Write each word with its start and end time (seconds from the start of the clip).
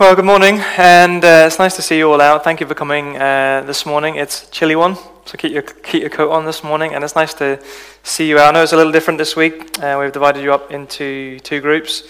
Well, 0.00 0.16
good 0.16 0.24
morning, 0.24 0.60
and 0.78 1.22
uh, 1.22 1.44
it's 1.46 1.58
nice 1.58 1.76
to 1.76 1.82
see 1.82 1.98
you 1.98 2.10
all 2.10 2.22
out. 2.22 2.42
Thank 2.42 2.60
you 2.60 2.66
for 2.66 2.74
coming 2.74 3.18
uh, 3.18 3.64
this 3.66 3.84
morning. 3.84 4.16
It's 4.16 4.48
chilly 4.48 4.74
one, 4.74 4.96
so 5.26 5.36
keep 5.36 5.52
your 5.52 5.60
keep 5.60 6.00
your 6.00 6.08
coat 6.08 6.30
on 6.30 6.46
this 6.46 6.64
morning, 6.64 6.94
and 6.94 7.04
it's 7.04 7.14
nice 7.14 7.34
to 7.34 7.62
see 8.02 8.26
you 8.26 8.38
out. 8.38 8.48
I 8.48 8.52
know 8.52 8.62
it's 8.62 8.72
a 8.72 8.78
little 8.78 8.92
different 8.92 9.18
this 9.18 9.36
week. 9.36 9.78
Uh, 9.78 9.98
we've 10.00 10.10
divided 10.10 10.42
you 10.42 10.54
up 10.54 10.70
into 10.70 11.38
two 11.40 11.60
groups, 11.60 12.04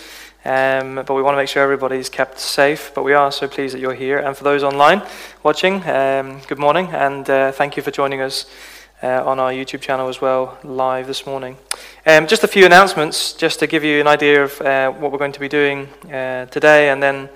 um, 0.44 1.02
but 1.04 1.14
we 1.14 1.20
want 1.20 1.34
to 1.34 1.36
make 1.36 1.48
sure 1.48 1.64
everybody's 1.64 2.08
kept 2.08 2.38
safe. 2.38 2.92
But 2.94 3.02
we 3.02 3.12
are 3.12 3.32
so 3.32 3.48
pleased 3.48 3.74
that 3.74 3.80
you're 3.80 3.92
here, 3.92 4.20
and 4.20 4.36
for 4.36 4.44
those 4.44 4.62
online 4.62 5.02
watching, 5.42 5.82
um, 5.88 6.40
good 6.46 6.60
morning, 6.60 6.86
and 6.92 7.28
uh, 7.28 7.50
thank 7.50 7.76
you 7.76 7.82
for 7.82 7.90
joining 7.90 8.20
us 8.20 8.46
uh, 9.02 9.24
on 9.26 9.40
our 9.40 9.50
YouTube 9.50 9.80
channel 9.80 10.08
as 10.08 10.20
well, 10.20 10.56
live 10.62 11.08
this 11.08 11.26
morning. 11.26 11.56
Um, 12.06 12.28
just 12.28 12.44
a 12.44 12.48
few 12.48 12.64
announcements, 12.66 13.32
just 13.32 13.58
to 13.58 13.66
give 13.66 13.82
you 13.82 14.00
an 14.00 14.06
idea 14.06 14.44
of 14.44 14.60
uh, 14.60 14.92
what 14.92 15.10
we're 15.10 15.18
going 15.18 15.32
to 15.32 15.40
be 15.40 15.48
doing 15.48 15.88
today, 16.04 16.90
and 16.90 17.02
then 17.02 17.28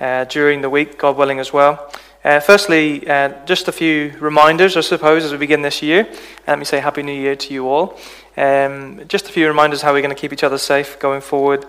uh, 0.00 0.24
during 0.24 0.60
the 0.60 0.70
week, 0.70 0.98
God 0.98 1.16
willing, 1.16 1.38
as 1.38 1.52
well. 1.52 1.92
Uh, 2.24 2.40
firstly, 2.40 3.08
uh, 3.08 3.44
just 3.46 3.68
a 3.68 3.72
few 3.72 4.12
reminders, 4.18 4.76
I 4.76 4.80
suppose, 4.80 5.24
as 5.24 5.32
we 5.32 5.38
begin 5.38 5.62
this 5.62 5.82
year. 5.82 6.08
Let 6.46 6.58
me 6.58 6.64
say 6.64 6.80
Happy 6.80 7.02
New 7.02 7.12
Year 7.12 7.36
to 7.36 7.54
you 7.54 7.68
all. 7.68 7.96
Um, 8.36 9.02
just 9.08 9.28
a 9.28 9.32
few 9.32 9.46
reminders 9.46 9.82
how 9.82 9.92
we're 9.92 10.02
going 10.02 10.14
to 10.14 10.20
keep 10.20 10.32
each 10.32 10.44
other 10.44 10.58
safe 10.58 10.98
going 10.98 11.20
forward. 11.20 11.64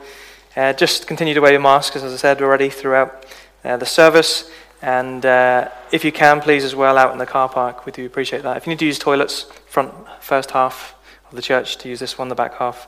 Uh, 0.55 0.73
just 0.73 1.07
continue 1.07 1.33
to 1.33 1.39
wear 1.39 1.51
your 1.51 1.61
masks, 1.61 1.95
as 1.95 2.13
I 2.13 2.15
said 2.15 2.41
already, 2.41 2.69
throughout 2.69 3.25
uh, 3.63 3.77
the 3.77 3.85
service. 3.85 4.49
And 4.81 5.25
uh, 5.25 5.69
if 5.91 6.03
you 6.03 6.11
can, 6.11 6.41
please, 6.41 6.63
as 6.63 6.75
well, 6.75 6.97
out 6.97 7.11
in 7.11 7.19
the 7.19 7.25
car 7.25 7.47
park, 7.47 7.85
we 7.85 7.91
do 7.91 8.05
appreciate 8.05 8.43
that. 8.43 8.57
If 8.57 8.65
you 8.65 8.71
need 8.71 8.79
to 8.79 8.85
use 8.85 8.97
toilets, 8.97 9.43
front 9.67 9.93
first 10.19 10.51
half 10.51 10.95
of 11.29 11.35
the 11.35 11.41
church, 11.41 11.77
to 11.77 11.89
use 11.89 11.99
this 11.99 12.17
one, 12.17 12.29
the 12.29 12.35
back 12.35 12.55
half, 12.55 12.87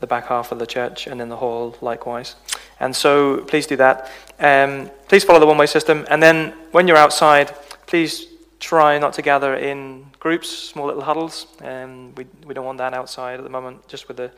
the 0.00 0.06
back 0.06 0.26
half 0.26 0.50
of 0.52 0.58
the 0.58 0.66
church, 0.66 1.06
and 1.06 1.20
in 1.20 1.28
the 1.28 1.36
hall 1.36 1.76
likewise. 1.80 2.36
And 2.80 2.96
so 2.96 3.38
please 3.44 3.66
do 3.66 3.76
that. 3.76 4.10
Um, 4.38 4.90
please 5.08 5.24
follow 5.24 5.38
the 5.38 5.46
one 5.46 5.58
way 5.58 5.66
system. 5.66 6.06
And 6.10 6.22
then 6.22 6.54
when 6.72 6.88
you're 6.88 6.96
outside, 6.96 7.54
please 7.86 8.26
try 8.58 8.98
not 8.98 9.12
to 9.14 9.22
gather 9.22 9.54
in 9.54 10.06
groups, 10.18 10.48
small 10.48 10.86
little 10.86 11.02
huddles. 11.02 11.46
Um, 11.62 12.14
we, 12.14 12.26
we 12.46 12.54
don't 12.54 12.64
want 12.64 12.78
that 12.78 12.94
outside 12.94 13.38
at 13.38 13.44
the 13.44 13.50
moment, 13.50 13.86
just 13.88 14.08
with 14.08 14.16
the 14.16 14.30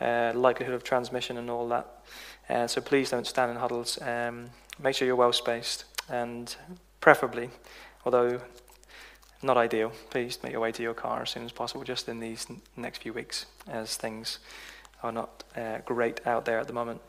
uh, 0.00 0.32
likelihood 0.34 0.74
of 0.74 0.84
transmission 0.84 1.36
and 1.36 1.50
all 1.50 1.68
that. 1.68 1.86
Uh, 2.48 2.66
so 2.66 2.80
please 2.80 3.10
don't 3.10 3.26
stand 3.26 3.50
in 3.50 3.56
huddles. 3.56 4.00
Um, 4.02 4.50
make 4.82 4.94
sure 4.94 5.06
you're 5.06 5.16
well 5.16 5.32
spaced. 5.32 5.84
And 6.08 6.54
preferably, 7.00 7.50
although 8.04 8.40
not 9.42 9.56
ideal, 9.56 9.92
please 10.10 10.38
make 10.42 10.52
your 10.52 10.60
way 10.60 10.72
to 10.72 10.82
your 10.82 10.94
car 10.94 11.22
as 11.22 11.30
soon 11.30 11.44
as 11.44 11.52
possible, 11.52 11.84
just 11.84 12.08
in 12.08 12.20
these 12.20 12.46
next 12.76 13.02
few 13.02 13.12
weeks 13.12 13.46
as 13.68 13.96
things 13.96 14.38
are 15.04 15.12
not 15.12 15.44
uh, 15.56 15.78
great 15.84 16.26
out 16.26 16.44
there 16.44 16.58
at 16.58 16.66
the 16.66 16.72
moment. 16.72 17.00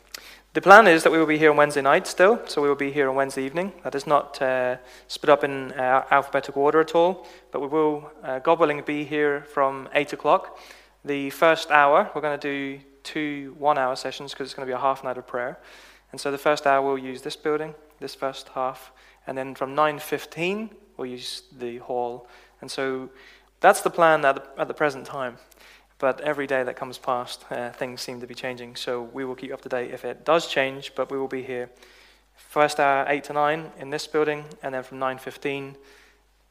The 0.52 0.60
plan 0.60 0.86
is 0.86 1.02
that 1.02 1.12
we 1.12 1.18
will 1.18 1.26
be 1.26 1.38
here 1.38 1.50
on 1.50 1.56
Wednesday 1.56 1.82
night 1.82 2.06
still, 2.06 2.40
so 2.46 2.62
we 2.62 2.68
will 2.68 2.76
be 2.76 2.90
here 2.90 3.08
on 3.08 3.16
Wednesday 3.16 3.44
evening. 3.44 3.72
That 3.82 3.94
is 3.94 4.06
not 4.06 4.40
uh, 4.40 4.76
split 5.08 5.30
up 5.30 5.44
in 5.44 5.72
uh, 5.72 6.04
alphabetical 6.10 6.62
order 6.62 6.80
at 6.80 6.94
all, 6.94 7.26
but 7.50 7.60
we 7.60 7.66
will, 7.66 8.10
uh, 8.22 8.38
God 8.38 8.58
willing, 8.58 8.80
be 8.82 9.04
here 9.04 9.42
from 9.52 9.88
8 9.92 10.12
o'clock. 10.12 10.58
The 11.04 11.30
first 11.30 11.70
hour, 11.70 12.10
we're 12.14 12.20
going 12.20 12.38
to 12.38 12.48
do 12.48 12.80
two 13.02 13.54
one 13.58 13.78
hour 13.78 13.94
sessions 13.94 14.32
because 14.32 14.46
it's 14.46 14.54
going 14.54 14.66
to 14.66 14.70
be 14.70 14.76
a 14.76 14.80
half 14.80 15.04
night 15.04 15.18
of 15.18 15.26
prayer. 15.26 15.58
And 16.10 16.20
so 16.20 16.30
the 16.30 16.38
first 16.38 16.66
hour 16.66 16.84
we'll 16.86 16.98
use 16.98 17.22
this 17.22 17.36
building, 17.36 17.74
this 18.00 18.14
first 18.14 18.48
half, 18.48 18.92
and 19.26 19.36
then 19.36 19.54
from 19.54 19.76
9.15 19.76 20.70
we'll 20.96 21.06
use 21.06 21.42
the 21.56 21.78
hall. 21.78 22.26
And 22.60 22.70
so 22.70 23.10
that's 23.60 23.82
the 23.82 23.90
plan 23.90 24.24
at 24.24 24.36
the, 24.36 24.60
at 24.60 24.68
the 24.68 24.74
present 24.74 25.06
time. 25.06 25.36
But 25.98 26.20
every 26.20 26.46
day 26.46 26.62
that 26.62 26.76
comes 26.76 26.98
past, 26.98 27.44
uh, 27.50 27.70
things 27.70 28.02
seem 28.02 28.20
to 28.20 28.26
be 28.26 28.34
changing. 28.34 28.76
So 28.76 29.02
we 29.02 29.24
will 29.24 29.34
keep 29.34 29.52
up 29.52 29.62
to 29.62 29.68
date 29.68 29.92
if 29.92 30.04
it 30.04 30.24
does 30.24 30.46
change, 30.46 30.92
but 30.94 31.10
we 31.10 31.18
will 31.18 31.28
be 31.28 31.42
here 31.42 31.70
first 32.36 32.78
hour 32.78 33.06
8 33.08 33.24
to 33.24 33.32
9 33.32 33.70
in 33.78 33.90
this 33.90 34.06
building, 34.06 34.44
and 34.62 34.74
then 34.74 34.82
from 34.82 34.98
9.15 34.98 35.74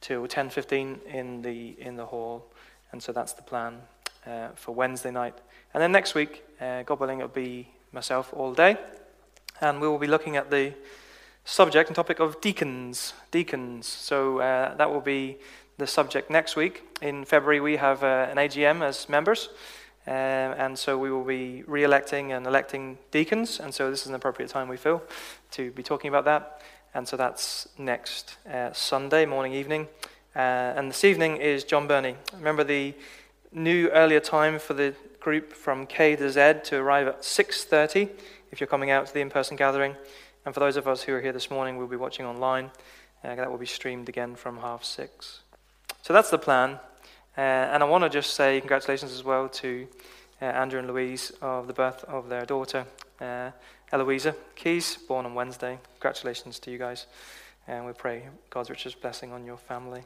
to 0.02 0.22
10.15 0.24 1.04
in 1.06 1.42
the, 1.42 1.76
in 1.80 1.96
the 1.96 2.06
hall. 2.06 2.46
And 2.92 3.02
so 3.02 3.12
that's 3.12 3.34
the 3.34 3.42
plan 3.42 3.82
uh, 4.26 4.50
for 4.56 4.74
Wednesday 4.74 5.12
night. 5.12 5.36
And 5.74 5.82
then 5.82 5.92
next 5.92 6.16
week, 6.16 6.44
uh, 6.60 6.84
God 6.84 7.00
willing, 7.00 7.20
it'll 7.20 7.30
be 7.30 7.68
myself 7.92 8.34
all 8.34 8.54
day. 8.54 8.78
And 9.62 9.80
we 9.80 9.88
will 9.88 10.00
be 10.00 10.08
looking 10.08 10.38
at 10.38 10.50
the 10.50 10.74
subject 11.44 11.90
and 11.90 11.96
topic 11.96 12.20
of 12.20 12.42
deacons. 12.42 13.14
Deacons. 13.32 13.88
So 13.88 14.40
uh, 14.40 14.76
that 14.76 14.92
will 14.92 15.02
be 15.02 15.38
the 15.78 15.88
subject 15.88 16.30
next 16.30 16.56
week. 16.56 16.84
In 17.02 17.26
February, 17.26 17.60
we 17.60 17.76
have 17.78 18.04
uh, 18.04 18.28
an 18.30 18.38
AGM 18.38 18.82
as 18.82 19.10
members, 19.10 19.50
uh, 20.08 20.12
and 20.12 20.78
so 20.78 20.98
we 20.98 21.12
will 21.12 21.24
be 21.24 21.64
re 21.68 21.84
electing 21.84 22.32
and 22.32 22.48
electing 22.48 22.98
deacons, 23.12 23.60
and 23.60 23.74
so 23.74 23.90
this 23.90 24.02
is 24.04 24.08
an 24.08 24.16
appropriate 24.16 24.50
time, 24.50 24.68
we 24.68 24.78
feel, 24.78 25.04
to 25.52 25.72
be 25.72 25.84
talking 25.84 26.08
about 26.08 26.26
that. 26.26 26.62
And 26.94 27.06
so 27.06 27.18
that's 27.18 27.68
next 27.78 28.38
uh, 28.50 28.72
Sunday 28.72 29.26
morning, 29.26 29.54
evening. 29.54 29.88
Uh, 30.34 30.74
and 30.78 30.90
this 30.90 31.04
evening 31.04 31.38
is 31.38 31.66
John 31.66 31.88
Burney. 31.88 32.16
Remember 32.34 32.64
the 32.64 32.94
new 33.52 33.90
earlier 33.90 34.22
time 34.22 34.60
for 34.60 34.74
the 34.74 34.94
group 35.20 35.52
from 35.52 35.88
K 35.88 36.16
to 36.16 36.30
Z 36.30 36.54
to 36.66 36.78
arrive 36.78 37.08
at 37.08 37.22
6.30 37.22 38.10
if 38.52 38.62
you're 38.62 38.68
coming 38.68 38.92
out 38.92 39.08
to 39.08 39.14
the 39.14 39.22
in-person 39.22 39.58
gathering. 39.58 39.96
And 40.46 40.54
for 40.54 40.60
those 40.60 40.78
of 40.78 40.88
us 40.88 41.02
who 41.02 41.14
are 41.14 41.22
here 41.22 41.34
this 41.34 41.50
morning, 41.50 41.78
we'll 41.78 41.88
be 41.88 41.96
watching 41.96 42.26
online. 42.26 42.72
Uh, 43.24 43.36
that 43.36 43.50
will 43.50 43.58
be 43.58 43.66
streamed 43.66 44.08
again 44.08 44.36
from 44.36 44.58
half 44.58 44.84
six. 44.84 45.42
So 46.06 46.14
that's 46.14 46.30
the 46.30 46.38
plan. 46.38 46.78
Uh, 47.36 47.42
and 47.42 47.82
I 47.82 47.88
want 47.88 48.04
to 48.04 48.12
just 48.12 48.36
say 48.36 48.60
congratulations 48.60 49.12
as 49.12 49.24
well 49.24 49.50
to 49.50 49.88
uh, 50.40 50.46
Andrew 50.46 50.78
and 50.78 50.88
Louise 50.88 51.32
of 51.42 51.66
the 51.66 51.74
birth 51.74 52.04
of 52.04 52.30
their 52.30 52.46
daughter, 52.46 52.86
uh, 53.20 53.50
Eloisa 53.92 54.36
Keys, 54.54 55.00
born 55.08 55.26
on 55.26 55.34
Wednesday. 55.34 55.80
Congratulations 55.94 56.60
to 56.60 56.70
you 56.70 56.78
guys. 56.78 57.08
And 57.68 57.88
we 57.88 57.94
pray 57.94 58.28
God's 58.52 58.70
richest 58.70 59.02
blessing 59.02 59.34
on 59.34 59.48
your 59.48 59.58
family 59.58 60.04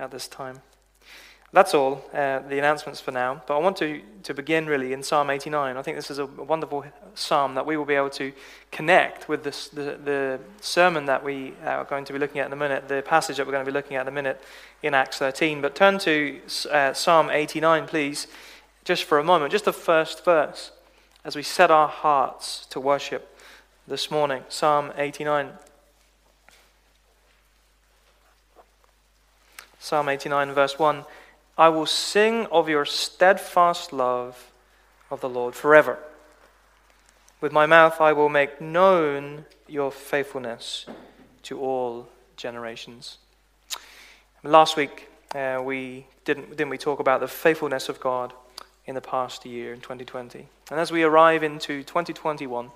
at 0.00 0.10
this 0.10 0.26
time. 0.26 0.62
That's 1.56 1.72
all, 1.72 2.04
uh, 2.12 2.40
the 2.40 2.58
announcements 2.58 3.00
for 3.00 3.12
now. 3.12 3.42
But 3.46 3.56
I 3.56 3.60
want 3.60 3.78
to, 3.78 4.02
to 4.24 4.34
begin 4.34 4.66
really 4.66 4.92
in 4.92 5.02
Psalm 5.02 5.30
89. 5.30 5.78
I 5.78 5.80
think 5.80 5.96
this 5.96 6.10
is 6.10 6.18
a 6.18 6.26
wonderful 6.26 6.84
psalm 7.14 7.54
that 7.54 7.64
we 7.64 7.78
will 7.78 7.86
be 7.86 7.94
able 7.94 8.10
to 8.10 8.30
connect 8.70 9.26
with 9.26 9.42
this, 9.42 9.68
the, 9.68 9.98
the 10.04 10.38
sermon 10.60 11.06
that 11.06 11.24
we 11.24 11.54
are 11.64 11.84
going 11.84 12.04
to 12.04 12.12
be 12.12 12.18
looking 12.18 12.42
at 12.42 12.46
in 12.48 12.52
a 12.52 12.56
minute, 12.56 12.88
the 12.88 13.00
passage 13.00 13.38
that 13.38 13.46
we're 13.46 13.54
going 13.54 13.64
to 13.64 13.72
be 13.72 13.74
looking 13.74 13.96
at 13.96 14.02
in 14.02 14.08
a 14.08 14.10
minute 14.10 14.38
in 14.82 14.92
Acts 14.92 15.16
13. 15.16 15.62
But 15.62 15.74
turn 15.74 15.98
to 16.00 16.38
uh, 16.70 16.92
Psalm 16.92 17.30
89, 17.30 17.86
please, 17.86 18.26
just 18.84 19.04
for 19.04 19.18
a 19.18 19.24
moment, 19.24 19.50
just 19.50 19.64
the 19.64 19.72
first 19.72 20.26
verse, 20.26 20.72
as 21.24 21.36
we 21.36 21.42
set 21.42 21.70
our 21.70 21.88
hearts 21.88 22.66
to 22.66 22.78
worship 22.78 23.34
this 23.88 24.10
morning. 24.10 24.42
Psalm 24.50 24.92
89. 24.98 25.52
Psalm 29.78 30.10
89, 30.10 30.52
verse 30.52 30.78
1. 30.78 31.06
I 31.58 31.70
will 31.70 31.86
sing 31.86 32.46
of 32.46 32.68
your 32.68 32.84
steadfast 32.84 33.92
love 33.92 34.52
of 35.10 35.20
the 35.20 35.28
Lord 35.28 35.54
forever. 35.54 35.98
With 37.40 37.52
my 37.52 37.64
mouth 37.64 38.00
I 38.00 38.12
will 38.12 38.28
make 38.28 38.60
known 38.60 39.46
your 39.66 39.90
faithfulness 39.90 40.86
to 41.44 41.58
all 41.60 42.08
generations. 42.36 43.18
Last 44.42 44.76
week 44.76 45.08
uh, 45.34 45.60
we 45.62 46.06
didn't 46.24 46.50
didn't 46.50 46.70
we 46.70 46.78
talk 46.78 47.00
about 47.00 47.20
the 47.20 47.28
faithfulness 47.28 47.88
of 47.88 48.00
God 48.00 48.32
in 48.84 48.94
the 48.94 49.00
past 49.00 49.46
year 49.46 49.72
in 49.72 49.80
2020. 49.80 50.46
And 50.70 50.80
as 50.80 50.92
we 50.92 51.02
arrive 51.02 51.42
into 51.42 51.82
2021 51.82 52.70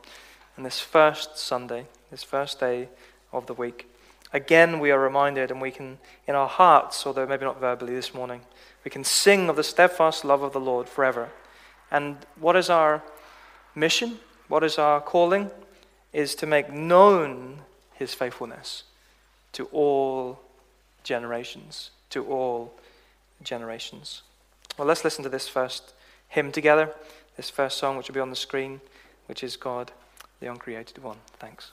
and 0.57 0.67
this 0.67 0.81
first 0.81 1.37
Sunday, 1.37 1.87
this 2.11 2.23
first 2.23 2.59
day 2.59 2.89
of 3.33 3.47
the 3.47 3.55
week, 3.55 3.90
again 4.33 4.79
we 4.79 4.91
are 4.91 5.01
reminded 5.01 5.51
and 5.51 5.61
we 5.61 5.71
can 5.71 5.99
in 6.27 6.35
our 6.35 6.49
hearts, 6.49 7.07
although 7.07 7.27
maybe 7.27 7.45
not 7.45 7.61
verbally 7.61 7.95
this 7.95 8.15
morning, 8.15 8.43
we 8.85 8.91
can 8.91 9.05
sing 9.05 9.49
of 9.49 9.57
the 9.57 9.65
steadfast 9.65 10.25
love 10.25 10.43
of 10.43 10.53
the 10.53 10.61
Lord 10.61 10.89
forever. 10.89 11.31
And 11.91 12.17
what 12.39 12.57
is 12.57 12.71
our 12.71 13.03
mission? 13.75 14.21
What 14.49 14.65
is 14.65 14.79
our 14.79 15.01
calling? 15.01 15.51
Is 16.13 16.35
to 16.37 16.47
make 16.47 16.73
known 16.73 17.61
his 17.95 18.15
faithfulness 18.15 18.85
to 19.53 19.67
all 19.67 20.41
generations. 21.05 21.91
To 22.11 22.25
all 22.25 22.75
generations. 23.43 24.23
Well, 24.79 24.89
let's 24.89 25.05
listen 25.05 25.23
to 25.25 25.29
this 25.29 25.49
first 25.49 25.93
hymn 26.29 26.53
together, 26.53 26.95
this 27.37 27.51
first 27.51 27.79
song, 27.79 27.97
which 27.97 28.09
will 28.09 28.15
be 28.15 28.21
on 28.21 28.31
the 28.31 28.37
screen, 28.37 28.81
which 29.27 29.43
is 29.43 29.57
God, 29.57 29.93
the 30.41 30.47
Uncreated 30.47 31.03
One. 31.03 31.19
Thanks. 31.39 31.73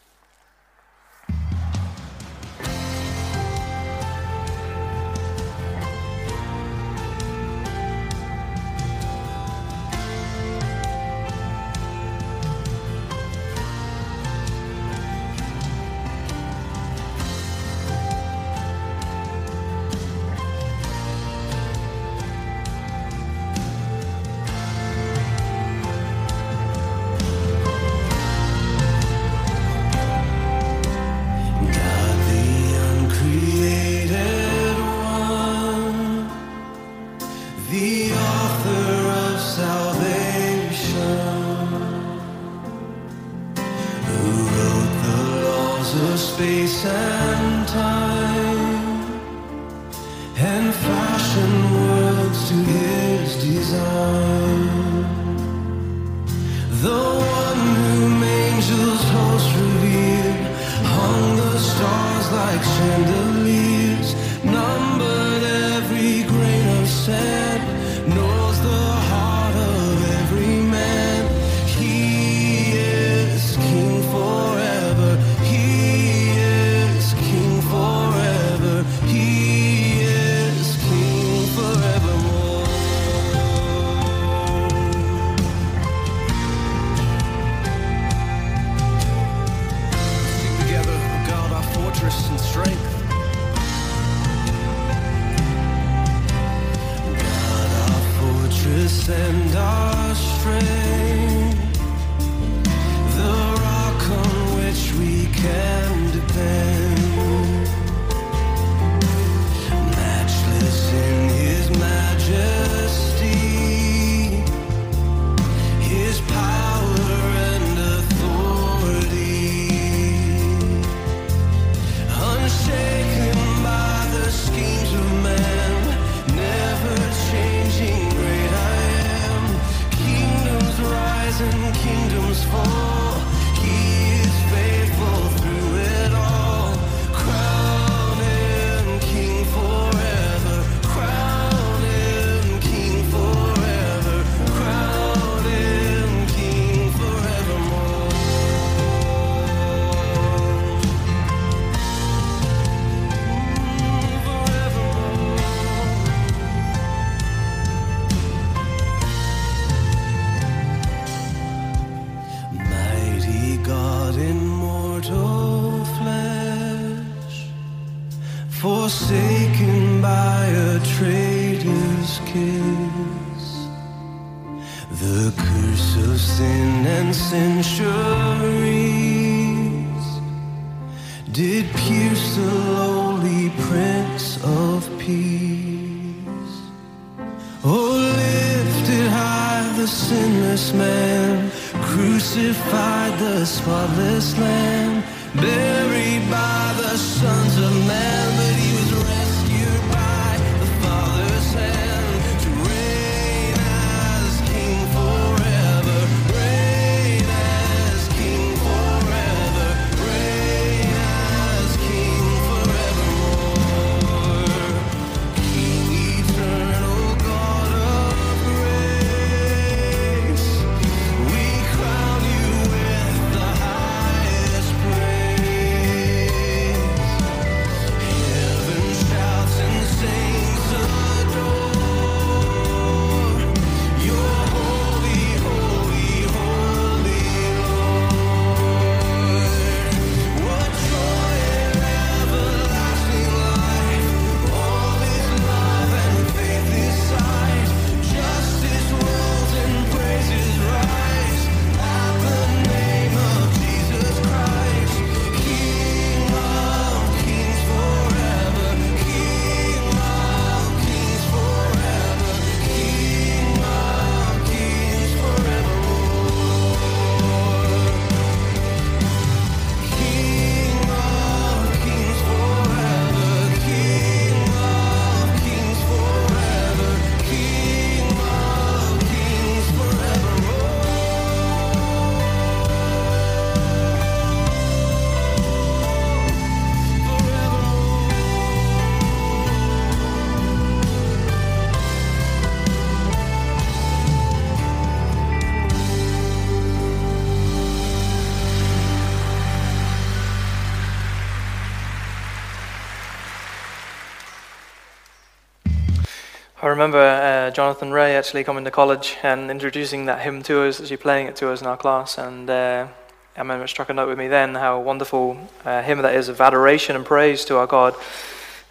remember 306.77 306.99
uh, 306.99 307.49
Jonathan 307.49 307.91
Ray 307.91 308.15
actually 308.15 308.43
coming 308.43 308.63
to 308.63 308.69
college 308.69 309.17
and 309.23 309.49
introducing 309.49 310.05
that 310.05 310.21
hymn 310.21 310.43
to 310.43 310.61
us, 310.61 310.79
actually 310.79 310.97
playing 310.97 311.25
it 311.25 311.35
to 311.37 311.49
us 311.49 311.59
in 311.59 311.65
our 311.65 311.75
class. 311.75 312.19
And 312.19 312.47
uh, 312.47 312.87
I 313.35 313.39
remember 313.39 313.65
it 313.65 313.69
struck 313.69 313.89
a 313.89 313.95
note 313.95 314.07
with 314.07 314.19
me 314.19 314.27
then 314.27 314.53
how 314.53 314.79
wonderful 314.79 315.39
uh, 315.65 315.81
hymn 315.81 316.03
that 316.03 316.13
is 316.13 316.29
of 316.29 316.39
adoration 316.39 316.95
and 316.95 317.03
praise 317.03 317.45
to 317.45 317.57
our 317.57 317.65
God. 317.65 317.95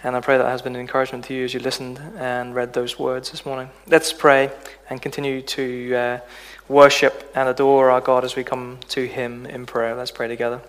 And 0.04 0.14
I 0.14 0.20
pray 0.20 0.38
that 0.38 0.46
has 0.46 0.62
been 0.62 0.76
an 0.76 0.80
encouragement 0.80 1.24
to 1.24 1.34
you 1.34 1.44
as 1.46 1.52
you 1.52 1.58
listened 1.58 1.98
and 2.16 2.54
read 2.54 2.74
those 2.74 2.96
words 2.96 3.32
this 3.32 3.44
morning. 3.44 3.70
Let's 3.88 4.12
pray 4.12 4.52
and 4.88 5.02
continue 5.02 5.42
to 5.42 5.94
uh, 5.96 6.20
worship 6.68 7.32
and 7.34 7.48
adore 7.48 7.90
our 7.90 8.00
God 8.00 8.24
as 8.24 8.36
we 8.36 8.44
come 8.44 8.78
to 8.90 9.08
Him 9.08 9.46
in 9.46 9.66
prayer. 9.66 9.96
Let's 9.96 10.12
pray 10.12 10.28
together. 10.28 10.60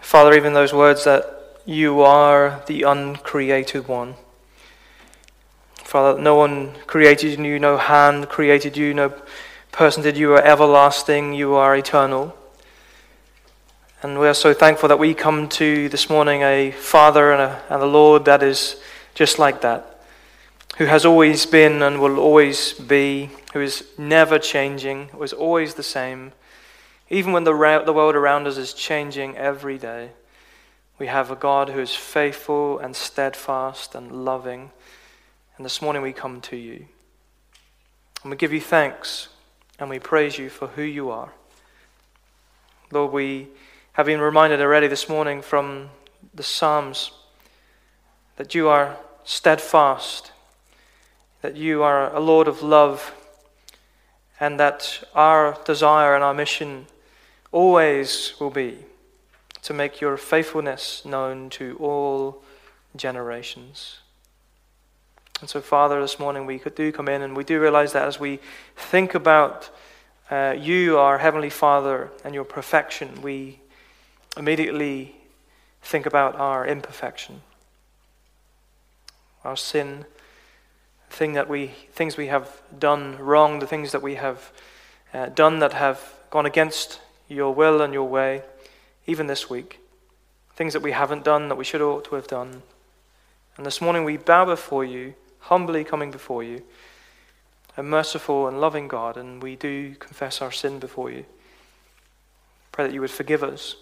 Father, 0.00 0.32
even 0.32 0.54
those 0.54 0.72
words 0.72 1.04
that 1.04 1.43
you 1.64 2.02
are 2.02 2.62
the 2.66 2.82
uncreated 2.82 3.88
one. 3.88 4.14
Father, 5.76 6.20
no 6.20 6.34
one 6.34 6.74
created 6.86 7.38
you, 7.38 7.58
no 7.58 7.76
hand 7.76 8.28
created 8.28 8.76
you, 8.76 8.92
no 8.92 9.14
person 9.72 10.02
did 10.02 10.16
you 10.16 10.30
You 10.30 10.34
are 10.34 10.42
everlasting, 10.42 11.34
you 11.34 11.54
are 11.54 11.76
eternal. 11.76 12.36
And 14.02 14.20
we 14.20 14.28
are 14.28 14.34
so 14.34 14.52
thankful 14.52 14.88
that 14.88 14.98
we 14.98 15.14
come 15.14 15.48
to 15.50 15.88
this 15.88 16.10
morning 16.10 16.42
a 16.42 16.70
Father 16.72 17.32
and 17.32 17.40
a, 17.40 17.62
and 17.70 17.82
a 17.82 17.86
Lord 17.86 18.24
that 18.26 18.42
is 18.42 18.76
just 19.14 19.38
like 19.38 19.62
that, 19.62 20.04
who 20.76 20.84
has 20.84 21.06
always 21.06 21.46
been 21.46 21.82
and 21.82 22.00
will 22.00 22.18
always 22.18 22.74
be, 22.74 23.30
who 23.52 23.60
is 23.60 23.84
never 23.96 24.38
changing, 24.38 25.08
who 25.08 25.22
is 25.22 25.32
always 25.32 25.74
the 25.74 25.82
same, 25.82 26.32
even 27.08 27.32
when 27.32 27.44
the, 27.44 27.54
ra- 27.54 27.84
the 27.84 27.92
world 27.92 28.14
around 28.14 28.46
us 28.46 28.58
is 28.58 28.74
changing 28.74 29.36
every 29.36 29.78
day 29.78 30.10
we 30.98 31.06
have 31.08 31.30
a 31.30 31.36
God 31.36 31.70
who 31.70 31.80
is 31.80 31.94
faithful 31.94 32.78
and 32.78 32.94
steadfast 32.94 33.94
and 33.94 34.24
loving. 34.24 34.70
And 35.56 35.64
this 35.64 35.82
morning 35.82 36.02
we 36.02 36.12
come 36.12 36.40
to 36.42 36.56
you. 36.56 36.86
And 38.22 38.30
we 38.30 38.36
give 38.36 38.52
you 38.52 38.60
thanks 38.60 39.28
and 39.78 39.90
we 39.90 39.98
praise 39.98 40.38
you 40.38 40.48
for 40.48 40.68
who 40.68 40.82
you 40.82 41.10
are. 41.10 41.32
Lord, 42.92 43.12
we 43.12 43.48
have 43.94 44.06
been 44.06 44.20
reminded 44.20 44.60
already 44.60 44.86
this 44.86 45.08
morning 45.08 45.42
from 45.42 45.90
the 46.32 46.44
Psalms 46.44 47.10
that 48.36 48.54
you 48.54 48.68
are 48.68 48.96
steadfast, 49.24 50.30
that 51.42 51.56
you 51.56 51.82
are 51.82 52.14
a 52.14 52.20
Lord 52.20 52.46
of 52.46 52.62
love, 52.62 53.12
and 54.38 54.60
that 54.60 55.02
our 55.14 55.58
desire 55.64 56.14
and 56.14 56.22
our 56.22 56.34
mission 56.34 56.86
always 57.50 58.34
will 58.38 58.50
be 58.50 58.78
to 59.64 59.72
make 59.72 60.00
your 60.00 60.16
faithfulness 60.16 61.04
known 61.04 61.48
to 61.48 61.76
all 61.80 62.42
generations. 62.96 63.98
And 65.40 65.48
so, 65.48 65.60
Father, 65.60 66.00
this 66.00 66.18
morning 66.18 66.46
we 66.46 66.58
do 66.58 66.92
come 66.92 67.08
in 67.08 67.22
and 67.22 67.36
we 67.36 67.44
do 67.44 67.58
realize 67.60 67.92
that 67.94 68.06
as 68.06 68.20
we 68.20 68.40
think 68.76 69.14
about 69.14 69.70
uh, 70.30 70.54
you, 70.58 70.98
our 70.98 71.18
Heavenly 71.18 71.50
Father, 71.50 72.10
and 72.24 72.34
your 72.34 72.44
perfection, 72.44 73.22
we 73.22 73.58
immediately 74.36 75.16
think 75.82 76.04
about 76.04 76.36
our 76.36 76.66
imperfection, 76.66 77.40
our 79.44 79.56
sin, 79.56 80.04
thing 81.08 81.32
that 81.34 81.48
we, 81.48 81.68
things 81.92 82.18
we 82.18 82.26
have 82.26 82.60
done 82.78 83.16
wrong, 83.18 83.60
the 83.60 83.66
things 83.66 83.92
that 83.92 84.02
we 84.02 84.16
have 84.16 84.52
uh, 85.14 85.26
done 85.26 85.60
that 85.60 85.72
have 85.72 86.12
gone 86.30 86.44
against 86.44 87.00
your 87.28 87.54
will 87.54 87.80
and 87.80 87.94
your 87.94 88.08
way, 88.08 88.42
even 89.06 89.26
this 89.26 89.50
week, 89.50 89.80
things 90.54 90.72
that 90.72 90.82
we 90.82 90.92
haven't 90.92 91.24
done 91.24 91.48
that 91.48 91.56
we 91.56 91.64
should 91.64 91.82
ought 91.82 92.04
to 92.06 92.14
have 92.14 92.26
done. 92.26 92.62
And 93.56 93.66
this 93.66 93.80
morning 93.80 94.04
we 94.04 94.16
bow 94.16 94.44
before 94.44 94.84
you 94.84 95.14
humbly 95.44 95.84
coming 95.84 96.10
before 96.10 96.42
you, 96.42 96.62
a 97.76 97.82
merciful 97.82 98.48
and 98.48 98.60
loving 98.60 98.88
God, 98.88 99.16
and 99.16 99.42
we 99.42 99.56
do 99.56 99.94
confess 99.96 100.40
our 100.40 100.50
sin 100.50 100.78
before 100.78 101.10
you. 101.10 101.26
Pray 102.72 102.86
that 102.86 102.94
you 102.94 103.00
would 103.00 103.10
forgive 103.10 103.42
us. 103.42 103.76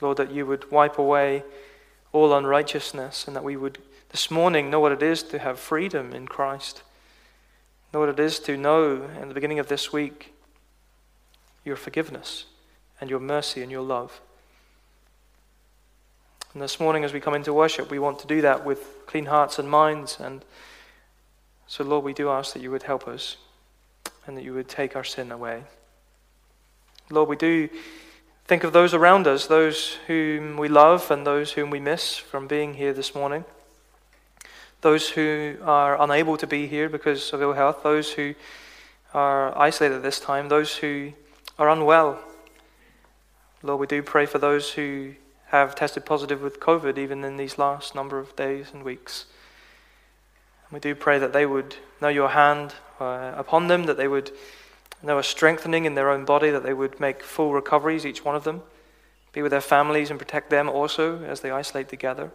Lord, 0.00 0.16
that 0.16 0.32
you 0.32 0.44
would 0.44 0.70
wipe 0.72 0.98
away 0.98 1.44
all 2.12 2.34
unrighteousness, 2.34 3.26
and 3.26 3.36
that 3.36 3.44
we 3.44 3.56
would 3.56 3.78
this 4.10 4.30
morning 4.30 4.70
know 4.70 4.80
what 4.80 4.92
it 4.92 5.02
is 5.02 5.22
to 5.22 5.38
have 5.38 5.58
freedom 5.58 6.12
in 6.12 6.26
Christ. 6.26 6.82
Know 7.92 8.00
what 8.00 8.08
it 8.08 8.18
is 8.18 8.40
to 8.40 8.56
know 8.56 9.08
in 9.20 9.28
the 9.28 9.34
beginning 9.34 9.58
of 9.60 9.68
this 9.68 9.92
week 9.92 10.34
your 11.64 11.76
forgiveness 11.76 12.46
and 13.00 13.10
your 13.10 13.20
mercy 13.20 13.62
and 13.62 13.70
your 13.70 13.82
love. 13.82 14.20
And 16.52 16.62
this 16.62 16.80
morning, 16.80 17.04
as 17.04 17.12
we 17.12 17.20
come 17.20 17.34
into 17.34 17.52
worship, 17.52 17.90
we 17.90 17.98
want 17.98 18.18
to 18.20 18.26
do 18.26 18.40
that 18.40 18.64
with 18.64 19.06
clean 19.06 19.26
hearts 19.26 19.58
and 19.58 19.68
minds. 19.68 20.18
And 20.18 20.42
so, 21.66 21.84
Lord, 21.84 22.04
we 22.04 22.14
do 22.14 22.30
ask 22.30 22.54
that 22.54 22.62
you 22.62 22.70
would 22.70 22.84
help 22.84 23.06
us 23.06 23.36
and 24.26 24.36
that 24.36 24.42
you 24.42 24.54
would 24.54 24.68
take 24.68 24.96
our 24.96 25.04
sin 25.04 25.30
away. 25.30 25.64
Lord, 27.10 27.28
we 27.28 27.36
do 27.36 27.68
think 28.46 28.64
of 28.64 28.72
those 28.72 28.94
around 28.94 29.26
us, 29.26 29.46
those 29.46 29.98
whom 30.06 30.56
we 30.56 30.68
love 30.68 31.10
and 31.10 31.26
those 31.26 31.52
whom 31.52 31.68
we 31.68 31.78
miss 31.78 32.16
from 32.16 32.46
being 32.46 32.74
here 32.74 32.92
this 32.92 33.14
morning, 33.14 33.44
those 34.80 35.10
who 35.10 35.56
are 35.62 36.00
unable 36.00 36.36
to 36.36 36.46
be 36.46 36.66
here 36.66 36.88
because 36.88 37.32
of 37.32 37.42
ill 37.42 37.52
health, 37.52 37.82
those 37.82 38.12
who 38.12 38.34
are 39.12 39.56
isolated 39.58 39.96
at 39.96 40.02
this 40.02 40.20
time, 40.20 40.48
those 40.48 40.76
who 40.76 41.12
are 41.58 41.68
unwell. 41.68 42.18
Lord, 43.66 43.80
we 43.80 43.88
do 43.88 44.00
pray 44.00 44.26
for 44.26 44.38
those 44.38 44.70
who 44.70 45.14
have 45.46 45.74
tested 45.74 46.06
positive 46.06 46.40
with 46.40 46.60
COVID 46.60 46.98
even 46.98 47.24
in 47.24 47.36
these 47.36 47.58
last 47.58 47.96
number 47.96 48.16
of 48.20 48.36
days 48.36 48.68
and 48.72 48.84
weeks. 48.84 49.26
And 50.68 50.74
we 50.74 50.78
do 50.78 50.94
pray 50.94 51.18
that 51.18 51.32
they 51.32 51.46
would 51.46 51.74
know 52.00 52.06
your 52.06 52.28
hand 52.28 52.74
uh, 53.00 53.32
upon 53.36 53.66
them, 53.66 53.86
that 53.86 53.96
they 53.96 54.06
would 54.06 54.30
know 55.02 55.18
a 55.18 55.22
strengthening 55.24 55.84
in 55.84 55.96
their 55.96 56.10
own 56.10 56.24
body, 56.24 56.50
that 56.50 56.62
they 56.62 56.74
would 56.74 57.00
make 57.00 57.24
full 57.24 57.52
recoveries, 57.52 58.06
each 58.06 58.24
one 58.24 58.36
of 58.36 58.44
them. 58.44 58.62
Be 59.32 59.42
with 59.42 59.50
their 59.50 59.60
families 59.60 60.10
and 60.10 60.18
protect 60.18 60.48
them 60.48 60.68
also 60.68 61.24
as 61.24 61.40
they 61.40 61.50
isolate 61.50 61.88
together. 61.88 62.30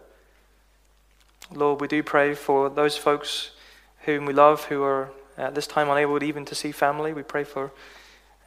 Lord, 1.50 1.80
we 1.80 1.88
do 1.88 2.02
pray 2.02 2.34
for 2.34 2.68
those 2.68 2.98
folks 2.98 3.52
whom 4.00 4.26
we 4.26 4.34
love 4.34 4.64
who 4.64 4.82
are 4.82 5.10
at 5.38 5.54
this 5.54 5.66
time 5.66 5.88
unable 5.88 6.22
even 6.22 6.44
to 6.44 6.54
see 6.54 6.72
family. 6.72 7.14
We 7.14 7.22
pray 7.22 7.44
for 7.44 7.72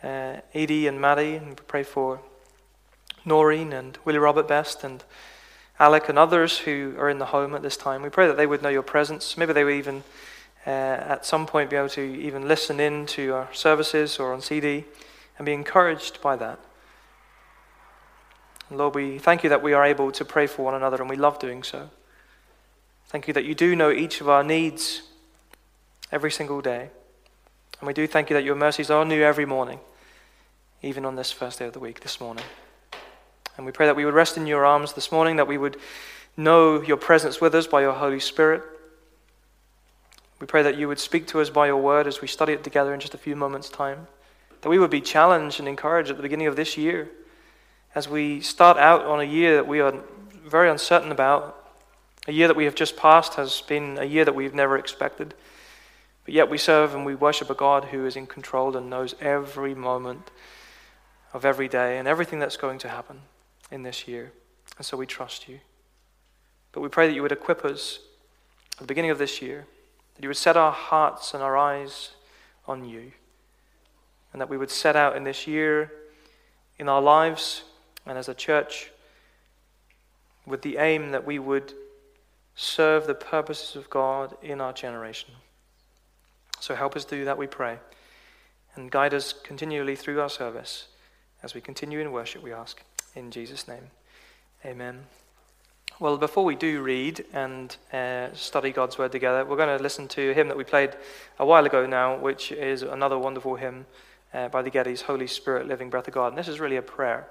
uh, 0.03 0.37
Edie 0.53 0.85
and 0.85 1.01
Maddie, 1.01 1.37
and 1.37 1.49
we 1.49 1.55
pray 1.67 1.81
for 1.81 2.21
Noreen 3.25 3.73
and 3.73 3.97
Willie 4.05 4.19
Robert 4.19 4.47
Best 4.47 4.83
and 4.83 5.03
Alec 5.79 6.07
and 6.07 6.17
others 6.17 6.59
who 6.59 6.95
are 6.97 7.09
in 7.09 7.19
the 7.19 7.25
home 7.25 7.53
at 7.53 7.61
this 7.61 7.75
time. 7.75 8.01
We 8.01 8.09
pray 8.09 8.27
that 8.27 8.37
they 8.37 8.47
would 8.47 8.61
know 8.61 8.69
your 8.69 8.83
presence. 8.83 9.37
Maybe 9.37 9.51
they 9.51 9.63
would 9.63 9.73
even, 9.73 10.03
uh, 10.65 10.69
at 10.69 11.25
some 11.25 11.45
point, 11.45 11.69
be 11.69 11.75
able 11.75 11.89
to 11.89 12.01
even 12.01 12.47
listen 12.47 12.79
in 12.79 13.05
to 13.07 13.33
our 13.33 13.53
services 13.53 14.19
or 14.19 14.33
on 14.33 14.41
CD 14.41 14.85
and 15.37 15.45
be 15.45 15.53
encouraged 15.53 16.21
by 16.21 16.35
that. 16.37 16.59
Lord, 18.71 18.95
we 18.95 19.19
thank 19.19 19.43
you 19.43 19.49
that 19.49 19.61
we 19.61 19.73
are 19.73 19.83
able 19.83 20.11
to 20.13 20.25
pray 20.25 20.47
for 20.47 20.63
one 20.63 20.73
another 20.73 20.97
and 20.97 21.09
we 21.09 21.17
love 21.17 21.39
doing 21.39 21.61
so. 21.61 21.89
Thank 23.07 23.27
you 23.27 23.33
that 23.33 23.45
you 23.45 23.53
do 23.53 23.75
know 23.75 23.91
each 23.91 24.21
of 24.21 24.29
our 24.29 24.43
needs 24.43 25.03
every 26.11 26.31
single 26.31 26.61
day. 26.61 26.89
And 27.79 27.87
we 27.87 27.93
do 27.93 28.07
thank 28.07 28.29
you 28.29 28.35
that 28.35 28.43
your 28.43 28.55
mercies 28.55 28.89
are 28.89 29.05
new 29.05 29.21
every 29.21 29.45
morning, 29.45 29.79
even 30.81 31.05
on 31.05 31.15
this 31.15 31.31
first 31.31 31.59
day 31.59 31.65
of 31.65 31.73
the 31.73 31.79
week, 31.79 31.99
this 31.99 32.19
morning. 32.19 32.45
And 33.57 33.65
we 33.65 33.71
pray 33.71 33.85
that 33.85 33.95
we 33.95 34.05
would 34.05 34.13
rest 34.13 34.37
in 34.37 34.47
your 34.47 34.65
arms 34.65 34.93
this 34.93 35.11
morning, 35.11 35.37
that 35.37 35.47
we 35.47 35.57
would 35.57 35.77
know 36.35 36.81
your 36.81 36.97
presence 36.97 37.39
with 37.39 37.55
us 37.55 37.67
by 37.67 37.81
your 37.81 37.93
Holy 37.93 38.19
Spirit. 38.19 38.61
We 40.39 40.47
pray 40.47 40.63
that 40.63 40.77
you 40.77 40.87
would 40.87 40.99
speak 40.99 41.27
to 41.27 41.39
us 41.39 41.49
by 41.49 41.67
your 41.67 41.77
word 41.77 42.07
as 42.07 42.21
we 42.21 42.27
study 42.27 42.51
it 42.53 42.63
together 42.63 42.93
in 42.93 42.99
just 42.99 43.13
a 43.13 43.17
few 43.17 43.35
moments' 43.35 43.69
time. 43.69 44.07
That 44.61 44.69
we 44.69 44.79
would 44.79 44.89
be 44.89 45.01
challenged 45.01 45.59
and 45.59 45.69
encouraged 45.69 46.09
at 46.09 46.17
the 46.17 46.23
beginning 46.23 46.47
of 46.47 46.55
this 46.55 46.77
year 46.77 47.09
as 47.93 48.09
we 48.09 48.41
start 48.41 48.77
out 48.77 49.05
on 49.05 49.21
a 49.21 49.23
year 49.23 49.55
that 49.55 49.67
we 49.67 49.79
are 49.79 49.93
very 50.45 50.69
uncertain 50.69 51.11
about. 51.11 51.61
A 52.27 52.33
year 52.33 52.47
that 52.47 52.57
we 52.57 52.65
have 52.65 52.75
just 52.75 52.97
passed 52.97 53.35
has 53.35 53.61
been 53.61 53.97
a 53.97 54.03
year 54.03 54.25
that 54.25 54.35
we've 54.35 54.53
never 54.53 54.77
expected. 54.77 55.33
But 56.25 56.33
yet 56.33 56.49
we 56.49 56.57
serve 56.57 56.93
and 56.93 57.05
we 57.05 57.15
worship 57.15 57.49
a 57.49 57.55
God 57.55 57.85
who 57.85 58.05
is 58.05 58.17
in 58.17 58.27
control 58.27 58.75
and 58.75 58.89
knows 58.89 59.15
every 59.21 59.75
moment 59.75 60.31
of 61.31 61.45
every 61.45 61.69
day 61.69 61.97
and 61.97 62.07
everything 62.07 62.39
that's 62.39 62.57
going 62.57 62.79
to 62.79 62.89
happen 62.89 63.21
in 63.71 63.83
this 63.83 64.07
year. 64.07 64.31
And 64.77 64.85
so 64.85 64.97
we 64.97 65.05
trust 65.05 65.47
you. 65.47 65.59
But 66.71 66.81
we 66.81 66.89
pray 66.89 67.07
that 67.07 67.13
you 67.13 67.21
would 67.21 67.31
equip 67.31 67.63
us 67.63 67.99
at 68.73 68.79
the 68.79 68.85
beginning 68.85 69.11
of 69.11 69.17
this 69.17 69.41
year, 69.41 69.65
that 70.15 70.21
you 70.21 70.29
would 70.29 70.37
set 70.37 70.57
our 70.57 70.71
hearts 70.71 71.33
and 71.33 71.41
our 71.41 71.55
eyes 71.55 72.11
on 72.67 72.83
you, 72.83 73.11
and 74.33 74.41
that 74.41 74.49
we 74.49 74.57
would 74.57 74.69
set 74.69 74.95
out 74.95 75.15
in 75.15 75.23
this 75.23 75.47
year 75.47 75.91
in 76.77 76.89
our 76.89 77.01
lives 77.01 77.63
and 78.05 78.17
as 78.17 78.27
a 78.27 78.33
church 78.33 78.91
with 80.45 80.61
the 80.61 80.77
aim 80.77 81.11
that 81.11 81.25
we 81.25 81.39
would 81.39 81.73
serve 82.55 83.07
the 83.07 83.15
purposes 83.15 83.75
of 83.75 83.89
God 83.89 84.35
in 84.41 84.61
our 84.61 84.73
generation. 84.73 85.31
So 86.59 86.75
help 86.75 86.95
us 86.95 87.05
do 87.05 87.25
that, 87.25 87.37
we 87.37 87.47
pray, 87.47 87.79
and 88.75 88.91
guide 88.91 89.13
us 89.13 89.33
continually 89.33 89.95
through 89.95 90.21
our 90.21 90.29
service 90.29 90.87
as 91.43 91.53
we 91.53 91.61
continue 91.61 91.99
in 91.99 92.11
worship, 92.11 92.43
we 92.43 92.53
ask. 92.53 92.81
In 93.15 93.31
Jesus' 93.31 93.65
name, 93.65 93.91
amen. 94.65 95.05
Well, 96.01 96.17
before 96.17 96.43
we 96.43 96.55
do 96.55 96.81
read 96.81 97.23
and 97.31 97.73
uh, 97.93 98.33
study 98.33 98.71
God's 98.71 98.97
Word 98.97 99.13
together, 99.13 99.45
we're 99.45 99.55
going 99.55 99.77
to 99.77 99.81
listen 99.81 100.09
to 100.09 100.31
a 100.31 100.33
hymn 100.33 100.49
that 100.49 100.57
we 100.57 100.65
played 100.65 100.97
a 101.39 101.45
while 101.45 101.65
ago 101.65 101.85
now, 101.85 102.17
which 102.17 102.51
is 102.51 102.81
another 102.81 103.17
wonderful 103.17 103.55
hymn 103.55 103.85
uh, 104.33 104.49
by 104.49 104.61
the 104.61 104.69
Gettys, 104.69 105.03
Holy 105.03 105.27
Spirit, 105.27 105.65
Living 105.65 105.89
Breath 105.89 106.09
of 106.09 106.13
God. 106.13 106.27
And 106.27 106.37
this 106.37 106.49
is 106.49 106.59
really 106.59 106.75
a 106.75 106.81
prayer. 106.81 107.25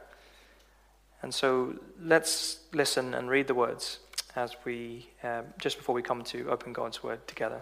And 1.21 1.35
so 1.35 1.75
let's 2.01 2.61
listen 2.73 3.13
and 3.13 3.29
read 3.29 3.47
the 3.47 3.55
words 3.55 3.99
as 4.37 4.57
we, 4.65 5.11
uh, 5.23 5.43
just 5.59 5.77
before 5.77 5.95
we 5.95 6.01
come 6.01 6.23
to 6.25 6.49
open 6.49 6.73
God's 6.73 7.03
Word 7.03 7.27
together. 7.29 7.61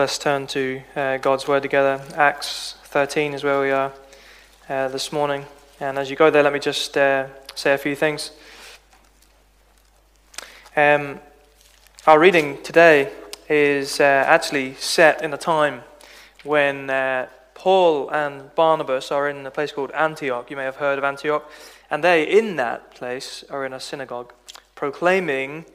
Let's 0.00 0.16
turn 0.16 0.46
to 0.46 0.80
uh, 0.96 1.18
God's 1.18 1.46
Word 1.46 1.62
together. 1.62 2.00
Acts 2.14 2.74
13 2.84 3.34
is 3.34 3.44
where 3.44 3.60
we 3.60 3.70
are 3.70 3.92
uh, 4.66 4.88
this 4.88 5.12
morning. 5.12 5.44
And 5.78 5.98
as 5.98 6.08
you 6.08 6.16
go 6.16 6.30
there, 6.30 6.42
let 6.42 6.54
me 6.54 6.58
just 6.58 6.96
uh, 6.96 7.26
say 7.54 7.74
a 7.74 7.76
few 7.76 7.94
things. 7.94 8.30
Um, 10.74 11.20
our 12.06 12.18
reading 12.18 12.62
today 12.62 13.12
is 13.50 14.00
uh, 14.00 14.04
actually 14.26 14.72
set 14.76 15.22
in 15.22 15.34
a 15.34 15.36
time 15.36 15.82
when 16.44 16.88
uh, 16.88 17.26
Paul 17.52 18.08
and 18.08 18.54
Barnabas 18.54 19.12
are 19.12 19.28
in 19.28 19.44
a 19.44 19.50
place 19.50 19.70
called 19.70 19.90
Antioch. 19.90 20.50
You 20.50 20.56
may 20.56 20.64
have 20.64 20.76
heard 20.76 20.96
of 20.96 21.04
Antioch. 21.04 21.46
And 21.90 22.02
they, 22.02 22.22
in 22.22 22.56
that 22.56 22.94
place, 22.94 23.44
are 23.50 23.66
in 23.66 23.74
a 23.74 23.80
synagogue, 23.80 24.32
proclaiming 24.74 25.66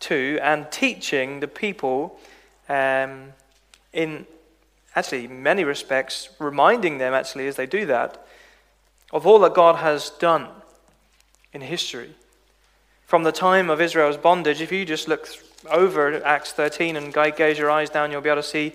to 0.00 0.40
and 0.42 0.72
teaching 0.72 1.38
the 1.38 1.46
people. 1.46 2.18
Um, 2.68 3.34
in 3.92 4.26
actually 4.94 5.28
many 5.28 5.64
respects, 5.64 6.28
reminding 6.38 6.98
them 6.98 7.14
actually 7.14 7.46
as 7.46 7.56
they 7.56 7.66
do 7.66 7.86
that 7.86 8.26
of 9.12 9.26
all 9.26 9.38
that 9.40 9.54
God 9.54 9.76
has 9.76 10.10
done 10.10 10.48
in 11.52 11.60
history. 11.60 12.14
From 13.06 13.24
the 13.24 13.32
time 13.32 13.70
of 13.70 13.80
Israel's 13.80 14.16
bondage, 14.16 14.60
if 14.60 14.70
you 14.70 14.84
just 14.84 15.08
look 15.08 15.28
over 15.68 16.24
Acts 16.24 16.52
13 16.52 16.96
and 16.96 17.12
gaze 17.12 17.58
your 17.58 17.70
eyes 17.70 17.90
down, 17.90 18.10
you'll 18.10 18.20
be 18.20 18.28
able 18.28 18.40
to 18.40 18.48
see 18.48 18.72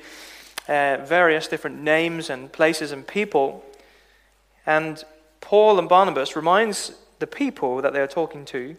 uh, 0.68 0.98
various 1.06 1.48
different 1.48 1.82
names 1.82 2.30
and 2.30 2.52
places 2.52 2.92
and 2.92 3.08
people. 3.08 3.64
And 4.66 5.04
Paul 5.40 5.80
and 5.80 5.88
Barnabas 5.88 6.36
reminds 6.36 6.94
the 7.20 7.28
people 7.28 7.82
that 7.82 7.94
they 7.94 8.02
are 8.02 8.08
talking 8.08 8.44
to 8.46 8.76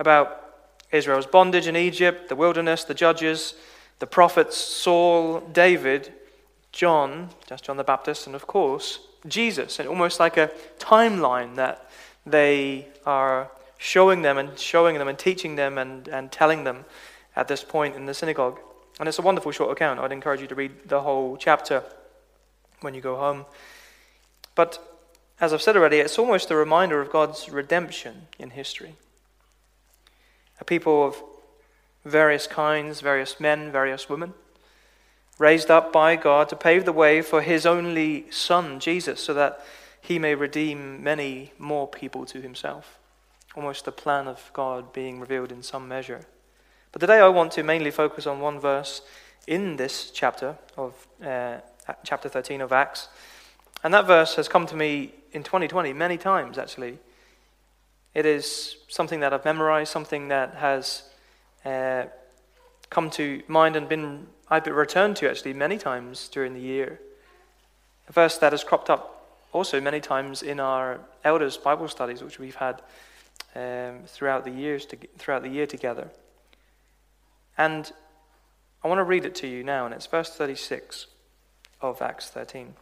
about 0.00 0.44
Israel's 0.90 1.26
bondage 1.26 1.66
in 1.66 1.76
Egypt, 1.76 2.28
the 2.28 2.36
wilderness, 2.36 2.82
the 2.84 2.94
judges, 2.94 3.54
the 3.98 4.06
prophets 4.06 4.56
Saul, 4.56 5.40
David, 5.40 6.12
John, 6.72 7.30
just 7.48 7.64
John 7.64 7.76
the 7.76 7.84
Baptist, 7.84 8.26
and 8.26 8.36
of 8.36 8.46
course, 8.46 9.00
Jesus. 9.26 9.78
And 9.78 9.88
almost 9.88 10.20
like 10.20 10.36
a 10.36 10.50
timeline 10.78 11.56
that 11.56 11.90
they 12.24 12.88
are 13.04 13.50
showing 13.78 14.22
them 14.22 14.38
and 14.38 14.58
showing 14.58 14.98
them 14.98 15.08
and 15.08 15.18
teaching 15.18 15.56
them 15.56 15.78
and, 15.78 16.08
and 16.08 16.30
telling 16.30 16.64
them 16.64 16.84
at 17.36 17.48
this 17.48 17.64
point 17.64 17.96
in 17.96 18.06
the 18.06 18.14
synagogue. 18.14 18.58
And 18.98 19.08
it's 19.08 19.18
a 19.18 19.22
wonderful 19.22 19.52
short 19.52 19.70
account. 19.70 20.00
I'd 20.00 20.12
encourage 20.12 20.40
you 20.40 20.48
to 20.48 20.54
read 20.54 20.88
the 20.88 21.00
whole 21.00 21.36
chapter 21.36 21.84
when 22.80 22.94
you 22.94 23.00
go 23.00 23.16
home. 23.16 23.46
But 24.54 24.78
as 25.40 25.52
I've 25.52 25.62
said 25.62 25.76
already, 25.76 25.98
it's 25.98 26.18
almost 26.18 26.50
a 26.50 26.56
reminder 26.56 27.00
of 27.00 27.10
God's 27.10 27.48
redemption 27.48 28.26
in 28.38 28.50
history. 28.50 28.96
A 30.60 30.64
people 30.64 31.06
of 31.06 31.22
various 32.08 32.46
kinds, 32.46 33.00
various 33.00 33.38
men, 33.40 33.70
various 33.70 34.08
women, 34.08 34.34
raised 35.38 35.70
up 35.70 35.92
by 35.92 36.16
God 36.16 36.48
to 36.48 36.56
pave 36.56 36.84
the 36.84 36.92
way 36.92 37.22
for 37.22 37.42
his 37.42 37.64
only 37.64 38.30
Son, 38.30 38.80
Jesus, 38.80 39.20
so 39.20 39.34
that 39.34 39.60
he 40.00 40.18
may 40.18 40.34
redeem 40.34 41.02
many 41.02 41.52
more 41.58 41.86
people 41.86 42.24
to 42.26 42.40
himself. 42.40 42.98
Almost 43.54 43.84
the 43.84 43.92
plan 43.92 44.26
of 44.26 44.50
God 44.52 44.92
being 44.92 45.20
revealed 45.20 45.52
in 45.52 45.62
some 45.62 45.88
measure. 45.88 46.22
But 46.92 47.00
today 47.00 47.18
I 47.18 47.28
want 47.28 47.52
to 47.52 47.62
mainly 47.62 47.90
focus 47.90 48.26
on 48.26 48.40
one 48.40 48.58
verse 48.58 49.02
in 49.46 49.76
this 49.76 50.10
chapter 50.10 50.56
of 50.76 51.06
uh, 51.24 51.58
chapter 52.04 52.28
13 52.28 52.60
of 52.60 52.72
Acts. 52.72 53.08
And 53.84 53.94
that 53.94 54.06
verse 54.06 54.34
has 54.36 54.48
come 54.48 54.66
to 54.66 54.76
me 54.76 55.12
in 55.32 55.42
2020 55.42 55.92
many 55.92 56.16
times, 56.16 56.58
actually. 56.58 56.98
It 58.14 58.26
is 58.26 58.76
something 58.88 59.20
that 59.20 59.32
I've 59.32 59.44
memorized, 59.44 59.92
something 59.92 60.28
that 60.28 60.54
has 60.56 61.02
uh, 61.64 62.04
come 62.90 63.10
to 63.10 63.42
mind 63.48 63.76
and 63.76 63.88
been 63.88 64.26
I've 64.50 64.64
been 64.64 64.74
returned 64.74 65.16
to 65.16 65.30
actually 65.30 65.52
many 65.52 65.76
times 65.76 66.28
during 66.28 66.54
the 66.54 66.60
year. 66.60 67.00
A 68.08 68.12
verse 68.12 68.38
that 68.38 68.52
has 68.52 68.64
cropped 68.64 68.88
up 68.88 69.42
also 69.52 69.80
many 69.80 70.00
times 70.00 70.42
in 70.42 70.58
our 70.58 71.00
elders' 71.22 71.58
Bible 71.58 71.88
studies, 71.88 72.22
which 72.22 72.38
we've 72.38 72.54
had 72.54 72.80
um, 73.54 74.04
throughout 74.06 74.44
the 74.44 74.50
years 74.50 74.86
to, 74.86 74.96
throughout 75.18 75.42
the 75.42 75.50
year 75.50 75.66
together. 75.66 76.10
And 77.58 77.92
I 78.82 78.88
want 78.88 79.00
to 79.00 79.04
read 79.04 79.26
it 79.26 79.34
to 79.36 79.46
you 79.46 79.62
now, 79.64 79.84
and 79.84 79.94
it's 79.94 80.06
verse 80.06 80.30
36 80.30 81.08
of 81.82 82.00
Acts 82.00 82.30
13. 82.30 82.74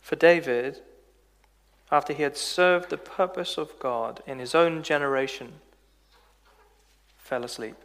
For 0.00 0.16
David, 0.16 0.80
after 1.90 2.12
he 2.12 2.22
had 2.22 2.36
served 2.36 2.90
the 2.90 2.98
purpose 2.98 3.56
of 3.56 3.78
God 3.78 4.22
in 4.26 4.38
his 4.38 4.54
own 4.54 4.82
generation, 4.82 5.54
fell 7.16 7.44
asleep. 7.44 7.76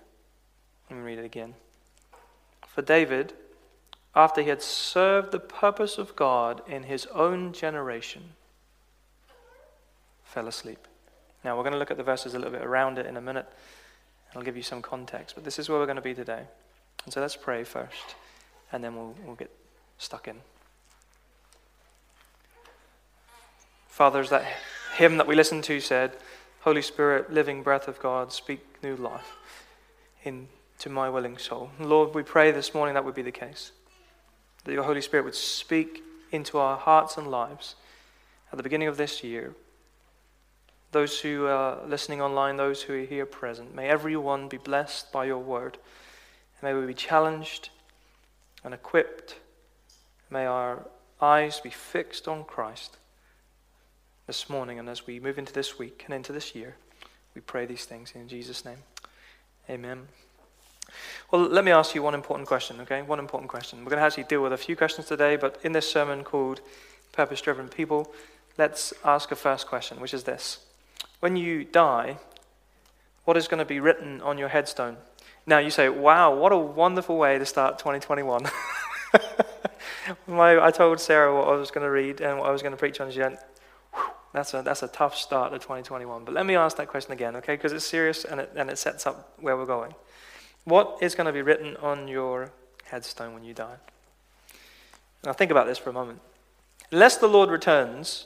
Let 0.89 0.99
me 0.99 1.05
read 1.05 1.19
it 1.19 1.25
again. 1.25 1.53
For 2.67 2.81
David, 2.81 3.33
after 4.15 4.41
he 4.41 4.49
had 4.49 4.61
served 4.61 5.31
the 5.31 5.39
purpose 5.39 5.97
of 5.97 6.15
God 6.15 6.61
in 6.67 6.83
his 6.83 7.05
own 7.07 7.53
generation, 7.53 8.33
fell 10.23 10.47
asleep. 10.47 10.87
Now, 11.43 11.55
we're 11.57 11.63
going 11.63 11.73
to 11.73 11.79
look 11.79 11.91
at 11.91 11.97
the 11.97 12.03
verses 12.03 12.33
a 12.33 12.39
little 12.39 12.53
bit 12.53 12.63
around 12.63 12.97
it 12.97 13.05
in 13.05 13.17
a 13.17 13.21
minute. 13.21 13.47
I'll 14.35 14.41
give 14.41 14.57
you 14.57 14.63
some 14.63 14.81
context, 14.81 15.35
but 15.35 15.43
this 15.43 15.59
is 15.59 15.69
where 15.69 15.77
we're 15.77 15.85
going 15.85 15.95
to 15.97 16.01
be 16.01 16.13
today. 16.13 16.43
And 17.05 17.13
so 17.13 17.21
let's 17.21 17.35
pray 17.35 17.63
first, 17.63 18.15
and 18.71 18.83
then 18.83 18.95
we'll, 18.95 19.15
we'll 19.25 19.35
get 19.35 19.51
stuck 19.97 20.27
in. 20.27 20.37
Father, 23.93 24.21
as 24.21 24.31
that 24.31 24.43
hymn 24.95 25.17
that 25.17 25.27
we 25.27 25.35
listened 25.35 25.63
to 25.65 25.79
said, 25.79 26.17
Holy 26.61 26.81
Spirit, 26.81 27.31
living 27.31 27.61
breath 27.61 27.87
of 27.87 27.99
God, 27.99 28.33
speak 28.33 28.65
new 28.81 28.95
life 28.95 29.37
into 30.23 30.89
my 30.89 31.11
willing 31.11 31.37
soul. 31.37 31.69
Lord, 31.79 32.15
we 32.15 32.23
pray 32.23 32.49
this 32.49 32.73
morning 32.73 32.95
that 32.95 33.05
would 33.05 33.13
be 33.13 33.21
the 33.21 33.31
case. 33.31 33.71
That 34.63 34.73
your 34.73 34.81
Holy 34.81 34.99
Spirit 34.99 35.25
would 35.25 35.35
speak 35.35 36.01
into 36.31 36.57
our 36.57 36.75
hearts 36.75 37.17
and 37.17 37.27
lives 37.27 37.75
at 38.51 38.57
the 38.57 38.63
beginning 38.63 38.87
of 38.87 38.97
this 38.97 39.23
year. 39.23 39.53
Those 40.91 41.19
who 41.19 41.45
are 41.45 41.85
listening 41.85 42.19
online, 42.19 42.57
those 42.57 42.81
who 42.81 42.95
are 42.95 43.05
here 43.05 43.27
present, 43.27 43.75
may 43.75 43.89
everyone 43.89 44.47
be 44.47 44.57
blessed 44.57 45.11
by 45.11 45.25
your 45.25 45.37
word. 45.37 45.77
May 46.63 46.73
we 46.73 46.87
be 46.87 46.95
challenged 46.95 47.69
and 48.63 48.73
equipped. 48.73 49.35
May 50.31 50.47
our 50.47 50.87
eyes 51.21 51.59
be 51.59 51.69
fixed 51.69 52.27
on 52.27 52.43
Christ 52.43 52.97
this 54.25 54.49
morning 54.49 54.79
and 54.79 54.87
as 54.87 55.05
we 55.05 55.19
move 55.19 55.37
into 55.37 55.53
this 55.53 55.77
week 55.77 56.03
and 56.05 56.13
into 56.13 56.31
this 56.31 56.55
year. 56.55 56.75
We 57.35 57.41
pray 57.41 57.65
these 57.65 57.85
things 57.85 58.13
in 58.15 58.27
Jesus' 58.27 58.63
name. 58.63 58.77
Amen. 59.69 60.07
Well, 61.31 61.41
let 61.41 61.65
me 61.65 61.71
ask 61.71 61.95
you 61.95 62.03
one 62.03 62.13
important 62.13 62.47
question, 62.47 62.79
okay? 62.81 63.01
One 63.01 63.19
important 63.19 63.49
question. 63.49 63.79
We're 63.79 63.89
going 63.89 63.99
to 63.99 64.05
actually 64.05 64.25
deal 64.25 64.43
with 64.43 64.53
a 64.53 64.57
few 64.57 64.75
questions 64.75 65.07
today, 65.07 65.35
but 65.35 65.59
in 65.63 65.71
this 65.71 65.89
sermon 65.89 66.23
called 66.23 66.61
Purpose 67.11 67.41
Driven 67.41 67.69
People, 67.69 68.13
let's 68.57 68.93
ask 69.03 69.31
a 69.31 69.35
first 69.35 69.67
question, 69.67 69.99
which 69.99 70.13
is 70.13 70.23
this 70.23 70.59
When 71.19 71.35
you 71.35 71.63
die, 71.63 72.17
what 73.25 73.37
is 73.37 73.47
going 73.47 73.59
to 73.59 73.65
be 73.65 73.79
written 73.79 74.21
on 74.21 74.37
your 74.37 74.49
headstone? 74.49 74.97
Now, 75.45 75.57
you 75.57 75.71
say, 75.71 75.89
wow, 75.89 76.33
what 76.33 76.51
a 76.53 76.57
wonderful 76.57 77.17
way 77.17 77.37
to 77.37 77.45
start 77.45 77.79
2021. 77.79 78.45
My, 80.27 80.63
I 80.63 80.71
told 80.71 80.99
Sarah 80.99 81.35
what 81.35 81.47
I 81.47 81.55
was 81.55 81.71
going 81.71 81.83
to 81.83 81.91
read 81.91 82.21
and 82.21 82.39
what 82.39 82.47
I 82.47 82.51
was 82.51 82.61
going 82.61 82.71
to 82.71 82.77
preach 82.77 83.01
on. 83.01 83.11
She 83.11 83.19
went, 83.19 83.35
"Whew, 83.35 83.43
that's 84.33 84.53
a, 84.55 84.63
that's 84.63 84.81
a 84.81 84.87
tough 84.87 85.15
start 85.15 85.53
to 85.53 85.59
2021. 85.59 86.25
But 86.25 86.33
let 86.33 86.45
me 86.45 86.55
ask 86.55 86.75
that 86.77 86.87
question 86.87 87.13
again, 87.13 87.35
okay? 87.37 87.55
Because 87.55 87.71
it's 87.71 87.85
serious 87.85 88.25
and 88.25 88.41
it, 88.41 88.51
and 88.55 88.69
it 88.69 88.77
sets 88.79 89.05
up 89.05 89.33
where 89.39 89.55
we're 89.55 89.67
going. 89.67 89.93
What 90.65 90.97
is 91.01 91.13
going 91.13 91.27
to 91.27 91.33
be 91.33 91.43
written 91.43 91.77
on 91.77 92.07
your 92.07 92.51
headstone 92.85 93.33
when 93.33 93.43
you 93.43 93.53
die? 93.53 93.75
Now, 95.23 95.33
think 95.33 95.51
about 95.51 95.67
this 95.67 95.77
for 95.77 95.91
a 95.91 95.93
moment. 95.93 96.19
Unless 96.91 97.17
the 97.17 97.27
Lord 97.27 97.49
returns, 97.49 98.25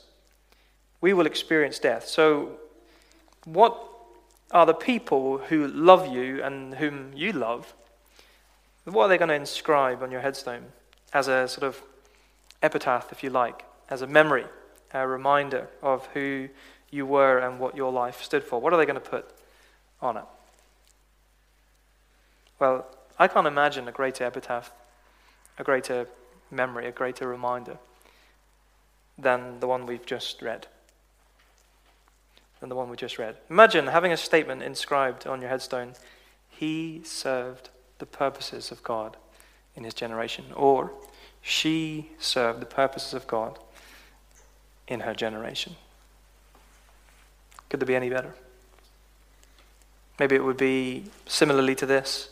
we 1.01 1.13
will 1.13 1.25
experience 1.25 1.77
death. 1.77 2.07
So, 2.07 2.57
what 3.43 3.77
are 4.51 4.65
the 4.65 4.73
people 4.73 5.39
who 5.39 5.67
love 5.67 6.07
you 6.07 6.41
and 6.41 6.75
whom 6.75 7.11
you 7.15 7.33
love? 7.33 7.73
What 8.85 9.05
are 9.05 9.09
they 9.09 9.17
going 9.17 9.29
to 9.29 9.35
inscribe 9.35 10.01
on 10.01 10.11
your 10.11 10.21
headstone 10.21 10.65
as 11.13 11.27
a 11.27 11.47
sort 11.47 11.63
of 11.63 11.81
epitaph, 12.63 13.11
if 13.11 13.23
you 13.23 13.29
like, 13.29 13.65
as 13.89 14.01
a 14.01 14.07
memory, 14.07 14.45
a 14.93 15.07
reminder 15.07 15.67
of 15.81 16.05
who 16.07 16.49
you 16.89 17.05
were 17.05 17.39
and 17.39 17.59
what 17.59 17.75
your 17.75 17.91
life 17.91 18.21
stood 18.21 18.43
for? 18.43 18.59
What 18.59 18.73
are 18.73 18.77
they 18.77 18.85
going 18.85 19.01
to 19.01 19.09
put 19.09 19.29
on 20.01 20.17
it? 20.17 20.23
Well, 22.59 22.85
I 23.19 23.27
can't 23.27 23.47
imagine 23.47 23.87
a 23.87 23.91
greater 23.91 24.23
epitaph, 24.23 24.71
a 25.57 25.63
greater 25.63 26.07
memory, 26.49 26.87
a 26.87 26.91
greater 26.91 27.27
reminder 27.27 27.77
than 29.17 29.59
the 29.59 29.67
one 29.67 29.85
we've 29.85 30.05
just 30.05 30.41
read. 30.41 30.67
Than 32.59 32.69
the 32.69 32.75
one 32.75 32.89
we 32.89 32.97
just 32.97 33.19
read. 33.19 33.37
Imagine 33.49 33.87
having 33.87 34.11
a 34.11 34.17
statement 34.17 34.63
inscribed 34.63 35.27
on 35.27 35.41
your 35.41 35.49
headstone 35.49 35.93
He 36.49 37.01
served 37.03 37.69
the 37.99 38.05
purposes 38.05 38.71
of 38.71 38.83
God 38.83 39.17
in 39.75 39.83
his 39.83 39.93
generation, 39.93 40.45
or 40.55 40.91
she 41.41 42.11
served 42.17 42.59
the 42.59 42.65
purposes 42.65 43.13
of 43.13 43.27
God 43.27 43.59
in 44.87 45.01
her 45.01 45.13
generation. 45.13 45.75
Could 47.69 47.79
there 47.79 47.87
be 47.87 47.95
any 47.95 48.09
better? 48.09 48.33
Maybe 50.19 50.35
it 50.35 50.43
would 50.43 50.57
be 50.57 51.05
similarly 51.27 51.75
to 51.75 51.85
this 51.85 52.29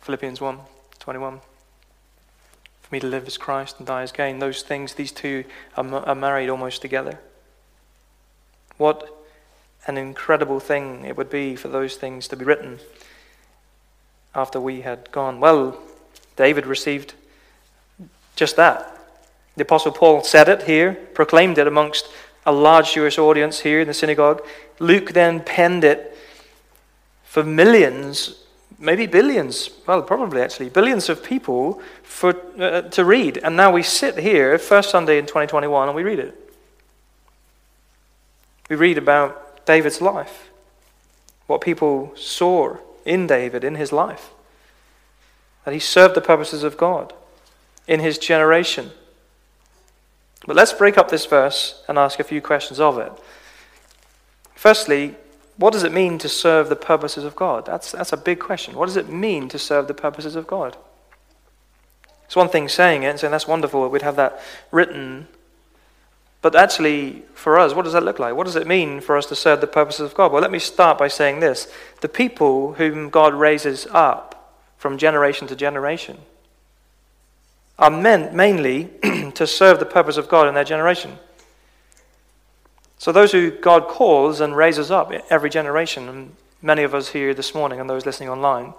Philippians 0.00 0.40
1 0.40 0.58
21. 0.98 1.40
For 2.82 2.94
me 2.94 3.00
to 3.00 3.06
live 3.06 3.26
is 3.26 3.36
Christ 3.36 3.78
and 3.78 3.86
die 3.86 4.02
is 4.02 4.12
gain. 4.12 4.38
Those 4.38 4.62
things, 4.62 4.94
these 4.94 5.12
two 5.12 5.44
are, 5.76 5.84
are 5.84 6.14
married 6.14 6.48
almost 6.48 6.82
together. 6.82 7.18
What 8.76 9.08
an 9.86 9.98
incredible 9.98 10.60
thing 10.60 11.04
it 11.04 11.16
would 11.16 11.30
be 11.30 11.56
for 11.56 11.68
those 11.68 11.96
things 11.96 12.28
to 12.28 12.36
be 12.36 12.44
written 12.44 12.78
after 14.34 14.60
we 14.60 14.80
had 14.82 15.10
gone. 15.12 15.40
Well, 15.40 15.78
David 16.36 16.66
received 16.66 17.14
just 18.36 18.56
that. 18.56 18.91
The 19.56 19.62
Apostle 19.62 19.92
Paul 19.92 20.22
said 20.24 20.48
it 20.48 20.62
here, 20.62 20.94
proclaimed 21.14 21.58
it 21.58 21.66
amongst 21.66 22.08
a 22.46 22.52
large 22.52 22.94
Jewish 22.94 23.18
audience 23.18 23.60
here 23.60 23.80
in 23.80 23.86
the 23.86 23.94
synagogue. 23.94 24.42
Luke 24.78 25.12
then 25.12 25.40
penned 25.40 25.84
it 25.84 26.16
for 27.24 27.44
millions, 27.44 28.42
maybe 28.78 29.06
billions, 29.06 29.70
well, 29.86 30.02
probably 30.02 30.42
actually, 30.42 30.68
billions 30.70 31.08
of 31.08 31.22
people 31.22 31.80
for, 32.02 32.34
uh, 32.58 32.82
to 32.82 33.04
read. 33.04 33.38
And 33.38 33.56
now 33.56 33.70
we 33.70 33.82
sit 33.82 34.18
here, 34.18 34.58
first 34.58 34.90
Sunday 34.90 35.18
in 35.18 35.26
2021, 35.26 35.88
and 35.88 35.96
we 35.96 36.02
read 36.02 36.18
it. 36.18 36.38
We 38.68 38.76
read 38.76 38.98
about 38.98 39.66
David's 39.66 40.00
life, 40.00 40.50
what 41.46 41.60
people 41.60 42.12
saw 42.16 42.76
in 43.04 43.26
David, 43.26 43.64
in 43.64 43.74
his 43.74 43.92
life, 43.92 44.30
that 45.64 45.74
he 45.74 45.80
served 45.80 46.14
the 46.14 46.20
purposes 46.20 46.62
of 46.62 46.76
God 46.76 47.12
in 47.86 48.00
his 48.00 48.18
generation. 48.18 48.90
But 50.46 50.56
let's 50.56 50.72
break 50.72 50.98
up 50.98 51.08
this 51.08 51.26
verse 51.26 51.82
and 51.88 51.98
ask 51.98 52.18
a 52.18 52.24
few 52.24 52.40
questions 52.40 52.80
of 52.80 52.98
it. 52.98 53.12
Firstly, 54.54 55.14
what 55.56 55.72
does 55.72 55.84
it 55.84 55.92
mean 55.92 56.18
to 56.18 56.28
serve 56.28 56.68
the 56.68 56.76
purposes 56.76 57.24
of 57.24 57.36
God? 57.36 57.66
That's, 57.66 57.92
that's 57.92 58.12
a 58.12 58.16
big 58.16 58.40
question. 58.40 58.74
What 58.74 58.86
does 58.86 58.96
it 58.96 59.08
mean 59.08 59.48
to 59.50 59.58
serve 59.58 59.86
the 59.86 59.94
purposes 59.94 60.34
of 60.34 60.46
God? 60.46 60.76
It's 62.24 62.34
one 62.34 62.48
thing 62.48 62.68
saying 62.68 63.02
it 63.02 63.08
and 63.08 63.20
saying 63.20 63.30
that's 63.30 63.46
wonderful, 63.46 63.88
we'd 63.88 64.02
have 64.02 64.16
that 64.16 64.40
written. 64.70 65.28
But 66.40 66.56
actually, 66.56 67.22
for 67.34 67.58
us, 67.58 67.74
what 67.74 67.84
does 67.84 67.92
that 67.92 68.02
look 68.02 68.18
like? 68.18 68.34
What 68.34 68.46
does 68.46 68.56
it 68.56 68.66
mean 68.66 69.00
for 69.00 69.16
us 69.16 69.26
to 69.26 69.36
serve 69.36 69.60
the 69.60 69.66
purposes 69.66 70.00
of 70.00 70.14
God? 70.14 70.32
Well, 70.32 70.42
let 70.42 70.50
me 70.50 70.58
start 70.58 70.98
by 70.98 71.08
saying 71.08 71.40
this 71.40 71.72
the 72.00 72.08
people 72.08 72.74
whom 72.74 73.10
God 73.10 73.34
raises 73.34 73.86
up 73.90 74.56
from 74.76 74.98
generation 74.98 75.46
to 75.48 75.54
generation 75.54 76.18
are 77.78 77.90
meant 77.90 78.34
mainly 78.34 78.90
to 79.34 79.46
serve 79.46 79.78
the 79.78 79.86
purpose 79.86 80.16
of 80.16 80.28
God 80.28 80.48
in 80.48 80.54
their 80.54 80.64
generation. 80.64 81.18
So, 82.98 83.10
those 83.10 83.32
who 83.32 83.50
God 83.50 83.88
calls 83.88 84.40
and 84.40 84.56
raises 84.56 84.90
up 84.90 85.12
every 85.28 85.50
generation, 85.50 86.08
and 86.08 86.36
many 86.60 86.82
of 86.82 86.94
us 86.94 87.08
here 87.08 87.34
this 87.34 87.54
morning 87.54 87.80
and 87.80 87.90
those 87.90 88.06
listening 88.06 88.28
online, 88.28 88.74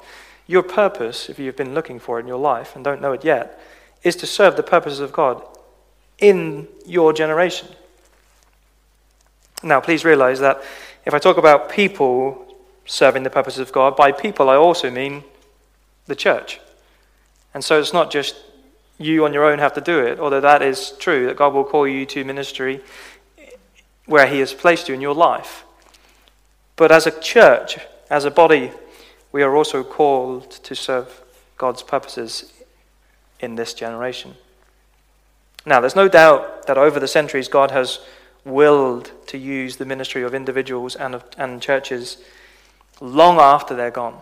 your 0.47 0.63
purpose, 0.63 1.29
if 1.29 1.39
you've 1.39 1.58
been 1.58 1.73
looking 1.73 1.99
for 1.99 2.19
it 2.19 2.21
in 2.21 2.27
your 2.27 2.39
life 2.39 2.75
and 2.75 2.84
don't 2.84 3.01
know 3.01 3.13
it 3.13 3.25
yet, 3.25 3.60
is 4.03 4.15
to 4.17 4.25
serve 4.25 4.56
the 4.56 4.63
purposes 4.63 4.99
of 4.99 5.12
God 5.12 5.41
in 6.19 6.67
your 6.86 7.13
generation. 7.13 7.67
Now, 9.62 9.79
please 9.79 10.03
realize 10.03 10.39
that 10.39 10.62
if 11.06 11.13
I 11.13 11.19
talk 11.19 11.38
about 11.38 11.69
people 11.69 12.45
serving 12.86 13.23
the 13.23 13.29
purposes 13.29 13.60
of 13.60 13.71
God, 13.71 13.95
by 13.95 14.12
people 14.12 14.49
I 14.49 14.56
also 14.56 14.91
mean 14.91 15.23
the 16.08 16.15
church. 16.15 16.60
And 17.53 17.63
so 17.63 17.79
it's 17.79 17.93
not 17.93 18.12
just 18.12 18.36
you 19.04 19.26
on 19.26 19.34
your 19.34 19.46
own 19.46 19.60
have 19.60 19.74
to 19.74 19.82
do 19.82 20.00
it, 20.00 20.20
although 20.20 20.42
that 20.42 20.62
is 20.62 20.94
true, 21.00 21.26
that 21.28 21.38
God 21.38 21.54
will 21.54 21.63
call 21.63 21.88
you 21.88 22.06
to 22.08 22.24
ministry 22.24 22.82
where 24.06 24.28
He 24.28 24.39
has 24.39 24.54
placed 24.54 24.88
you 24.88 24.96
in 24.96 25.02
your 25.02 25.16
life. 25.16 25.63
But 26.76 26.92
as 26.92 27.08
a 27.08 27.20
church, 27.20 27.78
as 28.10 28.26
a 28.26 28.32
body, 28.32 28.72
we 29.32 29.44
are 29.44 29.56
also 29.56 29.84
called 29.84 30.52
to 30.52 30.76
serve 30.76 31.22
God's 31.58 31.84
purposes 31.84 32.52
in 33.39 33.56
this 33.56 33.74
generation. 33.74 34.36
Now, 35.66 35.80
there's 35.80 35.96
no 35.96 36.08
doubt 36.08 36.68
that 36.68 36.78
over 36.78 37.00
the 37.00 37.08
centuries, 37.08 37.48
God 37.48 37.72
has 37.72 38.00
willed 38.46 39.12
to 39.28 39.38
use 39.38 39.78
the 39.78 39.86
ministry 39.86 40.24
of 40.24 40.34
individuals 40.34 40.96
and, 40.96 41.16
of, 41.16 41.24
and 41.38 41.62
churches 41.62 42.18
long 43.00 43.39
after 43.39 43.76
they're 43.76 43.92
gone. 43.92 44.20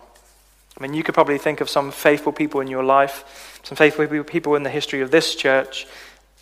I 0.78 0.82
mean, 0.82 0.94
you 0.94 1.02
could 1.02 1.14
probably 1.14 1.38
think 1.38 1.60
of 1.60 1.68
some 1.68 1.90
faithful 1.90 2.32
people 2.32 2.60
in 2.60 2.68
your 2.68 2.84
life, 2.84 3.51
some 3.62 3.76
faithful 3.76 4.06
people 4.24 4.54
in 4.54 4.62
the 4.62 4.70
history 4.70 5.00
of 5.00 5.10
this 5.10 5.34
church, 5.34 5.86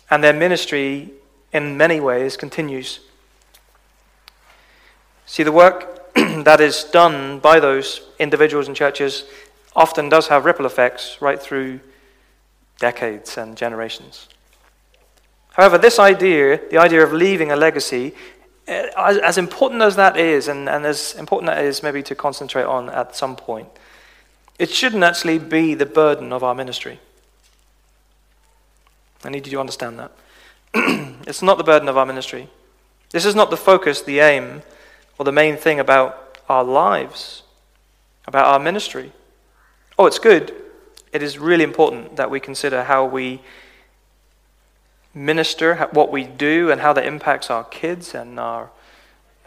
and 0.09 0.23
their 0.23 0.33
ministry 0.33 1.11
in 1.53 1.77
many 1.77 1.99
ways 1.99 2.37
continues. 2.37 2.99
See, 5.25 5.43
the 5.43 5.51
work 5.51 6.13
that 6.15 6.59
is 6.59 6.83
done 6.83 7.39
by 7.39 7.59
those 7.59 8.01
individuals 8.19 8.67
and 8.67 8.75
churches 8.75 9.25
often 9.75 10.09
does 10.09 10.27
have 10.27 10.45
ripple 10.45 10.65
effects 10.65 11.17
right 11.21 11.41
through 11.41 11.79
decades 12.79 13.37
and 13.37 13.55
generations. 13.55 14.27
However, 15.51 15.77
this 15.77 15.99
idea, 15.99 16.59
the 16.69 16.77
idea 16.77 17.03
of 17.03 17.13
leaving 17.13 17.51
a 17.51 17.55
legacy, 17.55 18.13
eh, 18.67 18.89
as, 18.97 19.37
important 19.37 19.81
as 19.81 19.95
that 19.95 20.17
is, 20.17 20.47
and, 20.47 20.67
and 20.67 20.85
as 20.85 21.15
important 21.15 21.47
that 21.47 21.63
is 21.63 21.83
maybe 21.83 22.01
to 22.03 22.15
concentrate 22.15 22.63
on 22.63 22.89
at 22.89 23.15
some 23.15 23.35
point, 23.35 23.69
it 24.59 24.69
shouldn't 24.69 25.03
actually 25.03 25.39
be 25.39 25.73
the 25.73 25.85
burden 25.85 26.31
of 26.33 26.43
our 26.43 26.55
ministry. 26.55 26.99
I 29.23 29.29
need 29.29 29.45
you 29.45 29.51
to 29.51 29.59
understand 29.59 29.99
that. 29.99 30.11
it's 31.27 31.41
not 31.41 31.57
the 31.57 31.63
burden 31.63 31.87
of 31.87 31.97
our 31.97 32.05
ministry. 32.05 32.49
This 33.11 33.25
is 33.25 33.35
not 33.35 33.49
the 33.49 33.57
focus, 33.57 34.01
the 34.01 34.19
aim, 34.19 34.63
or 35.17 35.25
the 35.25 35.31
main 35.31 35.57
thing 35.57 35.79
about 35.79 36.39
our 36.49 36.63
lives, 36.63 37.43
about 38.25 38.45
our 38.45 38.59
ministry. 38.59 39.11
Oh, 39.99 40.05
it's 40.05 40.19
good. 40.19 40.53
It 41.11 41.21
is 41.21 41.37
really 41.37 41.63
important 41.63 42.15
that 42.15 42.31
we 42.31 42.39
consider 42.39 42.83
how 42.83 43.05
we 43.05 43.41
minister, 45.13 45.75
what 45.91 46.11
we 46.11 46.23
do, 46.23 46.71
and 46.71 46.81
how 46.81 46.93
that 46.93 47.05
impacts 47.05 47.49
our 47.49 47.65
kids 47.65 48.15
and 48.15 48.39
our 48.39 48.71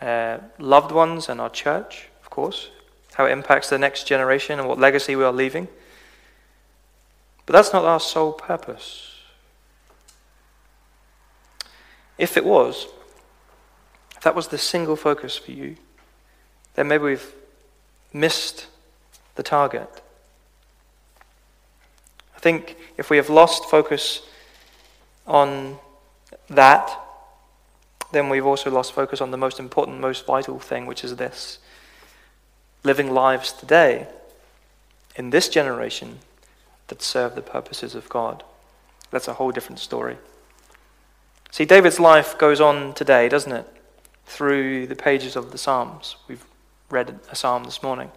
uh, 0.00 0.38
loved 0.58 0.92
ones 0.92 1.28
and 1.28 1.40
our 1.40 1.48
church, 1.48 2.08
of 2.22 2.28
course, 2.28 2.68
how 3.14 3.24
it 3.24 3.32
impacts 3.32 3.70
the 3.70 3.78
next 3.78 4.06
generation 4.06 4.58
and 4.58 4.68
what 4.68 4.78
legacy 4.78 5.16
we 5.16 5.24
are 5.24 5.32
leaving. 5.32 5.68
But 7.46 7.54
that's 7.54 7.72
not 7.72 7.84
our 7.84 8.00
sole 8.00 8.32
purpose. 8.32 9.13
If 12.18 12.36
it 12.36 12.44
was, 12.44 12.86
if 14.16 14.22
that 14.22 14.34
was 14.34 14.48
the 14.48 14.58
single 14.58 14.96
focus 14.96 15.36
for 15.36 15.52
you, 15.52 15.76
then 16.74 16.88
maybe 16.88 17.04
we've 17.04 17.32
missed 18.12 18.66
the 19.34 19.42
target. 19.42 19.88
I 22.36 22.38
think 22.38 22.76
if 22.96 23.10
we 23.10 23.16
have 23.16 23.28
lost 23.28 23.64
focus 23.64 24.22
on 25.26 25.78
that, 26.48 26.90
then 28.12 28.28
we've 28.28 28.46
also 28.46 28.70
lost 28.70 28.92
focus 28.92 29.20
on 29.20 29.30
the 29.30 29.36
most 29.36 29.58
important, 29.58 30.00
most 30.00 30.26
vital 30.26 30.58
thing, 30.58 30.86
which 30.86 31.02
is 31.02 31.16
this 31.16 31.58
living 32.84 33.12
lives 33.12 33.52
today 33.52 34.06
in 35.16 35.30
this 35.30 35.48
generation 35.48 36.18
that 36.88 37.02
serve 37.02 37.34
the 37.34 37.42
purposes 37.42 37.94
of 37.94 38.08
God 38.08 38.44
That's 39.14 39.28
a 39.28 39.34
whole 39.34 39.52
different 39.52 39.78
story. 39.78 40.16
See, 41.54 41.64
David's 41.64 42.00
life 42.00 42.36
goes 42.36 42.60
on 42.60 42.94
today, 42.94 43.28
doesn't 43.28 43.52
it? 43.52 43.64
Through 44.26 44.88
the 44.88 44.96
pages 44.96 45.36
of 45.36 45.52
the 45.52 45.56
Psalms. 45.56 46.16
We've 46.26 46.44
read 46.90 47.20
a 47.30 47.36
psalm 47.36 47.62
this 47.62 47.80
morning. 47.80 48.10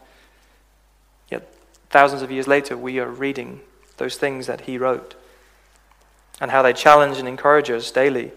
Yet, 1.30 1.48
thousands 1.92 2.24
of 2.24 2.32
years 2.32 2.48
later, 2.48 2.76
we 2.76 2.98
are 2.98 3.08
reading 3.08 3.62
those 3.98 4.18
things 4.18 4.48
that 4.48 4.62
he 4.62 4.80
wrote 4.80 5.14
and 6.42 6.50
how 6.50 6.64
they 6.64 6.74
challenge 6.74 7.20
and 7.20 7.28
encourage 7.28 7.70
us 7.70 7.92
daily. 7.92 8.32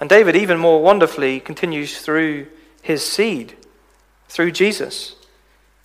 And 0.00 0.10
David, 0.10 0.34
even 0.34 0.58
more 0.58 0.82
wonderfully, 0.82 1.38
continues 1.38 2.00
through 2.00 2.48
his 2.82 3.06
seed, 3.06 3.54
through 4.28 4.50
Jesus. 4.50 5.14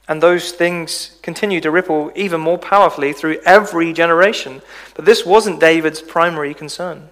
And 0.08 0.19
those 0.19 0.52
things 0.52 1.19
continue 1.22 1.62
to 1.62 1.69
ripple 1.69 2.12
even 2.15 2.41
more 2.41 2.58
powerfully 2.58 3.13
through 3.13 3.39
every 3.45 3.93
generation. 3.93 4.63
But 4.95 5.06
this 5.06 5.28
wasn't 5.28 5.60
David's 5.60 6.02
primary 6.02 6.56
concern. 6.56 7.10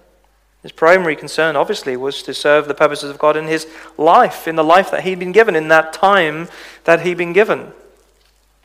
His 0.62 0.72
primary 0.72 1.14
concern, 1.14 1.54
obviously, 1.56 1.96
was 1.96 2.22
to 2.24 2.34
serve 2.34 2.66
the 2.66 2.74
purposes 2.74 3.10
of 3.10 3.18
God 3.18 3.36
in 3.36 3.46
his 3.46 3.66
life, 3.96 4.48
in 4.48 4.56
the 4.56 4.64
life 4.64 4.90
that 4.90 5.04
he'd 5.04 5.18
been 5.18 5.32
given, 5.32 5.54
in 5.54 5.68
that 5.68 5.92
time 5.92 6.48
that 6.84 7.02
he'd 7.02 7.16
been 7.16 7.32
given. 7.32 7.72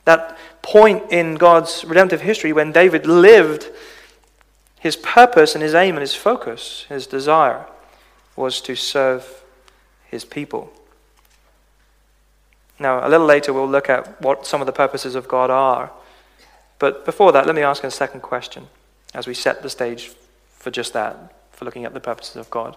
That 0.06 0.38
point 0.62 1.12
in 1.12 1.36
God's 1.36 1.86
redemptive 1.86 2.22
history 2.22 2.52
when 2.52 2.72
David 2.72 3.06
lived 3.06 3.70
his 4.80 4.96
purpose 4.96 5.54
and 5.54 5.64
his 5.64 5.76
aim 5.76 5.96
and 5.96 6.02
his 6.02 6.16
focus, 6.16 6.86
his 6.90 7.08
desire, 7.08 7.66
was 8.36 8.60
to 8.62 8.76
serve 8.76 9.44
his 10.10 10.26
people. 10.26 10.74
Now, 12.80 13.06
a 13.06 13.10
little 13.10 13.28
later, 13.28 13.54
we'll 13.54 13.70
look 13.70 13.90
at 13.90 14.20
what 14.22 14.46
some 14.48 14.62
of 14.62 14.66
the 14.66 14.74
purposes 14.74 15.16
of 15.16 15.28
God 15.28 15.50
are. 15.50 15.92
But 16.80 17.06
before 17.06 17.32
that, 17.32 17.46
let 17.46 17.56
me 17.56 17.62
ask 17.62 17.84
a 17.84 17.92
second 17.92 18.22
question 18.22 18.68
as 19.14 19.28
we 19.28 19.34
set 19.34 19.62
the 19.62 19.70
stage 19.70 20.12
for 20.58 20.72
just 20.72 20.92
that, 20.94 21.34
for 21.54 21.66
looking 21.66 21.86
at 21.86 21.94
the 21.94 22.00
purposes 22.00 22.36
of 22.36 22.50
God. 22.50 22.76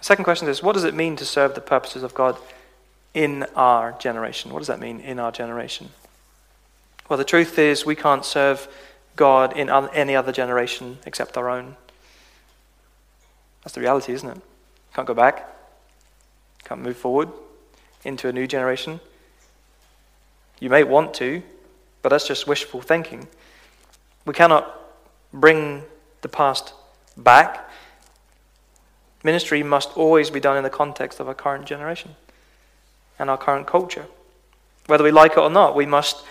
Second 0.00 0.24
question 0.24 0.48
is 0.48 0.62
what 0.62 0.72
does 0.72 0.84
it 0.84 0.94
mean 0.94 1.14
to 1.16 1.24
serve 1.24 1.54
the 1.54 1.60
purposes 1.60 2.02
of 2.02 2.12
God 2.12 2.36
in 3.14 3.44
our 3.54 3.92
generation? 3.92 4.52
What 4.52 4.58
does 4.58 4.68
that 4.68 4.80
mean 4.80 5.00
in 5.00 5.18
our 5.20 5.30
generation? 5.30 5.90
Well, 7.08 7.16
the 7.18 7.24
truth 7.24 7.58
is, 7.58 7.86
we 7.86 7.94
can't 7.94 8.24
serve 8.24 8.68
God 9.16 9.56
in 9.56 9.68
any 9.70 10.16
other 10.16 10.32
generation 10.32 10.98
except 11.04 11.36
our 11.36 11.50
own. 11.50 11.76
That's 13.62 13.74
the 13.74 13.80
reality, 13.80 14.12
isn't 14.12 14.28
it? 14.28 14.40
Can't 14.94 15.06
go 15.06 15.14
back, 15.14 15.48
can't 16.64 16.80
move 16.80 16.96
forward 16.96 17.28
into 18.04 18.28
a 18.28 18.32
new 18.32 18.46
generation. 18.46 19.00
You 20.58 20.70
may 20.70 20.84
want 20.84 21.14
to, 21.14 21.42
but 22.02 22.08
that's 22.08 22.26
just 22.26 22.46
wishful 22.46 22.80
thinking. 22.80 23.28
We 24.24 24.32
cannot 24.32 24.74
bring 25.32 25.82
the 26.22 26.28
past 26.28 26.72
back. 27.16 27.68
Ministry 29.22 29.62
must 29.62 29.96
always 29.96 30.30
be 30.30 30.40
done 30.40 30.56
in 30.56 30.64
the 30.64 30.70
context 30.70 31.20
of 31.20 31.28
our 31.28 31.34
current 31.34 31.64
generation 31.64 32.16
and 33.18 33.30
our 33.30 33.38
current 33.38 33.66
culture. 33.66 34.06
Whether 34.86 35.04
we 35.04 35.10
like 35.10 35.32
it 35.32 35.38
or 35.38 35.50
not, 35.50 35.76
we 35.76 35.86
must 35.86 36.24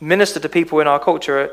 minister 0.00 0.38
to 0.40 0.48
people 0.48 0.80
in 0.80 0.86
our 0.86 1.00
culture 1.00 1.50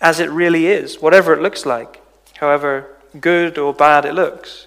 as 0.00 0.20
it 0.20 0.30
really 0.30 0.66
is, 0.66 1.00
whatever 1.00 1.32
it 1.32 1.42
looks 1.42 1.66
like, 1.66 2.00
however 2.36 2.94
good 3.20 3.58
or 3.58 3.74
bad 3.74 4.04
it 4.04 4.14
looks. 4.14 4.66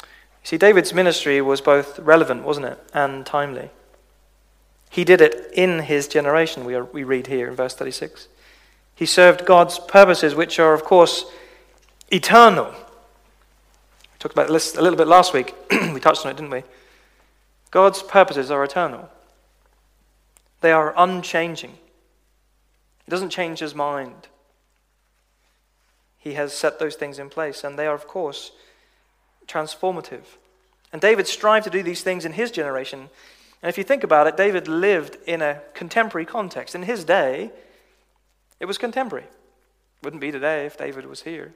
You 0.00 0.48
see, 0.48 0.58
David's 0.58 0.92
ministry 0.92 1.40
was 1.40 1.60
both 1.60 1.98
relevant, 1.98 2.44
wasn't 2.44 2.66
it, 2.66 2.78
and 2.92 3.24
timely. 3.26 3.70
He 4.90 5.04
did 5.04 5.20
it 5.20 5.50
in 5.54 5.80
his 5.80 6.06
generation, 6.06 6.64
we, 6.64 6.74
are, 6.74 6.84
we 6.84 7.02
read 7.02 7.26
here 7.26 7.48
in 7.48 7.56
verse 7.56 7.74
36. 7.74 8.28
He 8.94 9.06
served 9.06 9.44
God's 9.44 9.78
purposes, 9.78 10.34
which 10.34 10.58
are, 10.58 10.72
of 10.72 10.84
course, 10.84 11.24
eternal. 12.10 12.66
We 12.66 14.18
talked 14.18 14.34
about 14.34 14.48
this 14.48 14.76
a 14.76 14.82
little 14.82 14.96
bit 14.96 15.08
last 15.08 15.32
week. 15.32 15.54
we 15.70 16.00
touched 16.00 16.24
on 16.24 16.30
it, 16.30 16.36
didn't 16.36 16.50
we? 16.50 16.62
God's 17.70 18.02
purposes 18.02 18.50
are 18.50 18.62
eternal, 18.62 19.08
they 20.60 20.72
are 20.72 20.94
unchanging. 20.96 21.72
He 23.04 23.10
doesn't 23.10 23.30
change 23.30 23.58
his 23.58 23.74
mind. 23.74 24.28
He 26.16 26.34
has 26.34 26.54
set 26.54 26.78
those 26.78 26.94
things 26.94 27.18
in 27.18 27.28
place, 27.28 27.64
and 27.64 27.78
they 27.78 27.86
are, 27.86 27.94
of 27.94 28.08
course, 28.08 28.52
transformative. 29.46 30.22
And 30.90 31.02
David 31.02 31.26
strived 31.26 31.64
to 31.64 31.70
do 31.70 31.82
these 31.82 32.02
things 32.02 32.24
in 32.24 32.32
his 32.32 32.50
generation. 32.50 33.10
And 33.60 33.68
if 33.68 33.76
you 33.76 33.84
think 33.84 34.04
about 34.04 34.26
it, 34.26 34.38
David 34.38 34.66
lived 34.66 35.18
in 35.26 35.42
a 35.42 35.60
contemporary 35.74 36.24
context. 36.24 36.74
In 36.74 36.84
his 36.84 37.04
day, 37.04 37.50
it 38.64 38.66
was 38.66 38.78
contemporary. 38.78 39.26
Wouldn't 40.02 40.22
be 40.22 40.32
today 40.32 40.64
if 40.64 40.78
David 40.78 41.04
was 41.04 41.20
here. 41.20 41.52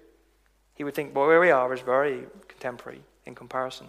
He 0.74 0.84
would 0.84 0.94
think, 0.94 1.14
boy, 1.14 1.26
where 1.26 1.40
we 1.40 1.50
are 1.50 1.72
is 1.72 1.80
very 1.80 2.26
contemporary 2.48 3.00
in 3.24 3.34
comparison. 3.34 3.86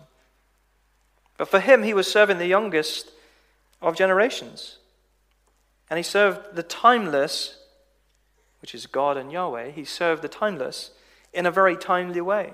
But 1.38 1.49
for 1.49 1.60
him, 1.60 1.84
he 1.84 1.93
was 1.93 2.10
serving 2.10 2.38
the 2.38 2.47
youngest 2.47 3.12
of 3.82 3.97
generations. 3.97 4.77
And 5.89 5.97
he 5.97 6.03
served 6.03 6.55
the 6.55 6.63
timeless, 6.63 7.58
which 8.62 8.73
is 8.73 8.86
God 8.86 9.17
and 9.17 9.34
Yahweh, 9.34 9.71
he 9.71 9.84
served 9.84 10.21
the 10.21 10.29
timeless 10.29 10.91
in 11.34 11.45
a 11.45 11.51
very 11.51 11.75
timely 11.75 12.21
way. 12.21 12.53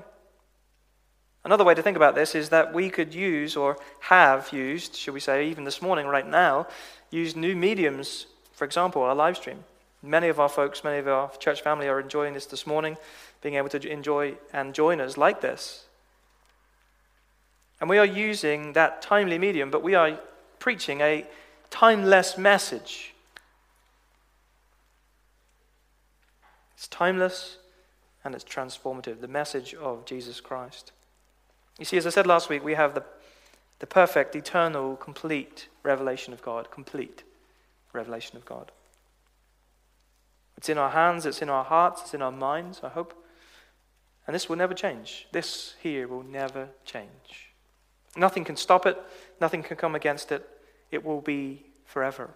Another 1.43 1.63
way 1.63 1.75
to 1.75 1.83
think 1.83 1.95
about 1.95 2.15
this 2.15 2.33
is 2.33 2.49
that 2.49 2.73
we 2.73 2.89
could 2.89 3.13
use, 3.13 3.55
or 3.55 3.77
have 3.99 4.51
used, 4.51 4.95
should 4.95 5.13
we 5.13 5.19
say, 5.19 5.47
even 5.47 5.63
this 5.63 5.83
morning, 5.83 6.07
right 6.07 6.27
now, 6.27 6.65
use 7.11 7.35
new 7.35 7.55
mediums, 7.55 8.25
for 8.51 8.65
example, 8.65 9.03
our 9.03 9.13
live 9.13 9.37
stream. 9.37 9.63
Many 10.05 10.27
of 10.27 10.39
our 10.39 10.49
folks, 10.49 10.83
many 10.83 10.99
of 10.99 11.07
our 11.07 11.31
church 11.37 11.61
family 11.61 11.87
are 11.87 11.99
enjoying 11.99 12.35
this 12.35 12.45
this 12.45 12.67
morning, 12.67 12.95
being 13.41 13.55
able 13.55 13.69
to 13.69 13.89
enjoy 13.89 14.35
and 14.53 14.73
join 14.73 15.01
us 15.01 15.17
like 15.17 15.41
this. 15.41 15.85
And 17.81 17.89
we 17.89 17.97
are 17.97 18.05
using 18.05 18.73
that 18.73 19.01
timely 19.01 19.39
medium, 19.39 19.71
but 19.71 19.83
we 19.83 19.95
are 19.95 20.19
preaching 20.59 21.01
a 21.01 21.25
timeless 21.69 22.37
message. 22.37 23.13
It's 26.75 26.87
timeless 26.87 27.57
and 28.23 28.35
it's 28.35 28.43
transformative, 28.43 29.21
the 29.21 29.27
message 29.27 29.73
of 29.73 30.05
Jesus 30.05 30.39
Christ. 30.39 30.91
You 31.79 31.85
see, 31.85 31.97
as 31.97 32.05
I 32.05 32.11
said 32.11 32.27
last 32.27 32.47
week, 32.47 32.63
we 32.63 32.75
have 32.75 32.93
the, 32.93 33.03
the 33.79 33.87
perfect, 33.87 34.35
eternal, 34.35 34.95
complete 34.95 35.67
revelation 35.83 36.31
of 36.31 36.41
God. 36.41 36.71
Complete 36.71 37.23
revelation 37.91 38.37
of 38.37 38.45
God. 38.45 38.71
It's 40.65 40.69
in 40.71 40.79
our 40.79 40.89
hands, 40.89 41.27
it's 41.27 41.43
in 41.43 41.49
our 41.49 41.63
hearts, 41.63 42.01
it's 42.01 42.15
in 42.15 42.23
our 42.23 42.31
minds, 42.31 42.79
I 42.81 42.89
hope. 42.89 43.13
And 44.25 44.33
this 44.33 44.49
will 44.49 44.55
never 44.55 44.73
change. 44.73 45.27
This 45.31 45.75
here 45.79 46.07
will 46.07 46.23
never 46.23 46.69
change. 46.83 47.53
Nothing 48.17 48.43
can 48.43 48.55
stop 48.55 48.87
it, 48.87 48.97
nothing 49.39 49.61
can 49.61 49.77
come 49.77 49.93
against 49.93 50.31
it. 50.31 50.43
It 50.89 51.05
will 51.05 51.21
be 51.21 51.67
forever. 51.85 52.31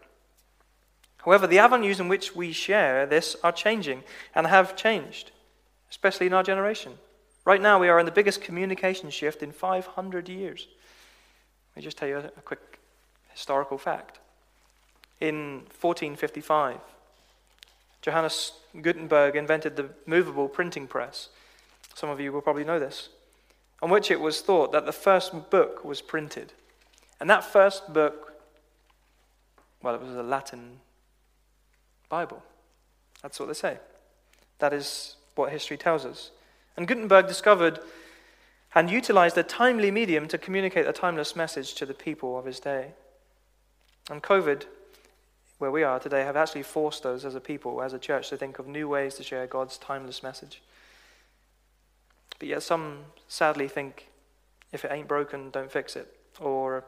However, 1.25 1.47
the 1.47 1.57
avenues 1.57 1.99
in 1.99 2.07
which 2.07 2.35
we 2.35 2.51
share 2.51 3.07
this 3.07 3.35
are 3.43 3.51
changing 3.51 4.03
and 4.35 4.45
have 4.45 4.75
changed, 4.75 5.31
especially 5.89 6.27
in 6.27 6.33
our 6.33 6.43
generation. 6.43 6.99
Right 7.45 7.63
now, 7.63 7.79
we 7.79 7.89
are 7.89 7.97
in 7.97 8.05
the 8.05 8.11
biggest 8.11 8.41
communication 8.41 9.09
shift 9.09 9.41
in 9.41 9.51
500 9.51 10.29
years. 10.29 10.67
Let 11.71 11.77
me 11.77 11.83
just 11.83 11.97
tell 11.97 12.07
you 12.07 12.17
a 12.17 12.41
quick 12.45 12.79
historical 13.31 13.79
fact. 13.79 14.19
In 15.19 15.63
1455, 15.81 16.77
Johannes 18.01 18.53
Gutenberg 18.81 19.35
invented 19.35 19.75
the 19.75 19.89
movable 20.05 20.47
printing 20.47 20.87
press. 20.87 21.29
Some 21.95 22.09
of 22.09 22.19
you 22.19 22.31
will 22.31 22.41
probably 22.41 22.63
know 22.63 22.79
this, 22.79 23.09
on 23.81 23.89
which 23.89 24.09
it 24.09 24.21
was 24.21 24.41
thought 24.41 24.71
that 24.71 24.85
the 24.85 24.91
first 24.91 25.49
book 25.49 25.83
was 25.83 26.01
printed. 26.01 26.53
And 27.19 27.29
that 27.29 27.43
first 27.43 27.93
book, 27.93 28.33
well, 29.81 29.95
it 29.95 30.01
was 30.01 30.15
a 30.15 30.23
Latin 30.23 30.79
Bible. 32.07 32.41
That's 33.21 33.39
what 33.39 33.47
they 33.47 33.53
say. 33.53 33.77
That 34.59 34.73
is 34.73 35.15
what 35.35 35.51
history 35.51 35.77
tells 35.77 36.05
us. 36.05 36.31
And 36.77 36.87
Gutenberg 36.87 37.27
discovered 37.27 37.79
and 38.75 38.89
utilized 38.89 39.37
a 39.37 39.43
timely 39.43 39.91
medium 39.91 40.27
to 40.27 40.37
communicate 40.37 40.87
a 40.87 40.93
timeless 40.93 41.35
message 41.35 41.73
to 41.75 41.85
the 41.85 41.93
people 41.93 42.37
of 42.37 42.45
his 42.45 42.59
day. 42.59 42.93
And 44.09 44.23
COVID, 44.23 44.65
where 45.59 45.71
we 45.71 45.83
are 45.83 45.99
today, 45.99 46.23
have 46.23 46.37
actually 46.37 46.63
forced 46.63 47.05
us 47.05 47.23
as 47.23 47.35
a 47.35 47.39
people, 47.39 47.81
as 47.81 47.93
a 47.93 47.99
church, 47.99 48.29
to 48.29 48.37
think 48.37 48.59
of 48.59 48.67
new 48.67 48.87
ways 48.87 49.15
to 49.15 49.23
share 49.23 49.45
God's 49.45 49.77
timeless 49.77 50.23
message. 50.23 50.61
But 52.39 52.47
yet, 52.47 52.63
some 52.63 52.99
sadly 53.27 53.67
think 53.67 54.07
if 54.71 54.85
it 54.85 54.91
ain't 54.91 55.07
broken, 55.07 55.49
don't 55.51 55.71
fix 55.71 55.95
it. 55.95 56.17
Or 56.39 56.85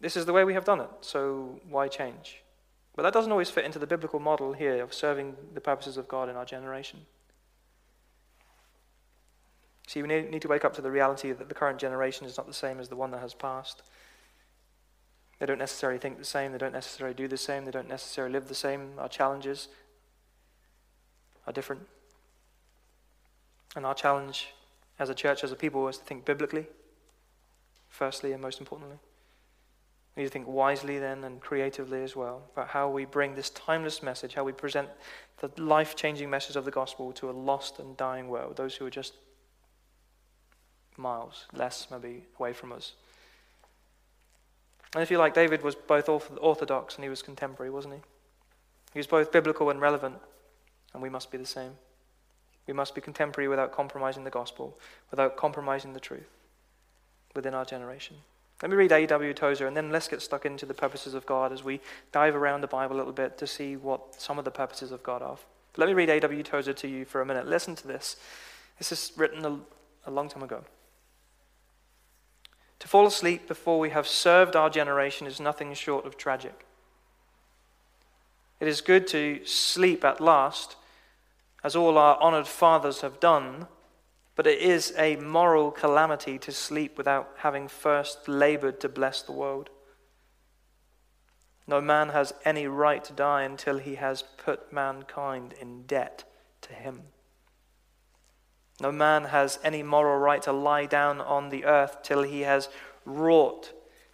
this 0.00 0.16
is 0.16 0.26
the 0.26 0.32
way 0.32 0.44
we 0.44 0.54
have 0.54 0.64
done 0.64 0.80
it, 0.80 0.90
so 1.00 1.60
why 1.68 1.88
change? 1.88 2.42
But 2.96 3.02
that 3.02 3.12
doesn't 3.12 3.30
always 3.30 3.50
fit 3.50 3.64
into 3.64 3.78
the 3.78 3.86
biblical 3.86 4.18
model 4.18 4.52
here 4.52 4.82
of 4.82 4.92
serving 4.92 5.36
the 5.54 5.60
purposes 5.60 5.96
of 5.96 6.08
God 6.08 6.28
in 6.28 6.36
our 6.36 6.44
generation. 6.44 7.00
See, 9.86 10.02
we 10.02 10.08
need 10.08 10.42
to 10.42 10.48
wake 10.48 10.64
up 10.64 10.74
to 10.74 10.82
the 10.82 10.90
reality 10.90 11.30
that 11.30 11.48
the 11.48 11.54
current 11.54 11.78
generation 11.78 12.26
is 12.26 12.36
not 12.36 12.48
the 12.48 12.54
same 12.54 12.80
as 12.80 12.88
the 12.88 12.96
one 12.96 13.12
that 13.12 13.20
has 13.20 13.34
passed. 13.34 13.82
They 15.38 15.46
don't 15.46 15.58
necessarily 15.58 15.98
think 15.98 16.18
the 16.18 16.24
same, 16.24 16.52
they 16.52 16.58
don't 16.58 16.72
necessarily 16.72 17.14
do 17.14 17.28
the 17.28 17.36
same, 17.36 17.64
they 17.64 17.70
don't 17.70 17.88
necessarily 17.88 18.32
live 18.32 18.48
the 18.48 18.54
same. 18.54 18.92
Our 18.98 19.08
challenges 19.08 19.68
are 21.46 21.52
different. 21.52 21.86
And 23.74 23.84
our 23.84 23.94
challenge 23.94 24.54
as 24.98 25.10
a 25.10 25.14
church, 25.14 25.44
as 25.44 25.52
a 25.52 25.56
people, 25.56 25.86
is 25.88 25.98
to 25.98 26.04
think 26.04 26.24
biblically, 26.24 26.66
firstly 27.88 28.32
and 28.32 28.40
most 28.40 28.60
importantly. 28.60 28.98
We 30.14 30.22
need 30.22 30.28
to 30.28 30.32
think 30.32 30.48
wisely 30.48 30.98
then 30.98 31.24
and 31.24 31.42
creatively 31.42 32.02
as 32.02 32.16
well 32.16 32.42
about 32.54 32.68
how 32.68 32.88
we 32.88 33.04
bring 33.04 33.34
this 33.34 33.50
timeless 33.50 34.02
message, 34.02 34.32
how 34.32 34.44
we 34.44 34.52
present 34.52 34.88
the 35.40 35.50
life 35.62 35.94
changing 35.94 36.30
message 36.30 36.56
of 36.56 36.64
the 36.64 36.70
gospel 36.70 37.12
to 37.12 37.28
a 37.28 37.32
lost 37.32 37.78
and 37.78 37.94
dying 37.98 38.28
world, 38.28 38.56
those 38.56 38.76
who 38.76 38.86
are 38.86 38.90
just 38.90 39.12
miles 40.96 41.44
less 41.52 41.88
maybe 41.90 42.24
away 42.38 42.54
from 42.54 42.72
us. 42.72 42.94
And 44.96 45.02
if 45.02 45.10
you 45.10 45.18
like, 45.18 45.34
David 45.34 45.62
was 45.62 45.74
both 45.74 46.08
orthodox 46.08 46.94
and 46.94 47.04
he 47.04 47.10
was 47.10 47.20
contemporary, 47.20 47.68
wasn't 47.68 47.96
he? 47.96 48.00
He 48.94 48.98
was 48.98 49.06
both 49.06 49.30
biblical 49.30 49.68
and 49.68 49.78
relevant, 49.78 50.14
and 50.94 51.02
we 51.02 51.10
must 51.10 51.30
be 51.30 51.36
the 51.36 51.44
same. 51.44 51.72
We 52.66 52.72
must 52.72 52.94
be 52.94 53.02
contemporary 53.02 53.46
without 53.46 53.72
compromising 53.72 54.24
the 54.24 54.30
gospel, 54.30 54.78
without 55.10 55.36
compromising 55.36 55.92
the 55.92 56.00
truth 56.00 56.30
within 57.34 57.52
our 57.52 57.66
generation. 57.66 58.16
Let 58.62 58.70
me 58.70 58.76
read 58.78 58.90
A.W. 58.90 59.34
Tozer 59.34 59.66
and 59.66 59.76
then 59.76 59.90
let's 59.90 60.08
get 60.08 60.22
stuck 60.22 60.46
into 60.46 60.64
the 60.64 60.72
purposes 60.72 61.12
of 61.12 61.26
God 61.26 61.52
as 61.52 61.62
we 61.62 61.82
dive 62.10 62.34
around 62.34 62.62
the 62.62 62.66
Bible 62.66 62.96
a 62.96 62.98
little 62.98 63.12
bit 63.12 63.36
to 63.36 63.46
see 63.46 63.76
what 63.76 64.18
some 64.18 64.38
of 64.38 64.46
the 64.46 64.50
purposes 64.50 64.92
of 64.92 65.02
God 65.02 65.20
are. 65.20 65.36
Let 65.76 65.88
me 65.88 65.92
read 65.92 66.08
A.W. 66.08 66.42
Tozer 66.42 66.72
to 66.72 66.88
you 66.88 67.04
for 67.04 67.20
a 67.20 67.26
minute. 67.26 67.46
Listen 67.46 67.74
to 67.74 67.86
this. 67.86 68.16
This 68.78 68.92
is 68.92 69.12
written 69.14 69.44
a, 69.44 69.60
a 70.08 70.10
long 70.10 70.30
time 70.30 70.42
ago. 70.42 70.64
To 72.86 72.90
fall 72.90 73.08
asleep 73.08 73.48
before 73.48 73.80
we 73.80 73.90
have 73.90 74.06
served 74.06 74.54
our 74.54 74.70
generation 74.70 75.26
is 75.26 75.40
nothing 75.40 75.74
short 75.74 76.06
of 76.06 76.16
tragic. 76.16 76.64
It 78.60 78.68
is 78.68 78.80
good 78.80 79.08
to 79.08 79.44
sleep 79.44 80.04
at 80.04 80.20
last, 80.20 80.76
as 81.64 81.74
all 81.74 81.98
our 81.98 82.16
honored 82.18 82.46
fathers 82.46 83.00
have 83.00 83.18
done, 83.18 83.66
but 84.36 84.46
it 84.46 84.60
is 84.60 84.94
a 84.96 85.16
moral 85.16 85.72
calamity 85.72 86.38
to 86.38 86.52
sleep 86.52 86.96
without 86.96 87.28
having 87.38 87.66
first 87.66 88.28
labored 88.28 88.78
to 88.82 88.88
bless 88.88 89.20
the 89.20 89.32
world. 89.32 89.68
No 91.66 91.80
man 91.80 92.10
has 92.10 92.34
any 92.44 92.68
right 92.68 93.02
to 93.02 93.12
die 93.12 93.42
until 93.42 93.78
he 93.78 93.96
has 93.96 94.22
put 94.22 94.72
mankind 94.72 95.54
in 95.60 95.86
debt 95.86 96.22
to 96.60 96.72
him. 96.72 97.02
No 98.80 98.92
man 98.92 99.24
has 99.24 99.58
any 99.64 99.82
moral 99.82 100.18
right 100.18 100.42
to 100.42 100.52
lie 100.52 100.86
down 100.86 101.20
on 101.20 101.48
the 101.48 101.64
earth 101.64 102.02
till 102.02 102.22
he 102.22 102.42
has 102.42 102.68
wrought 103.04 103.72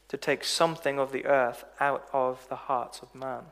to 0.08 0.16
take 0.16 0.44
something 0.44 0.98
of 0.98 1.10
the 1.10 1.26
earth 1.26 1.64
out 1.80 2.08
of 2.12 2.48
the 2.48 2.56
hearts 2.56 3.00
of 3.00 3.14
man 3.14 3.44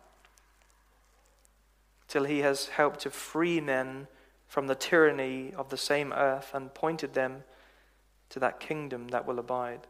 till 2.11 2.25
he 2.25 2.41
has 2.41 2.67
helped 2.67 3.01
to 3.01 3.09
free 3.09 3.61
men 3.61 4.09
from 4.49 4.67
the 4.67 4.75
tyranny 4.75 5.55
of 5.57 5.71
the 5.71 5.77
same 5.77 6.13
earth 6.13 6.51
and 6.53 6.75
pointed 6.75 7.15
them 7.15 7.45
to 8.29 8.41
that 8.41 8.59
kingdom 8.59 9.09
that 9.09 9.25
will 9.25 9.39
abide 9.39 9.87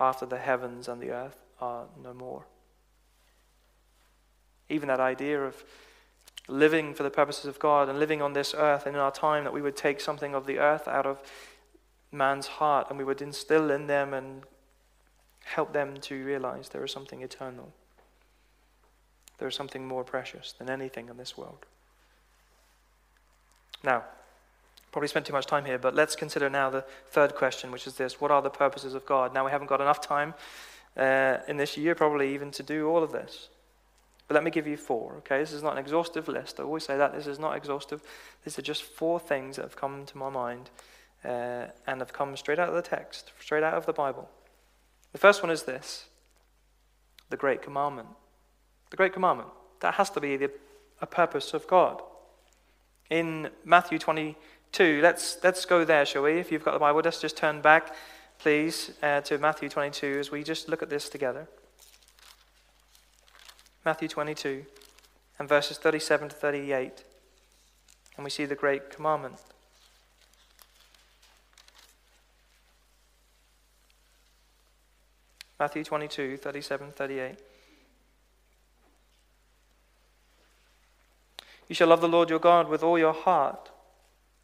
after 0.00 0.26
the 0.26 0.38
heavens 0.38 0.88
and 0.88 1.00
the 1.00 1.12
earth 1.12 1.44
are 1.60 1.86
no 2.02 2.12
more. 2.12 2.44
Even 4.68 4.88
that 4.88 4.98
idea 4.98 5.40
of 5.40 5.62
living 6.48 6.94
for 6.94 7.02
the 7.02 7.10
purposes 7.10 7.46
of 7.46 7.58
God 7.58 7.88
and 7.88 7.98
living 7.98 8.20
on 8.20 8.32
this 8.32 8.54
earth 8.56 8.86
and 8.86 8.94
in 8.94 9.00
our 9.00 9.12
time 9.12 9.44
that 9.44 9.52
we 9.52 9.62
would 9.62 9.76
take 9.76 10.00
something 10.00 10.34
of 10.34 10.46
the 10.46 10.58
earth 10.58 10.86
out 10.86 11.06
of 11.06 11.22
man's 12.12 12.46
heart 12.46 12.88
and 12.90 12.98
we 12.98 13.04
would 13.04 13.22
instill 13.22 13.70
in 13.70 13.86
them 13.86 14.12
and 14.12 14.42
help 15.44 15.72
them 15.72 15.96
to 16.00 16.24
realize 16.24 16.68
there 16.68 16.84
is 16.84 16.92
something 16.92 17.22
eternal. 17.22 17.72
There 19.38 19.48
is 19.48 19.54
something 19.54 19.86
more 19.86 20.04
precious 20.04 20.52
than 20.52 20.70
anything 20.70 21.08
in 21.08 21.16
this 21.16 21.36
world. 21.36 21.66
Now, 23.82 24.04
probably 24.92 25.08
spent 25.08 25.26
too 25.26 25.32
much 25.32 25.46
time 25.46 25.64
here, 25.64 25.78
but 25.78 25.94
let's 25.94 26.16
consider 26.16 26.48
now 26.48 26.70
the 26.70 26.84
third 27.10 27.34
question, 27.34 27.70
which 27.70 27.86
is 27.86 27.94
this 27.94 28.20
What 28.20 28.30
are 28.30 28.40
the 28.40 28.50
purposes 28.50 28.94
of 28.94 29.04
God? 29.04 29.34
Now, 29.34 29.44
we 29.44 29.50
haven't 29.50 29.66
got 29.66 29.80
enough 29.80 30.00
time 30.00 30.34
uh, 30.96 31.38
in 31.48 31.56
this 31.56 31.76
year, 31.76 31.94
probably 31.94 32.32
even 32.32 32.50
to 32.52 32.62
do 32.62 32.88
all 32.88 33.02
of 33.02 33.12
this. 33.12 33.48
But 34.26 34.34
let 34.34 34.44
me 34.44 34.50
give 34.50 34.66
you 34.66 34.76
four, 34.76 35.16
okay? 35.18 35.38
This 35.38 35.52
is 35.52 35.62
not 35.62 35.72
an 35.72 35.78
exhaustive 35.78 36.28
list. 36.28 36.58
I 36.58 36.62
always 36.62 36.84
say 36.84 36.96
that. 36.96 37.14
This 37.14 37.26
is 37.26 37.38
not 37.38 37.56
exhaustive. 37.56 38.02
These 38.44 38.58
are 38.58 38.62
just 38.62 38.82
four 38.82 39.20
things 39.20 39.56
that 39.56 39.62
have 39.62 39.76
come 39.76 40.06
to 40.06 40.16
my 40.16 40.30
mind 40.30 40.70
uh, 41.24 41.66
and 41.86 42.00
have 42.00 42.12
come 42.12 42.36
straight 42.36 42.58
out 42.58 42.68
of 42.68 42.74
the 42.74 42.82
text, 42.82 43.32
straight 43.38 43.62
out 43.62 43.74
of 43.74 43.86
the 43.86 43.92
Bible. 43.92 44.28
The 45.12 45.18
first 45.18 45.42
one 45.42 45.50
is 45.50 45.64
this 45.64 46.06
the 47.30 47.36
Great 47.36 47.62
Commandment. 47.62 48.08
The 48.90 48.96
Great 48.96 49.12
Commandment. 49.12 49.48
That 49.80 49.94
has 49.94 50.10
to 50.10 50.20
be 50.20 50.36
the, 50.36 50.50
a 51.00 51.06
purpose 51.06 51.52
of 51.52 51.66
God. 51.66 52.00
In 53.10 53.50
Matthew 53.64 53.98
22, 53.98 55.00
let's, 55.02 55.38
let's 55.42 55.64
go 55.66 55.84
there, 55.84 56.06
shall 56.06 56.22
we? 56.22 56.32
If 56.32 56.50
you've 56.50 56.64
got 56.64 56.72
the 56.72 56.78
Bible, 56.78 57.02
let's 57.04 57.20
just 57.20 57.36
turn 57.36 57.60
back, 57.60 57.94
please, 58.38 58.92
uh, 59.02 59.20
to 59.22 59.38
Matthew 59.38 59.68
22 59.68 60.16
as 60.18 60.30
we 60.30 60.42
just 60.42 60.68
look 60.68 60.82
at 60.82 60.90
this 60.90 61.08
together. 61.08 61.48
Matthew 63.84 64.08
22 64.08 64.64
and 65.38 65.48
verses 65.48 65.76
37 65.76 66.30
to 66.30 66.34
38. 66.34 67.04
And 68.16 68.24
we 68.24 68.30
see 68.30 68.44
the 68.44 68.54
Great 68.54 68.90
Commandment. 68.90 69.40
Matthew 75.58 75.84
22, 75.84 76.36
37, 76.36 76.92
38. 76.92 77.38
You 81.68 81.74
shall 81.74 81.88
love 81.88 82.00
the 82.00 82.08
Lord 82.08 82.28
your 82.30 82.38
God 82.38 82.68
with 82.68 82.82
all 82.82 82.98
your 82.98 83.12
heart, 83.12 83.70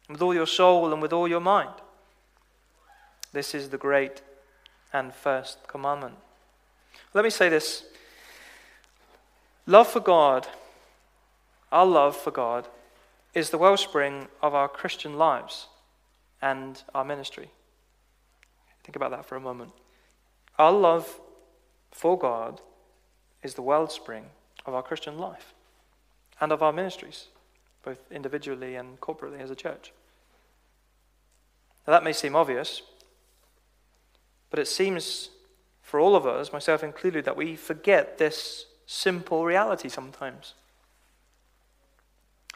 with 0.09 0.21
all 0.21 0.33
your 0.33 0.47
soul, 0.47 0.91
and 0.91 1.01
with 1.01 1.13
all 1.13 1.27
your 1.27 1.39
mind. 1.39 1.73
This 3.33 3.53
is 3.53 3.69
the 3.69 3.77
great 3.77 4.21
and 4.91 5.13
first 5.13 5.67
commandment. 5.67 6.15
Let 7.13 7.23
me 7.23 7.29
say 7.29 7.49
this 7.49 7.85
love 9.65 9.87
for 9.87 9.99
God, 9.99 10.47
our 11.71 11.85
love 11.85 12.15
for 12.15 12.31
God, 12.31 12.67
is 13.33 13.49
the 13.49 13.57
wellspring 13.57 14.27
of 14.41 14.53
our 14.53 14.67
Christian 14.67 15.17
lives 15.17 15.67
and 16.41 16.83
our 16.93 17.05
ministry. 17.05 17.49
Think 18.83 18.95
about 18.95 19.11
that 19.11 19.25
for 19.25 19.35
a 19.35 19.41
moment. 19.41 19.71
Our 20.57 20.71
love 20.71 21.19
for 21.91 22.17
God 22.17 22.61
is 23.43 23.53
the 23.53 23.61
wellspring 23.61 24.25
of 24.65 24.73
our 24.73 24.83
Christian 24.83 25.17
life 25.17 25.53
and 26.39 26.51
of 26.51 26.61
our 26.61 26.73
ministries, 26.73 27.27
both 27.83 27.99
individually 28.11 28.75
and 28.75 28.99
corporately 28.99 29.39
as 29.39 29.51
a 29.51 29.55
church. 29.55 29.91
Now, 31.87 31.93
that 31.93 32.03
may 32.03 32.13
seem 32.13 32.35
obvious, 32.35 32.81
but 34.49 34.59
it 34.59 34.67
seems 34.67 35.29
for 35.81 35.99
all 35.99 36.15
of 36.15 36.25
us, 36.25 36.53
myself 36.53 36.83
included, 36.83 37.25
that 37.25 37.37
we 37.37 37.55
forget 37.55 38.17
this 38.17 38.65
simple 38.91 39.45
reality 39.45 39.87
sometimes. 39.87 40.53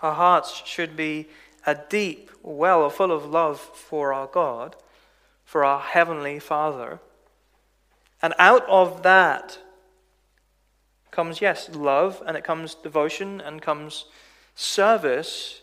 Our 0.01 0.13
hearts 0.13 0.61
should 0.65 0.97
be 0.97 1.29
a 1.65 1.75
deep 1.75 2.29
well 2.43 2.89
full 2.89 3.13
of 3.13 3.25
love 3.25 3.59
for 3.59 4.13
our 4.13 4.27
God, 4.27 4.75
for 5.45 5.63
our 5.63 5.79
Heavenly 5.79 6.39
Father. 6.39 6.99
And 8.21 8.33
out 8.37 8.67
of 8.67 9.01
that 9.03 9.59
comes, 11.09 11.39
yes, 11.39 11.69
love, 11.69 12.21
and 12.27 12.35
it 12.35 12.43
comes 12.43 12.75
devotion, 12.75 13.39
and 13.39 13.61
comes 13.61 14.05
service 14.55 15.61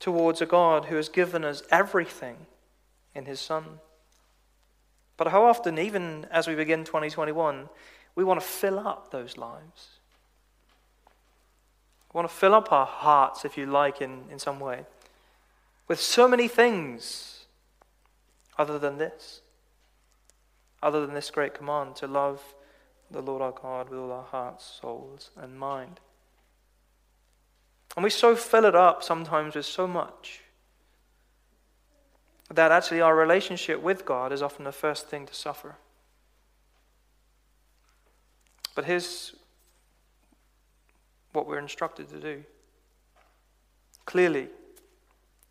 towards 0.00 0.42
a 0.42 0.46
God 0.46 0.86
who 0.86 0.96
has 0.96 1.08
given 1.08 1.44
us 1.44 1.62
everything 1.70 2.36
in 3.14 3.24
His 3.24 3.40
Son. 3.40 3.80
But 5.16 5.28
how 5.28 5.44
often, 5.44 5.78
even 5.78 6.26
as 6.30 6.46
we 6.46 6.54
begin 6.54 6.84
2021, 6.84 7.70
we 8.14 8.24
want 8.24 8.40
to 8.40 8.46
fill 8.46 8.78
up 8.78 9.10
those 9.10 9.38
lives. 9.38 9.93
Want 12.14 12.28
to 12.28 12.34
fill 12.34 12.54
up 12.54 12.72
our 12.72 12.86
hearts, 12.86 13.44
if 13.44 13.58
you 13.58 13.66
like, 13.66 14.00
in, 14.00 14.22
in 14.30 14.38
some 14.38 14.60
way, 14.60 14.86
with 15.88 16.00
so 16.00 16.26
many 16.26 16.48
things 16.48 17.44
other 18.56 18.78
than 18.78 18.96
this, 18.96 19.42
other 20.82 21.04
than 21.04 21.14
this 21.14 21.30
great 21.30 21.54
command 21.54 21.96
to 21.96 22.06
love 22.06 22.54
the 23.10 23.20
Lord 23.20 23.42
our 23.42 23.52
God 23.52 23.90
with 23.90 23.98
all 23.98 24.12
our 24.12 24.24
hearts, 24.24 24.78
souls, 24.80 25.30
and 25.36 25.58
mind. 25.58 26.00
And 27.96 28.04
we 28.04 28.10
so 28.10 28.34
fill 28.36 28.64
it 28.64 28.74
up 28.74 29.02
sometimes 29.02 29.54
with 29.54 29.66
so 29.66 29.86
much 29.86 30.40
that 32.50 32.70
actually 32.70 33.00
our 33.00 33.16
relationship 33.16 33.82
with 33.82 34.04
God 34.04 34.32
is 34.32 34.40
often 34.42 34.64
the 34.64 34.72
first 34.72 35.08
thing 35.08 35.26
to 35.26 35.34
suffer. 35.34 35.76
But 38.74 38.84
here's 38.84 39.34
what 41.34 41.46
we're 41.46 41.58
instructed 41.58 42.08
to 42.08 42.18
do 42.18 42.44
clearly 44.06 44.48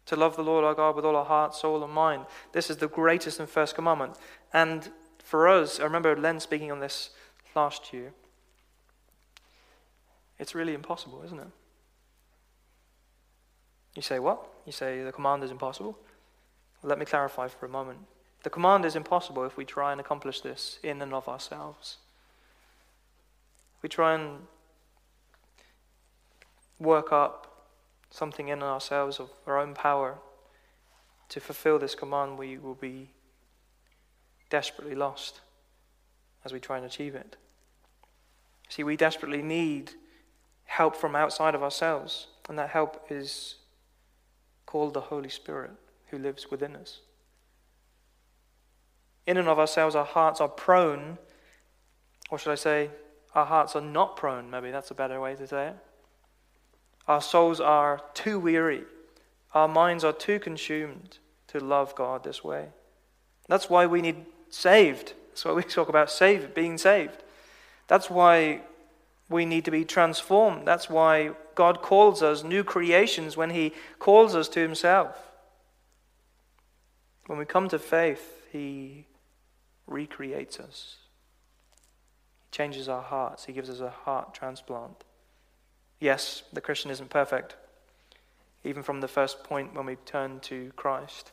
to 0.05 0.15
love 0.15 0.35
the 0.35 0.43
Lord 0.43 0.65
our 0.65 0.75
God 0.75 0.95
with 0.95 1.05
all 1.05 1.15
our 1.15 1.25
heart, 1.25 1.55
soul, 1.55 1.83
and 1.83 1.93
mind. 1.93 2.25
This 2.51 2.69
is 2.69 2.77
the 2.77 2.87
greatest 2.87 3.39
and 3.39 3.49
first 3.49 3.73
commandment. 3.75 4.15
And 4.51 4.89
for 5.23 5.47
us, 5.47 5.79
I 5.79 5.83
remember 5.83 6.15
Len 6.15 6.39
speaking 6.39 6.71
on 6.71 6.79
this 6.79 7.11
last 7.55 7.93
year. 7.93 8.13
It's 10.39 10.53
really 10.53 10.73
impossible, 10.73 11.21
isn't 11.23 11.39
it? 11.39 11.47
You 13.95 14.01
say, 14.01 14.19
What? 14.19 14.45
You 14.65 14.71
say 14.71 15.03
the 15.03 15.11
command 15.11 15.43
is 15.43 15.51
impossible? 15.51 15.97
Well, 16.81 16.89
let 16.89 16.99
me 16.99 17.05
clarify 17.05 17.47
for 17.47 17.65
a 17.65 17.69
moment. 17.69 17.99
The 18.43 18.49
command 18.49 18.83
is 18.83 18.95
impossible 18.95 19.45
if 19.45 19.55
we 19.55 19.63
try 19.63 19.93
and 19.93 20.01
accomplish 20.01 20.41
this 20.41 20.79
in 20.83 21.01
and 21.01 21.13
of 21.13 21.29
ourselves. 21.29 21.97
We 23.81 23.87
try 23.87 24.15
and 24.15 24.39
work 26.79 27.11
up 27.11 27.67
something 28.09 28.47
in 28.49 28.61
ourselves 28.61 29.19
of 29.19 29.29
our 29.47 29.59
own 29.59 29.73
power 29.73 30.19
to 31.29 31.39
fulfill 31.39 31.79
this 31.79 31.95
command, 31.95 32.37
we 32.37 32.57
will 32.57 32.75
be 32.75 33.09
desperately 34.49 34.93
lost 34.93 35.41
as 36.45 36.53
we 36.53 36.59
try 36.59 36.77
and 36.77 36.85
achieve 36.85 37.15
it. 37.15 37.37
See, 38.69 38.83
we 38.83 38.95
desperately 38.95 39.41
need 39.41 39.91
help 40.65 40.95
from 40.95 41.15
outside 41.15 41.55
of 41.55 41.63
ourselves, 41.63 42.27
and 42.47 42.57
that 42.59 42.69
help 42.69 43.05
is 43.09 43.55
called 44.65 44.93
the 44.93 45.01
Holy 45.01 45.29
Spirit 45.29 45.71
who 46.09 46.17
lives 46.17 46.51
within 46.51 46.75
us. 46.75 46.99
In 49.25 49.37
and 49.37 49.47
of 49.47 49.57
ourselves, 49.57 49.95
our 49.95 50.05
hearts 50.05 50.41
are 50.41 50.47
prone, 50.47 51.17
or 52.29 52.37
should 52.37 52.51
I 52.51 52.55
say, 52.55 52.89
our 53.33 53.45
hearts 53.45 53.75
are 53.75 53.81
not 53.81 54.17
prone, 54.17 54.49
maybe 54.49 54.69
that's 54.69 54.91
a 54.91 54.95
better 54.95 55.19
way 55.19 55.35
to 55.35 55.47
say 55.47 55.67
it. 55.69 55.75
Our 57.07 57.21
souls 57.21 57.59
are 57.59 58.01
too 58.13 58.39
weary, 58.39 58.83
our 59.53 59.67
minds 59.67 60.03
are 60.03 60.13
too 60.13 60.39
consumed 60.39 61.19
to 61.47 61.59
love 61.59 61.95
God 61.95 62.23
this 62.23 62.43
way. 62.43 62.69
That's 63.47 63.69
why 63.69 63.85
we 63.85 64.01
need 64.01 64.25
saved. 64.49 65.13
That's 65.29 65.45
why 65.45 65.53
we 65.53 65.63
talk 65.63 65.89
about 65.89 66.09
saved, 66.09 66.53
being 66.53 66.77
saved. 66.77 67.23
That's 67.87 68.09
why 68.09 68.61
we 69.29 69.45
need 69.45 69.65
to 69.65 69.71
be 69.71 69.83
transformed. 69.83 70.67
That's 70.67 70.89
why 70.89 71.31
God 71.55 71.81
calls 71.81 72.21
us 72.21 72.43
new 72.43 72.63
creations 72.63 73.35
when 73.35 73.49
He 73.49 73.73
calls 73.99 74.35
us 74.35 74.47
to 74.49 74.59
Himself. 74.59 75.17
When 77.27 77.37
we 77.37 77.45
come 77.45 77.67
to 77.69 77.79
faith, 77.79 78.47
He 78.51 79.07
recreates 79.87 80.59
us. 80.59 80.97
He 82.45 82.51
changes 82.51 82.87
our 82.87 83.01
hearts. 83.01 83.45
He 83.45 83.53
gives 83.53 83.69
us 83.69 83.79
a 83.79 83.89
heart 83.89 84.33
transplant. 84.33 85.03
Yes, 85.99 86.43
the 86.51 86.61
Christian 86.61 86.91
isn't 86.91 87.09
perfect, 87.09 87.55
even 88.63 88.83
from 88.83 89.01
the 89.01 89.07
first 89.07 89.43
point 89.43 89.73
when 89.73 89.85
we 89.85 89.95
turn 89.95 90.39
to 90.41 90.71
Christ, 90.75 91.31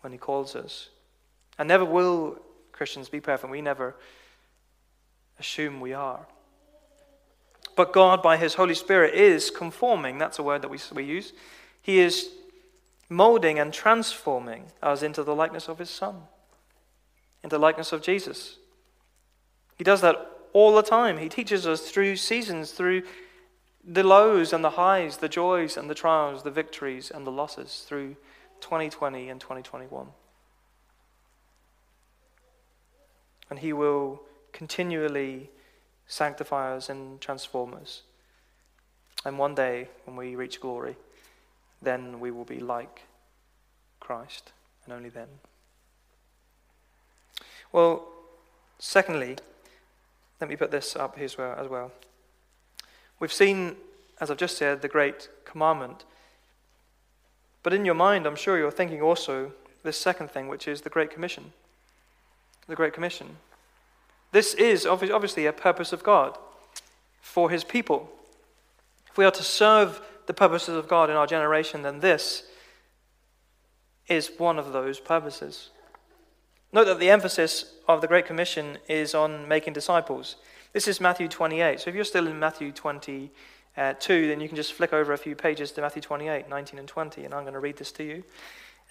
when 0.00 0.12
He 0.12 0.18
calls 0.18 0.54
us. 0.54 0.90
And 1.58 1.68
never 1.68 1.84
will 1.84 2.40
Christians 2.72 3.08
be 3.08 3.20
perfect. 3.20 3.50
We 3.50 3.60
never 3.60 3.96
assume 5.38 5.80
we 5.80 5.92
are. 5.92 6.26
But 7.76 7.92
God, 7.92 8.22
by 8.22 8.36
His 8.36 8.54
Holy 8.54 8.74
Spirit, 8.74 9.14
is 9.14 9.50
conforming. 9.50 10.18
That's 10.18 10.38
a 10.38 10.42
word 10.42 10.62
that 10.62 10.68
we, 10.68 10.78
we 10.92 11.04
use. 11.04 11.32
He 11.82 12.00
is 12.00 12.30
molding 13.08 13.58
and 13.58 13.72
transforming 13.72 14.64
us 14.82 15.02
into 15.02 15.22
the 15.22 15.34
likeness 15.34 15.68
of 15.68 15.78
His 15.78 15.90
Son, 15.90 16.22
into 17.42 17.56
the 17.56 17.60
likeness 17.60 17.92
of 17.92 18.02
Jesus. 18.02 18.56
He 19.76 19.84
does 19.84 20.00
that 20.00 20.16
all 20.52 20.74
the 20.74 20.82
time. 20.82 21.18
He 21.18 21.28
teaches 21.28 21.66
us 21.66 21.88
through 21.88 22.16
seasons, 22.16 22.72
through 22.72 23.02
the 23.90 24.02
lows 24.02 24.52
and 24.52 24.62
the 24.62 24.70
highs, 24.70 25.16
the 25.16 25.28
joys 25.30 25.76
and 25.76 25.88
the 25.88 25.94
trials, 25.94 26.42
the 26.42 26.50
victories 26.50 27.10
and 27.10 27.26
the 27.26 27.32
losses, 27.32 27.84
through 27.88 28.16
2020 28.60 29.30
and 29.30 29.40
2021. 29.40 30.08
And 33.48 33.58
He 33.60 33.72
will 33.72 34.20
continually 34.52 35.48
sanctify 36.06 36.76
us 36.76 36.90
and 36.90 37.18
transform 37.20 37.74
us. 37.74 38.02
And 39.24 39.38
one 39.38 39.54
day, 39.54 39.88
when 40.04 40.16
we 40.16 40.36
reach 40.36 40.60
glory, 40.60 40.96
then 41.80 42.20
we 42.20 42.30
will 42.30 42.44
be 42.44 42.60
like 42.60 43.04
Christ, 44.00 44.52
and 44.84 44.92
only 44.92 45.08
then. 45.08 45.28
Well, 47.72 48.06
secondly, 48.78 49.36
let 50.40 50.50
me 50.50 50.56
put 50.56 50.70
this 50.70 50.94
up 50.94 51.16
here 51.16 51.24
as 51.24 51.68
well. 51.68 51.90
We've 53.20 53.32
seen, 53.32 53.76
as 54.20 54.30
I've 54.30 54.36
just 54.36 54.56
said, 54.56 54.82
the 54.82 54.88
great 54.88 55.28
commandment. 55.44 56.04
But 57.62 57.72
in 57.74 57.84
your 57.84 57.94
mind, 57.94 58.26
I'm 58.26 58.36
sure 58.36 58.56
you're 58.58 58.70
thinking 58.70 59.02
also 59.02 59.52
this 59.82 59.96
second 59.96 60.30
thing, 60.30 60.48
which 60.48 60.68
is 60.68 60.82
the 60.82 60.90
Great 60.90 61.10
Commission. 61.10 61.52
The 62.66 62.76
Great 62.76 62.92
Commission. 62.92 63.36
This 64.30 64.54
is 64.54 64.86
obviously 64.86 65.46
a 65.46 65.52
purpose 65.52 65.92
of 65.92 66.02
God 66.02 66.38
for 67.20 67.50
his 67.50 67.64
people. 67.64 68.10
If 69.10 69.16
we 69.16 69.24
are 69.24 69.30
to 69.30 69.42
serve 69.42 70.00
the 70.26 70.34
purposes 70.34 70.76
of 70.76 70.88
God 70.88 71.10
in 71.10 71.16
our 71.16 71.26
generation, 71.26 71.82
then 71.82 72.00
this 72.00 72.44
is 74.06 74.30
one 74.38 74.58
of 74.58 74.72
those 74.72 75.00
purposes. 75.00 75.70
Note 76.72 76.84
that 76.84 76.98
the 76.98 77.10
emphasis 77.10 77.72
of 77.88 78.00
the 78.00 78.06
Great 78.06 78.26
Commission 78.26 78.78
is 78.88 79.14
on 79.14 79.48
making 79.48 79.72
disciples. 79.72 80.36
This 80.72 80.86
is 80.86 81.00
Matthew 81.00 81.28
28. 81.28 81.80
So 81.80 81.88
if 81.88 81.96
you're 81.96 82.04
still 82.04 82.26
in 82.26 82.38
Matthew 82.38 82.72
22, 82.72 83.30
then 83.76 84.40
you 84.40 84.48
can 84.48 84.56
just 84.56 84.74
flick 84.74 84.92
over 84.92 85.12
a 85.12 85.18
few 85.18 85.34
pages 85.34 85.72
to 85.72 85.80
Matthew 85.80 86.02
28, 86.02 86.48
19 86.48 86.78
and 86.78 86.88
20, 86.88 87.24
and 87.24 87.32
I'm 87.32 87.42
going 87.42 87.54
to 87.54 87.60
read 87.60 87.78
this 87.78 87.92
to 87.92 88.04
you. 88.04 88.22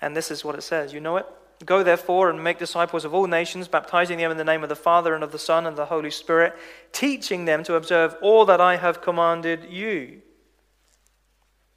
And 0.02 0.16
this 0.16 0.32
is 0.32 0.44
what 0.44 0.56
it 0.56 0.64
says. 0.64 0.94
You 0.94 1.00
know 1.00 1.18
it? 1.18 1.26
Go 1.66 1.84
therefore 1.84 2.30
and 2.30 2.44
make 2.44 2.60
disciples 2.60 3.04
of 3.06 3.14
all 3.14 3.26
nations, 3.28 3.68
baptizing 3.68 4.18
them 4.18 4.32
in 4.32 4.38
the 4.38 4.44
name 4.44 4.64
of 4.64 4.70
the 4.70 4.76
Father 4.76 5.16
and 5.16 5.24
of 5.24 5.32
the 5.32 5.40
Son 5.40 5.66
and 5.66 5.76
the 5.76 5.86
Holy 5.86 6.12
Spirit, 6.12 6.56
teaching 6.92 7.46
them 7.46 7.64
to 7.64 7.76
observe 7.76 8.16
all 8.22 8.46
that 8.46 8.62
I 8.62 8.78
have 8.78 9.02
commanded 9.02 9.66
you. 9.70 10.22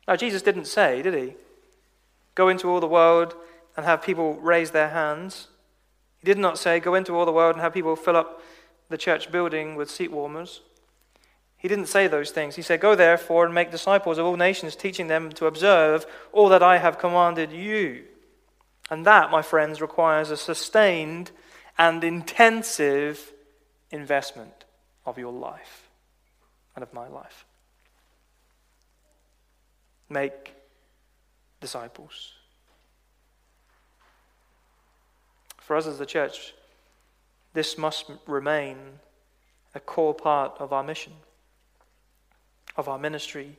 Now, 0.08 0.16
Jesus 0.16 0.42
didn't 0.42 0.66
say, 0.66 1.02
did 1.02 1.14
he? 1.14 1.34
Go 2.34 2.48
into 2.48 2.68
all 2.68 2.80
the 2.80 2.86
world 2.86 3.34
and 3.76 3.86
have 3.86 4.02
people 4.02 4.34
raise 4.34 4.70
their 4.70 4.90
hands. 4.90 5.48
He 6.18 6.26
did 6.26 6.38
not 6.38 6.58
say, 6.58 6.80
go 6.80 6.94
into 6.94 7.14
all 7.14 7.24
the 7.24 7.32
world 7.32 7.54
and 7.54 7.62
have 7.62 7.72
people 7.72 7.96
fill 7.96 8.16
up 8.16 8.42
the 8.90 8.98
church 8.98 9.32
building 9.32 9.76
with 9.76 9.90
seat 9.90 10.12
warmers. 10.12 10.60
He 11.56 11.68
didn't 11.68 11.86
say 11.86 12.06
those 12.06 12.30
things. 12.30 12.56
He 12.56 12.62
said, 12.62 12.80
Go 12.80 12.94
therefore 12.94 13.44
and 13.46 13.54
make 13.54 13.70
disciples 13.70 14.18
of 14.18 14.26
all 14.26 14.36
nations, 14.36 14.76
teaching 14.76 15.06
them 15.06 15.30
to 15.32 15.46
observe 15.46 16.04
all 16.32 16.48
that 16.50 16.62
I 16.62 16.78
have 16.78 16.98
commanded 16.98 17.52
you. 17.52 18.04
And 18.90 19.06
that, 19.06 19.30
my 19.30 19.42
friends, 19.42 19.80
requires 19.80 20.30
a 20.30 20.36
sustained 20.36 21.30
and 21.78 22.02
intensive 22.02 23.32
investment 23.90 24.64
of 25.06 25.18
your 25.18 25.32
life 25.32 25.88
and 26.74 26.82
of 26.82 26.92
my 26.92 27.08
life. 27.08 27.44
Make 30.08 30.54
disciples. 31.60 32.32
For 35.58 35.76
us 35.76 35.86
as 35.86 35.98
the 35.98 36.06
church, 36.06 36.54
this 37.52 37.76
must 37.76 38.10
remain 38.26 38.76
a 39.74 39.80
core 39.80 40.14
part 40.14 40.56
of 40.58 40.72
our 40.72 40.82
mission, 40.82 41.12
of 42.76 42.88
our 42.88 42.98
ministry 42.98 43.56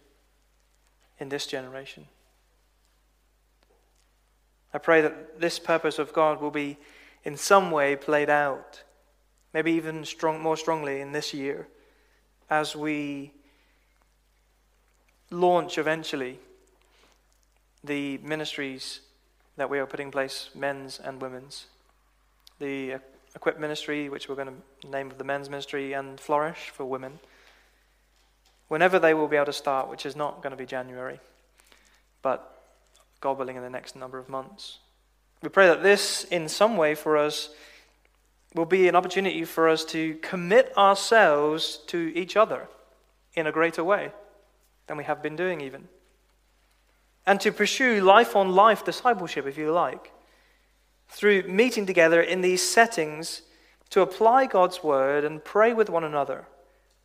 in 1.20 1.30
this 1.30 1.46
generation. 1.46 2.06
I 4.74 4.78
pray 4.78 5.02
that 5.02 5.40
this 5.40 5.60
purpose 5.60 6.00
of 6.00 6.14
God 6.14 6.42
will 6.42 6.52
be 6.52 6.78
in 7.24 7.36
some 7.38 7.72
way 7.72 7.96
played 7.96 8.30
out, 8.30 8.84
maybe 9.54 9.72
even 9.74 10.06
strong, 10.06 10.42
more 10.42 10.58
strongly 10.58 11.02
in 11.02 11.12
this 11.12 11.34
year, 11.34 11.68
as 12.50 12.76
we 12.76 13.34
launch 15.30 15.78
eventually 15.78 16.40
the 17.84 18.18
ministries 18.20 19.02
that 19.58 19.70
we 19.70 19.80
are 19.80 19.86
putting 19.86 20.08
in 20.08 20.12
place, 20.12 20.50
men's 20.56 21.00
and 21.00 21.22
women's. 21.22 21.66
The 22.60 23.00
Equip 23.36 23.60
ministry, 23.60 24.10
which 24.10 24.28
we're 24.28 24.36
going 24.36 24.50
to 24.82 24.90
name 24.90 25.12
the 25.18 25.24
men's 25.24 25.50
ministry, 25.50 25.94
and 25.94 26.20
Flourish 26.20 26.70
for 26.70 26.86
women. 26.86 27.20
Whenever 28.68 29.00
they 29.00 29.14
will 29.14 29.28
be 29.28 29.36
able 29.36 29.46
to 29.46 29.54
start, 29.54 29.90
which 29.90 30.06
is 30.06 30.16
not 30.16 30.42
going 30.42 30.52
to 30.52 30.58
be 30.58 30.66
January, 30.66 31.20
but 32.22 32.62
God 33.22 33.38
willing, 33.38 33.56
in 33.56 33.64
the 33.64 33.70
next 33.70 33.96
number 33.96 34.18
of 34.18 34.28
months. 34.30 34.80
We 35.42 35.50
pray 35.50 35.68
that 35.68 35.84
this, 35.84 36.24
in 36.26 36.50
some 36.50 36.78
way, 36.78 36.96
for 36.96 37.18
us, 37.18 37.50
will 38.54 38.66
be 38.66 38.88
an 38.88 38.96
opportunity 38.96 39.46
for 39.46 39.70
us 39.70 39.86
to 39.86 40.16
commit 40.16 40.76
ourselves 40.78 41.80
to 41.88 42.12
each 42.16 42.36
other 42.36 42.68
in 43.36 43.48
a 43.48 43.52
greater 43.52 43.84
way 43.84 44.12
than 44.88 44.98
we 44.98 45.04
have 45.04 45.24
been 45.24 45.36
doing, 45.36 45.62
even. 45.62 45.88
And 47.26 47.40
to 47.42 47.52
pursue 47.52 48.02
life 48.02 48.36
on 48.36 48.54
life 48.54 48.84
discipleship, 48.84 49.46
if 49.46 49.58
you 49.58 49.72
like, 49.72 50.12
through 51.12 51.44
meeting 51.44 51.86
together 51.86 52.22
in 52.22 52.42
these 52.42 52.62
settings 52.62 53.44
to 53.92 54.02
apply 54.02 54.48
God's 54.48 54.84
word 54.84 55.24
and 55.24 55.44
pray 55.44 55.74
with 55.74 55.90
one 55.90 56.04
another, 56.04 56.48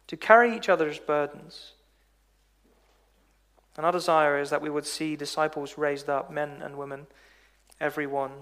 to 0.07 0.17
carry 0.17 0.57
each 0.57 0.69
other's 0.69 0.99
burdens 0.99 1.73
and 3.77 3.85
our 3.85 3.93
desire 3.93 4.41
is 4.41 4.51
that 4.51 4.63
we 4.63 4.71
would 4.71 4.87
see 4.87 5.17
disciples 5.17 5.77
raised 5.77 6.09
up, 6.09 6.31
men 6.31 6.63
and 6.63 6.77
women, 6.77 7.07
everyone 7.81 8.33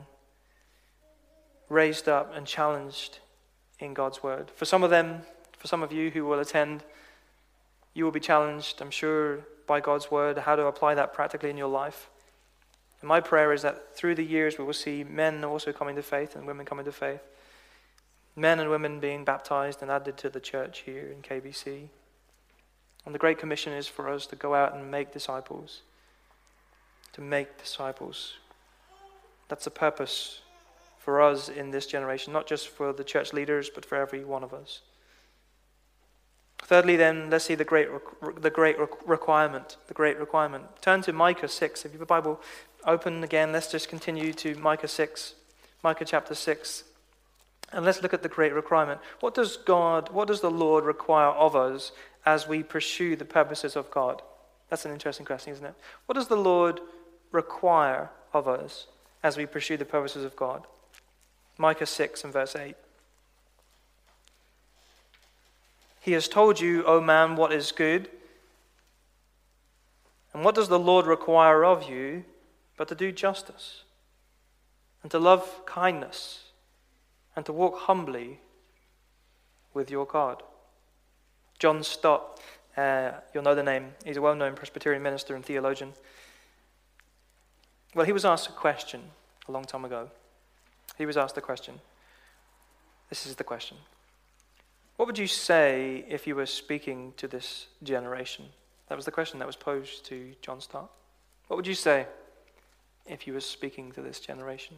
raised 1.68 2.08
up 2.08 2.34
and 2.34 2.46
challenged 2.46 3.18
in 3.80 3.94
God's 3.94 4.22
word. 4.22 4.50
For 4.54 4.64
some 4.64 4.84
of 4.84 4.90
them, 4.90 5.22
for 5.58 5.66
some 5.66 5.82
of 5.82 5.92
you 5.92 6.10
who 6.10 6.24
will 6.24 6.38
attend 6.40 6.84
You 7.96 8.04
will 8.04 8.10
be 8.10 8.18
challenged, 8.18 8.80
I'm 8.80 8.90
sure, 8.90 9.46
by 9.68 9.78
God's 9.78 10.10
word, 10.10 10.36
how 10.38 10.56
to 10.56 10.66
apply 10.66 10.96
that 10.96 11.14
practically 11.14 11.48
in 11.50 11.56
your 11.56 11.68
life. 11.68 12.10
And 13.04 13.08
my 13.10 13.20
prayer 13.20 13.52
is 13.52 13.60
that 13.60 13.94
through 13.94 14.14
the 14.14 14.24
years 14.24 14.56
we 14.56 14.64
will 14.64 14.72
see 14.72 15.04
men 15.04 15.44
also 15.44 15.74
coming 15.74 15.94
to 15.96 16.02
faith 16.02 16.34
and 16.34 16.46
women 16.46 16.64
coming 16.64 16.86
to 16.86 16.90
faith. 16.90 17.20
Men 18.34 18.58
and 18.58 18.70
women 18.70 18.98
being 18.98 19.26
baptized 19.26 19.82
and 19.82 19.90
added 19.90 20.16
to 20.16 20.30
the 20.30 20.40
church 20.40 20.84
here 20.86 21.12
in 21.12 21.20
KBC. 21.20 21.88
And 23.04 23.14
the 23.14 23.18
Great 23.18 23.36
Commission 23.36 23.74
is 23.74 23.86
for 23.86 24.08
us 24.08 24.26
to 24.28 24.36
go 24.36 24.54
out 24.54 24.74
and 24.74 24.90
make 24.90 25.12
disciples. 25.12 25.82
To 27.12 27.20
make 27.20 27.58
disciples. 27.58 28.38
That's 29.48 29.64
the 29.64 29.70
purpose 29.70 30.40
for 30.98 31.20
us 31.20 31.50
in 31.50 31.72
this 31.72 31.86
generation, 31.86 32.32
not 32.32 32.46
just 32.46 32.68
for 32.68 32.94
the 32.94 33.04
church 33.04 33.34
leaders, 33.34 33.68
but 33.68 33.84
for 33.84 33.96
every 33.96 34.24
one 34.24 34.42
of 34.42 34.54
us. 34.54 34.80
Thirdly, 36.62 36.96
then, 36.96 37.28
let's 37.28 37.44
see 37.44 37.54
the 37.54 37.64
great, 37.64 37.88
the 38.40 38.48
great 38.48 38.76
requirement. 39.04 39.76
The 39.88 39.92
great 39.92 40.18
requirement. 40.18 40.64
Turn 40.80 41.02
to 41.02 41.12
Micah 41.12 41.48
6. 41.48 41.84
If 41.84 41.92
you 41.92 41.98
have 41.98 42.02
a 42.02 42.06
Bible 42.06 42.40
open 42.86 43.24
again, 43.24 43.52
let's 43.52 43.70
just 43.70 43.88
continue 43.88 44.32
to 44.34 44.54
Micah 44.56 44.88
6, 44.88 45.34
Micah 45.82 46.04
chapter 46.04 46.34
6. 46.34 46.84
And 47.72 47.84
let's 47.84 48.02
look 48.02 48.14
at 48.14 48.22
the 48.22 48.28
great 48.28 48.52
requirement. 48.52 49.00
What 49.20 49.34
does 49.34 49.56
God, 49.56 50.10
what 50.10 50.28
does 50.28 50.40
the 50.40 50.50
Lord 50.50 50.84
require 50.84 51.30
of 51.30 51.56
us 51.56 51.92
as 52.24 52.46
we 52.46 52.62
pursue 52.62 53.16
the 53.16 53.24
purposes 53.24 53.74
of 53.74 53.90
God? 53.90 54.22
That's 54.70 54.84
an 54.84 54.92
interesting 54.92 55.26
question, 55.26 55.52
isn't 55.52 55.64
it? 55.64 55.74
What 56.06 56.14
does 56.14 56.28
the 56.28 56.36
Lord 56.36 56.80
require 57.32 58.10
of 58.32 58.46
us 58.46 58.86
as 59.22 59.36
we 59.36 59.46
pursue 59.46 59.76
the 59.76 59.84
purposes 59.84 60.24
of 60.24 60.36
God? 60.36 60.66
Micah 61.58 61.86
6 61.86 62.24
and 62.24 62.32
verse 62.32 62.54
8. 62.54 62.74
He 66.00 66.12
has 66.12 66.28
told 66.28 66.60
you, 66.60 66.84
O 66.84 67.00
man, 67.00 67.34
what 67.34 67.52
is 67.52 67.72
good. 67.72 68.08
And 70.32 70.44
what 70.44 70.54
does 70.54 70.68
the 70.68 70.78
Lord 70.78 71.06
require 71.06 71.64
of 71.64 71.88
you 71.88 72.24
but 72.76 72.88
to 72.88 72.94
do 72.94 73.12
justice, 73.12 73.84
and 75.02 75.10
to 75.10 75.18
love 75.18 75.64
kindness, 75.66 76.44
and 77.36 77.44
to 77.46 77.52
walk 77.52 77.80
humbly 77.80 78.40
with 79.72 79.90
your 79.90 80.06
God? 80.06 80.42
John 81.58 81.82
Stott, 81.82 82.40
uh, 82.76 83.12
you'll 83.32 83.44
know 83.44 83.54
the 83.54 83.62
name, 83.62 83.92
he's 84.04 84.16
a 84.16 84.22
well 84.22 84.34
known 84.34 84.54
Presbyterian 84.54 85.02
minister 85.02 85.34
and 85.34 85.44
theologian. 85.44 85.92
Well, 87.94 88.06
he 88.06 88.12
was 88.12 88.24
asked 88.24 88.48
a 88.48 88.52
question 88.52 89.02
a 89.48 89.52
long 89.52 89.64
time 89.64 89.84
ago. 89.84 90.10
He 90.98 91.06
was 91.06 91.16
asked 91.16 91.36
a 91.36 91.40
question. 91.40 91.80
This 93.08 93.26
is 93.26 93.36
the 93.36 93.44
question 93.44 93.76
what 94.96 95.06
would 95.06 95.18
you 95.18 95.26
say 95.26 96.04
if 96.08 96.26
you 96.26 96.36
were 96.36 96.46
speaking 96.46 97.14
to 97.16 97.26
this 97.26 97.66
generation? 97.82 98.44
That 98.88 98.94
was 98.96 99.04
the 99.04 99.10
question 99.10 99.38
that 99.40 99.46
was 99.46 99.56
posed 99.56 100.04
to 100.06 100.34
John 100.40 100.60
Stott. 100.60 100.90
What 101.48 101.56
would 101.56 101.66
you 101.66 101.74
say 101.74 102.06
if 103.06 103.26
you 103.26 103.32
were 103.32 103.40
speaking 103.40 103.92
to 103.92 104.02
this 104.02 104.20
generation? 104.20 104.76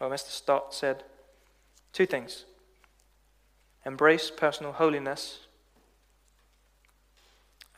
Well, 0.00 0.10
Mr. 0.10 0.30
Stott 0.30 0.74
said 0.74 1.04
two 1.92 2.06
things 2.06 2.44
embrace 3.84 4.30
personal 4.30 4.72
holiness 4.72 5.40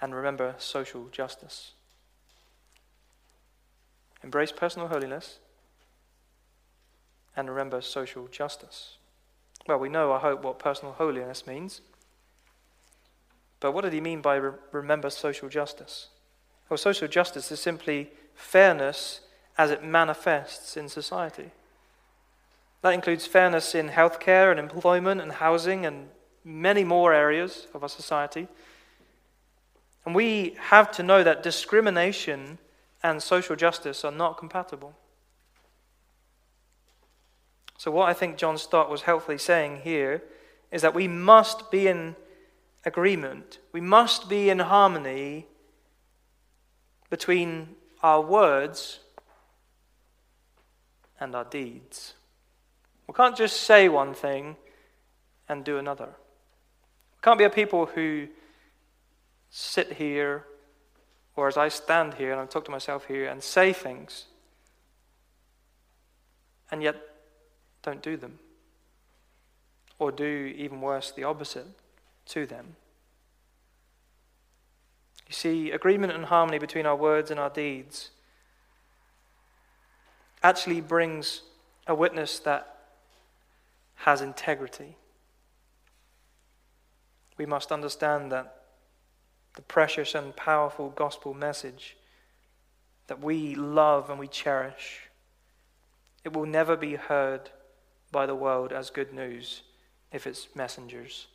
and 0.01 0.14
remember 0.14 0.55
social 0.59 1.09
justice. 1.12 1.72
Embrace 4.22 4.53
personal 4.53 4.88
holiness 4.88 5.38
and 7.36 7.49
remember 7.49 7.80
social 7.80 8.28
justice. 8.28 8.97
Well, 9.66 9.78
we 9.78 9.88
know, 9.88 10.12
I 10.12 10.18
hope, 10.18 10.43
what 10.43 10.59
personal 10.59 10.95
holiness 10.95 11.47
means. 11.47 11.80
But 13.61 13.72
what 13.72 13.82
did 13.82 13.93
he 13.93 14.01
mean 14.01 14.20
by 14.20 14.36
re- 14.36 14.59
remember 14.72 15.11
social 15.11 15.49
justice? 15.49 16.09
Well, 16.68 16.78
social 16.78 17.09
justice 17.09 17.53
is 17.53 17.61
simply 17.61 18.11
fairness 18.41 19.20
as 19.57 19.70
it 19.70 19.84
manifests 19.84 20.76
in 20.76 20.88
society. 20.88 21.51
That 22.82 22.95
includes 22.95 23.26
fairness 23.26 23.74
in 23.74 23.91
healthcare 23.91 24.51
and 24.51 24.59
employment 24.59 25.20
and 25.20 25.32
housing 25.32 25.84
and 25.84 26.09
many 26.45 26.82
more 26.82 27.12
areas 27.12 27.66
of 27.74 27.82
our 27.82 27.88
society. 27.88 28.49
And 30.07 30.14
we 30.14 30.57
have 30.59 30.91
to 30.93 31.03
know 31.03 31.22
that 31.22 31.43
discrimination 31.43 32.59
and 33.03 33.22
social 33.22 33.55
justice 33.55 34.05
are 34.05 34.12
not 34.12 34.38
compatible. 34.38 34.95
So, 37.76 37.91
what 37.91 38.09
I 38.09 38.14
think 38.14 38.36
John 38.36 38.59
Stott 38.59 38.91
was 38.91 39.03
helpfully 39.03 39.38
saying 39.38 39.80
here 39.84 40.22
is 40.70 40.82
that 40.82 40.95
we 40.95 41.09
must 41.09 41.70
be 41.70 41.86
in 41.86 42.16
agreement, 42.84 43.59
we 43.72 43.80
must 43.80 44.28
be 44.28 44.49
in 44.51 44.59
harmony 44.59 45.47
between 47.11 47.76
our 48.03 48.20
words 48.20 49.01
and 51.18 51.34
our 51.34 51.44
deeds. 51.44 52.14
We 53.07 53.14
can't 53.14 53.36
just 53.36 53.62
say 53.62 53.88
one 53.88 54.14
thing 54.14 54.57
and 55.48 55.64
do 55.64 55.78
another. 55.78 56.07
We 56.07 57.22
can't 57.22 57.38
be 57.38 57.44
a 57.44 57.51
people 57.51 57.86
who 57.86 58.28
sit 59.51 59.94
here, 59.94 60.44
or 61.36 61.48
as 61.48 61.57
I 61.57 61.68
stand 61.68 62.14
here 62.14 62.32
and 62.32 62.40
I 62.40 62.46
talk 62.46 62.64
to 62.66 62.70
myself 62.70 63.07
here 63.07 63.26
and 63.26 63.42
say 63.42 63.72
things, 63.72 64.26
and 66.70 66.82
yet 66.82 66.96
don't 67.82 68.03
do 68.03 68.16
them. 68.16 68.38
Or 69.98 70.11
do, 70.11 70.55
even 70.57 70.80
worse, 70.80 71.11
the 71.11 71.24
opposite 71.24 71.66
to 72.26 72.46
them. 72.46 72.76
You 75.30 75.34
see, 75.34 75.70
agreement 75.70 76.12
and 76.12 76.24
harmony 76.24 76.58
between 76.58 76.86
our 76.86 76.96
words 76.96 77.30
and 77.30 77.38
our 77.38 77.50
deeds 77.50 78.10
actually 80.42 80.80
brings 80.80 81.42
a 81.86 81.94
witness 81.94 82.40
that 82.40 82.78
has 83.94 84.22
integrity. 84.22 84.96
We 87.38 87.46
must 87.46 87.70
understand 87.70 88.32
that 88.32 88.56
the 89.54 89.62
precious 89.62 90.16
and 90.16 90.34
powerful 90.34 90.90
gospel 90.90 91.32
message 91.32 91.96
that 93.06 93.22
we 93.22 93.54
love 93.54 94.10
and 94.10 94.18
we 94.18 94.26
cherish, 94.26 95.02
it 96.24 96.32
will 96.32 96.44
never 96.44 96.76
be 96.76 96.96
heard 96.96 97.50
by 98.10 98.26
the 98.26 98.34
world 98.34 98.72
as 98.72 98.90
good 98.90 99.12
news 99.12 99.62
if 100.10 100.26
its 100.26 100.48
messengers 100.56 101.28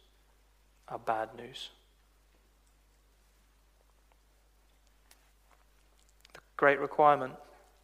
are 0.89 0.99
bad 0.99 1.29
news. 1.37 1.69
Great 6.57 6.79
requirement 6.79 7.33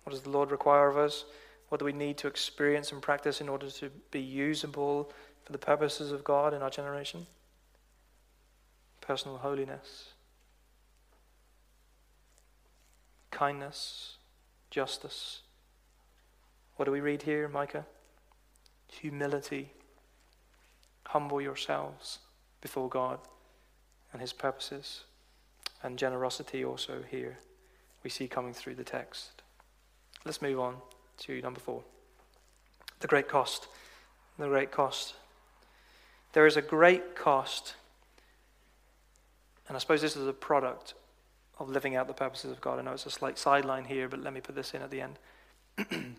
what 0.03 0.11
does 0.11 0.21
the 0.21 0.29
Lord 0.29 0.51
require 0.51 0.87
of 0.87 0.97
us? 0.97 1.25
What 1.69 1.79
do 1.79 1.85
we 1.85 1.93
need 1.93 2.17
to 2.17 2.27
experience 2.27 2.91
and 2.91 3.01
practice 3.01 3.39
in 3.39 3.49
order 3.49 3.69
to 3.69 3.89
be 4.09 4.19
usable 4.19 5.11
for 5.43 5.51
the 5.51 5.57
purposes 5.57 6.11
of 6.11 6.23
God 6.23 6.53
in 6.53 6.61
our 6.61 6.69
generation? 6.69 7.27
Personal 8.99 9.37
holiness, 9.37 10.13
kindness, 13.29 14.17
justice. 14.69 15.41
What 16.75 16.85
do 16.85 16.91
we 16.91 16.99
read 16.99 17.23
here, 17.23 17.47
Micah? 17.47 17.85
humility. 18.91 19.71
Humble 21.05 21.39
yourselves 21.41 22.19
before 22.59 22.89
God 22.89 23.19
and 24.11 24.21
His 24.21 24.33
purposes. 24.33 25.05
And 25.81 25.97
generosity 25.97 26.65
also 26.65 27.01
here 27.09 27.39
we 28.03 28.09
see 28.09 28.27
coming 28.27 28.53
through 28.53 28.75
the 28.75 28.83
text. 28.83 29.41
Let's 30.25 30.41
move 30.41 30.59
on 30.59 30.77
to 31.19 31.41
number 31.41 31.59
four 31.59 31.83
the 32.99 33.07
great 33.07 33.27
cost. 33.27 33.67
The 34.37 34.47
great 34.47 34.71
cost. 34.71 35.15
There 36.33 36.45
is 36.45 36.55
a 36.55 36.61
great 36.61 37.15
cost, 37.15 37.75
and 39.67 39.75
I 39.75 39.79
suppose 39.79 40.01
this 40.01 40.15
is 40.15 40.27
a 40.27 40.33
product 40.33 40.93
of 41.59 41.69
living 41.69 41.95
out 41.95 42.07
the 42.07 42.13
purposes 42.13 42.51
of 42.51 42.61
God. 42.61 42.79
I 42.79 42.83
know 42.83 42.93
it's 42.93 43.05
a 43.05 43.11
slight 43.11 43.37
sideline 43.37 43.85
here, 43.85 44.07
but 44.07 44.21
let 44.21 44.33
me 44.33 44.39
put 44.39 44.55
this 44.55 44.73
in 44.73 44.81
at 44.81 44.89
the 44.89 45.01
end. 45.01 45.19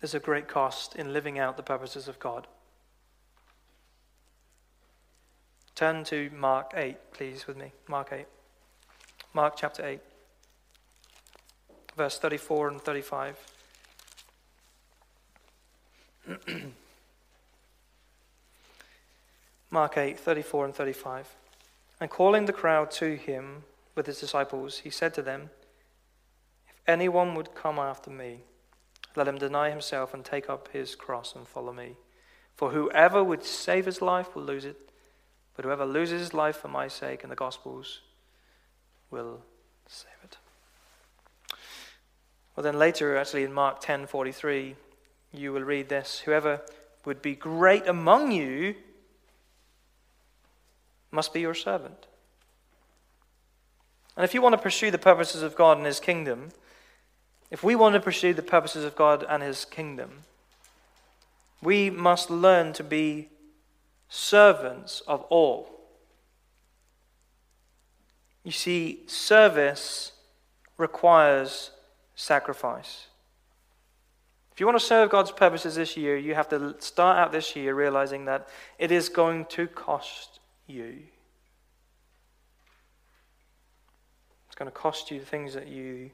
There's 0.00 0.14
a 0.14 0.20
great 0.20 0.48
cost 0.48 0.96
in 0.96 1.12
living 1.12 1.38
out 1.38 1.56
the 1.56 1.62
purposes 1.62 2.08
of 2.08 2.18
God. 2.18 2.46
Turn 5.74 6.04
to 6.04 6.30
Mark 6.34 6.72
8, 6.74 6.96
please, 7.12 7.46
with 7.46 7.56
me. 7.56 7.72
Mark 7.86 8.08
8. 8.12 8.26
Mark 9.34 9.54
chapter 9.56 9.84
8, 9.84 10.00
verse 11.96 12.18
34 12.18 12.68
and 12.68 12.80
35. 12.80 13.36
Mark 19.70 19.96
8, 19.96 20.18
34 20.18 20.64
and 20.66 20.74
35. 20.74 21.34
And 22.00 22.10
calling 22.10 22.44
the 22.44 22.52
crowd 22.52 22.90
to 22.92 23.16
him 23.16 23.64
with 23.94 24.06
his 24.06 24.20
disciples, 24.20 24.78
he 24.80 24.90
said 24.90 25.14
to 25.14 25.22
them, 25.22 25.50
If 26.68 26.74
anyone 26.86 27.34
would 27.34 27.54
come 27.54 27.78
after 27.78 28.10
me, 28.10 28.40
let 29.14 29.28
him 29.28 29.38
deny 29.38 29.70
himself 29.70 30.12
and 30.12 30.24
take 30.24 30.50
up 30.50 30.68
his 30.72 30.94
cross 30.94 31.34
and 31.34 31.48
follow 31.48 31.72
me. 31.72 31.96
For 32.54 32.70
whoever 32.70 33.24
would 33.24 33.44
save 33.44 33.86
his 33.86 34.02
life 34.02 34.34
will 34.34 34.42
lose 34.42 34.64
it, 34.64 34.76
But 35.54 35.64
whoever 35.64 35.86
loses 35.86 36.20
his 36.20 36.34
life 36.34 36.56
for 36.56 36.68
my 36.68 36.86
sake 36.88 37.22
and 37.22 37.32
the 37.32 37.36
gospel's 37.36 38.02
will 39.10 39.40
save 39.86 40.12
it. 40.22 40.36
Well, 42.56 42.64
then 42.64 42.78
later, 42.78 43.16
actually, 43.18 43.44
in 43.44 43.52
Mark 43.52 43.82
10:43, 43.82 44.76
you 45.30 45.52
will 45.52 45.62
read 45.62 45.90
this: 45.90 46.20
Whoever 46.20 46.62
would 47.04 47.20
be 47.20 47.34
great 47.34 47.86
among 47.86 48.32
you 48.32 48.76
must 51.10 51.34
be 51.34 51.40
your 51.40 51.54
servant. 51.54 52.06
And 54.16 54.24
if 54.24 54.32
you 54.32 54.40
want 54.40 54.54
to 54.54 54.60
pursue 54.60 54.90
the 54.90 54.98
purposes 54.98 55.42
of 55.42 55.54
God 55.54 55.76
and 55.76 55.86
His 55.86 56.00
kingdom, 56.00 56.50
if 57.50 57.62
we 57.62 57.76
want 57.76 57.94
to 57.94 58.00
pursue 58.00 58.32
the 58.32 58.42
purposes 58.42 58.84
of 58.84 58.96
God 58.96 59.24
and 59.28 59.42
His 59.42 59.66
kingdom, 59.66 60.24
we 61.62 61.90
must 61.90 62.30
learn 62.30 62.72
to 62.72 62.82
be 62.82 63.28
servants 64.08 65.02
of 65.06 65.22
all. 65.24 65.70
You 68.44 68.52
see, 68.52 69.02
service 69.06 70.12
requires 70.78 71.72
sacrifice. 72.16 73.06
If 74.52 74.58
you 74.58 74.66
want 74.66 74.78
to 74.78 74.84
serve 74.84 75.10
God's 75.10 75.30
purposes 75.30 75.74
this 75.74 75.96
year, 75.96 76.16
you 76.16 76.34
have 76.34 76.48
to 76.48 76.74
start 76.78 77.18
out 77.18 77.30
this 77.30 77.54
year 77.54 77.74
realizing 77.74 78.24
that 78.24 78.48
it 78.78 78.90
is 78.90 79.10
going 79.10 79.44
to 79.50 79.66
cost 79.66 80.40
you. 80.66 81.02
It's 84.46 84.56
going 84.56 84.70
to 84.70 84.76
cost 84.76 85.10
you 85.10 85.20
the 85.20 85.26
things 85.26 85.52
that 85.52 85.68
you 85.68 86.10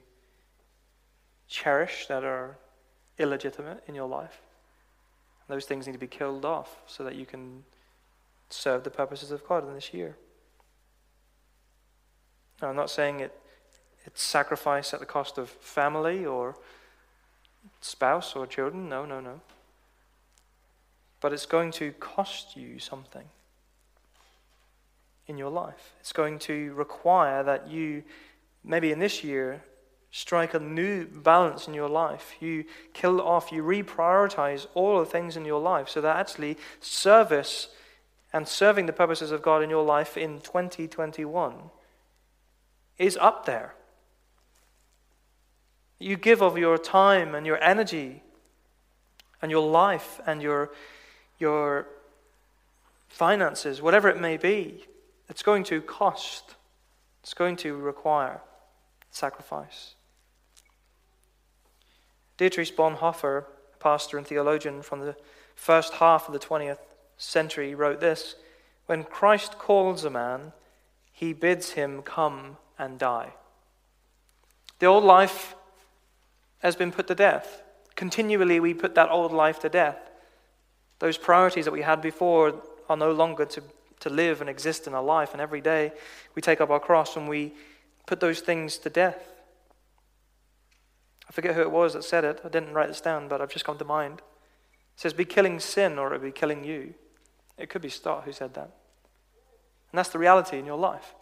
cherish 1.47 2.07
that 2.07 2.25
are 2.25 2.57
illegitimate 3.17 3.81
in 3.87 3.95
your 3.95 4.07
life. 4.07 4.41
Those 5.47 5.65
things 5.65 5.87
need 5.87 5.93
to 5.93 5.99
be 5.99 6.07
killed 6.07 6.43
off 6.43 6.81
so 6.85 7.03
that 7.05 7.15
you 7.15 7.25
can 7.25 7.63
serve 8.49 8.83
the 8.83 8.89
purposes 8.89 9.31
of 9.31 9.47
God 9.47 9.67
in 9.67 9.73
this 9.73 9.93
year. 9.93 10.17
Now, 12.61 12.69
I'm 12.69 12.75
not 12.75 12.89
saying 12.89 13.21
it, 13.21 13.39
it's 14.05 14.21
sacrifice 14.21 14.93
at 14.93 14.99
the 14.99 15.05
cost 15.05 15.37
of 15.37 15.49
family 15.49 16.25
or 16.25 16.55
spouse 17.81 18.35
or 18.35 18.45
children. 18.45 18.89
No, 18.89 19.05
no, 19.05 19.19
no. 19.19 19.41
But 21.21 21.33
it's 21.33 21.45
going 21.45 21.71
to 21.73 21.91
cost 21.93 22.57
you 22.57 22.79
something 22.79 23.25
in 25.27 25.37
your 25.37 25.49
life. 25.49 25.93
It's 25.99 26.11
going 26.11 26.39
to 26.39 26.73
require 26.73 27.43
that 27.43 27.69
you, 27.69 28.03
maybe 28.63 28.91
in 28.91 28.99
this 28.99 29.23
year, 29.23 29.63
strike 30.11 30.53
a 30.53 30.59
new 30.59 31.05
balance 31.05 31.67
in 31.67 31.73
your 31.73 31.89
life. 31.89 32.35
You 32.39 32.65
kill 32.93 33.21
off, 33.21 33.51
you 33.51 33.63
reprioritize 33.63 34.67
all 34.73 34.99
the 34.99 35.05
things 35.05 35.37
in 35.37 35.45
your 35.45 35.61
life 35.61 35.89
so 35.89 36.01
that 36.01 36.17
actually 36.17 36.57
service 36.81 37.69
and 38.33 38.47
serving 38.47 38.85
the 38.85 38.93
purposes 38.93 39.31
of 39.31 39.41
God 39.41 39.63
in 39.63 39.69
your 39.69 39.83
life 39.83 40.17
in 40.17 40.41
2021 40.41 41.55
is 42.97 43.17
up 43.17 43.45
there. 43.45 43.75
You 46.03 46.17
give 46.17 46.43
of 46.43 46.57
your 46.57 46.77
time 46.77 47.33
and 47.33 47.45
your 47.45 47.63
energy 47.63 48.23
and 49.41 49.49
your 49.49 49.65
life 49.65 50.19
and 50.27 50.41
your, 50.41 50.71
your 51.39 51.87
finances, 53.07 53.81
whatever 53.81 54.09
it 54.09 54.19
may 54.19 54.35
be, 54.35 54.83
it's 55.29 55.43
going 55.43 55.63
to 55.65 55.81
cost. 55.81 56.55
It's 57.21 57.33
going 57.33 57.55
to 57.57 57.77
require 57.77 58.41
sacrifice. 59.11 59.95
Dietrich 62.35 62.75
Bonhoeffer, 62.75 63.45
pastor 63.79 64.17
and 64.17 64.27
theologian 64.27 64.81
from 64.81 64.99
the 64.99 65.15
first 65.55 65.93
half 65.93 66.27
of 66.27 66.33
the 66.33 66.39
20th 66.39 66.79
century, 67.17 67.73
wrote 67.73 68.01
this 68.01 68.35
When 68.87 69.05
Christ 69.05 69.57
calls 69.57 70.03
a 70.03 70.09
man, 70.09 70.51
he 71.13 71.31
bids 71.31 71.71
him 71.71 72.01
come 72.01 72.57
and 72.77 72.99
die. 72.99 73.31
The 74.79 74.87
old 74.87 75.05
life 75.05 75.55
has 76.63 76.75
been 76.75 76.91
put 76.91 77.07
to 77.07 77.15
death. 77.15 77.61
Continually, 77.95 78.59
we 78.59 78.73
put 78.73 78.95
that 78.95 79.11
old 79.11 79.31
life 79.31 79.59
to 79.59 79.69
death. 79.69 79.97
Those 80.99 81.17
priorities 81.17 81.65
that 81.65 81.71
we 81.71 81.81
had 81.81 82.01
before 82.01 82.61
are 82.89 82.97
no 82.97 83.11
longer 83.11 83.45
to, 83.45 83.63
to 83.99 84.09
live 84.09 84.41
and 84.41 84.49
exist 84.49 84.87
in 84.87 84.93
our 84.93 85.03
life. 85.03 85.33
And 85.33 85.41
every 85.41 85.61
day 85.61 85.91
we 86.33 86.41
take 86.41 86.61
up 86.61 86.69
our 86.69 86.79
cross 86.79 87.17
and 87.17 87.27
we 87.27 87.53
put 88.07 88.21
those 88.21 88.39
things 88.39 88.77
to 88.79 88.89
death. 88.89 89.29
I 91.27 91.33
forget 91.33 91.53
who 91.53 91.61
it 91.61 91.71
was 91.71 91.93
that 91.93 92.03
said 92.03 92.23
it. 92.23 92.41
I 92.43 92.49
didn't 92.49 92.73
write 92.73 92.87
this 92.87 93.01
down, 93.01 93.27
but 93.27 93.41
I've 93.41 93.51
just 93.51 93.65
come 93.65 93.77
to 93.77 93.85
mind. 93.85 94.19
It 94.95 95.01
says, 95.01 95.13
Be 95.13 95.25
killing 95.25 95.59
sin 95.59 95.99
or 95.99 96.13
it'll 96.13 96.25
be 96.25 96.31
killing 96.31 96.63
you. 96.63 96.93
It 97.57 97.69
could 97.69 97.81
be 97.81 97.89
Stott 97.89 98.23
who 98.23 98.31
said 98.31 98.53
that. 98.53 98.71
And 99.91 99.99
that's 99.99 100.09
the 100.09 100.19
reality 100.19 100.57
in 100.57 100.65
your 100.65 100.77
life. 100.77 101.13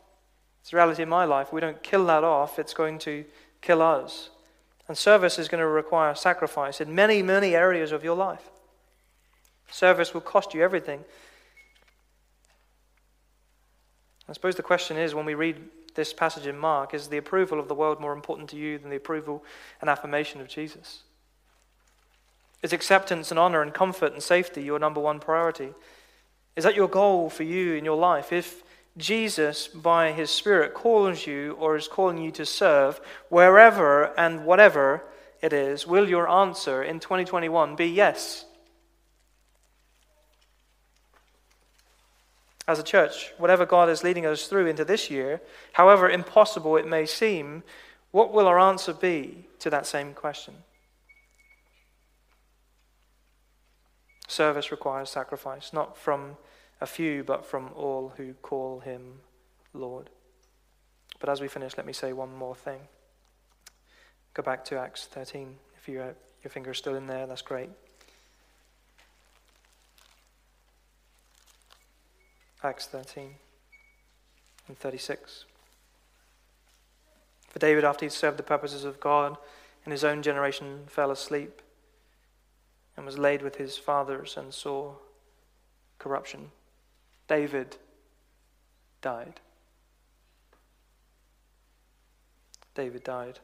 It's 0.62 0.70
the 0.70 0.78
reality 0.78 1.02
in 1.02 1.10
my 1.10 1.26
life. 1.26 1.48
If 1.48 1.54
we 1.54 1.62
don't 1.62 1.82
kill 1.82 2.06
that 2.06 2.24
off, 2.24 2.60
it's 2.60 2.74
going 2.74 3.00
to 3.00 3.26
kill 3.62 3.82
us. 3.82 4.30
And 4.92 4.98
service 4.98 5.40
is 5.40 5.48
going 5.48 5.62
to 5.62 5.68
require 5.68 6.14
sacrifice 6.16 6.82
in 6.82 6.94
many, 6.94 7.24
many 7.24 7.56
areas 7.56 7.94
of 7.94 8.04
your 8.04 8.18
life. 8.18 8.50
Service 9.70 10.14
will 10.14 10.20
cost 10.20 10.54
you 10.54 10.62
everything. 10.62 11.06
I 14.28 14.34
suppose 14.34 14.56
the 14.56 14.64
question 14.64 14.98
is 14.98 15.16
when 15.16 15.24
we 15.24 15.34
read 15.34 15.62
this 15.96 16.12
passage 16.12 16.46
in 16.46 16.58
Mark, 16.58 16.94
is 16.94 17.08
the 17.08 17.16
approval 17.16 17.58
of 17.58 17.70
the 17.70 17.74
world 17.74 18.02
more 18.02 18.12
important 18.12 18.50
to 18.50 18.58
you 18.58 18.78
than 18.78 18.90
the 18.90 18.98
approval 18.98 19.46
and 19.80 19.90
affirmation 19.90 20.42
of 20.42 20.50
Jesus? 20.50 21.04
Is 22.62 22.74
acceptance 22.74 23.32
and 23.32 23.40
honor 23.40 23.62
and 23.62 23.74
comfort 23.74 24.12
and 24.12 24.22
safety 24.22 24.62
your 24.62 24.78
number 24.78 25.00
one 25.00 25.22
priority? 25.22 25.70
Is 26.58 26.66
that 26.66 26.76
your 26.76 26.90
goal 26.90 27.30
for 27.30 27.44
you 27.44 27.76
in 27.76 27.86
your 27.86 27.98
life? 27.98 28.34
If 28.34 28.62
Jesus, 29.02 29.68
by 29.68 30.12
his 30.12 30.30
Spirit, 30.30 30.74
calls 30.74 31.28
you 31.28 31.58
or 31.60 31.76
is 31.76 31.88
calling 31.88 32.18
you 32.18 32.32
to 32.32 32.46
serve 32.46 33.02
wherever 33.30 34.18
and 34.18 34.46
whatever 34.46 35.04
it 35.42 35.52
is, 35.52 35.88
will 35.88 36.08
your 36.08 36.30
answer 36.30 36.84
in 36.84 37.00
2021 37.00 37.76
be 37.76 37.88
yes? 37.88 38.46
As 42.68 42.80
a 42.80 42.84
church, 42.84 43.34
whatever 43.38 43.66
God 43.66 43.90
is 43.90 44.04
leading 44.04 44.26
us 44.26 44.48
through 44.48 44.68
into 44.68 44.86
this 44.86 45.10
year, 45.10 45.42
however 45.74 46.10
impossible 46.10 46.78
it 46.78 46.88
may 46.88 47.06
seem, 47.06 47.64
what 48.12 48.32
will 48.32 48.48
our 48.48 48.60
answer 48.60 48.94
be 48.94 49.46
to 49.60 49.70
that 49.70 49.86
same 49.86 50.14
question? 50.14 50.54
Service 54.28 54.72
requires 54.72 55.10
sacrifice, 55.10 55.74
not 55.74 55.98
from 55.98 56.38
a 56.82 56.88
few, 56.88 57.24
but 57.24 57.46
from 57.46 57.70
all 57.76 58.12
who 58.18 58.34
call 58.34 58.80
him 58.80 59.20
Lord. 59.74 60.10
But 61.20 61.30
as 61.30 61.40
we 61.40 61.48
finish, 61.48 61.78
let 61.78 61.86
me 61.86 61.94
say 61.94 62.12
one 62.12 62.36
more 62.36 62.56
thing. 62.56 62.82
Go 64.34 64.42
back 64.42 64.66
to 64.66 64.80
Acts 64.80 65.06
13. 65.06 65.56
If 65.78 65.88
you, 65.88 66.02
uh, 66.02 66.14
your 66.44 66.50
finger's 66.50 66.80
still 66.80 66.96
in 66.96 67.06
there, 67.06 67.28
that's 67.28 67.44
great. 67.44 67.70
Acts 72.64 72.88
13 72.88 73.36
and 74.68 74.78
36. 74.78 75.46
For 77.50 77.60
David, 77.60 77.84
after 77.84 78.06
he'd 78.06 78.12
served 78.12 78.38
the 78.38 78.44
purposes 78.44 78.86
of 78.86 79.00
God 79.00 79.38
in 79.86 79.92
his 79.92 80.04
own 80.04 80.22
generation, 80.22 80.82
fell 80.88 81.12
asleep 81.12 81.62
and 82.96 83.06
was 83.06 83.18
laid 83.18 83.42
with 83.42 83.58
his 83.58 83.78
fathers 83.78 84.38
and 84.38 84.54
saw 84.54 84.94
corruption. 86.00 86.52
David 87.32 87.78
died. 89.02 89.40
David 92.76 93.06
died. 93.06 93.40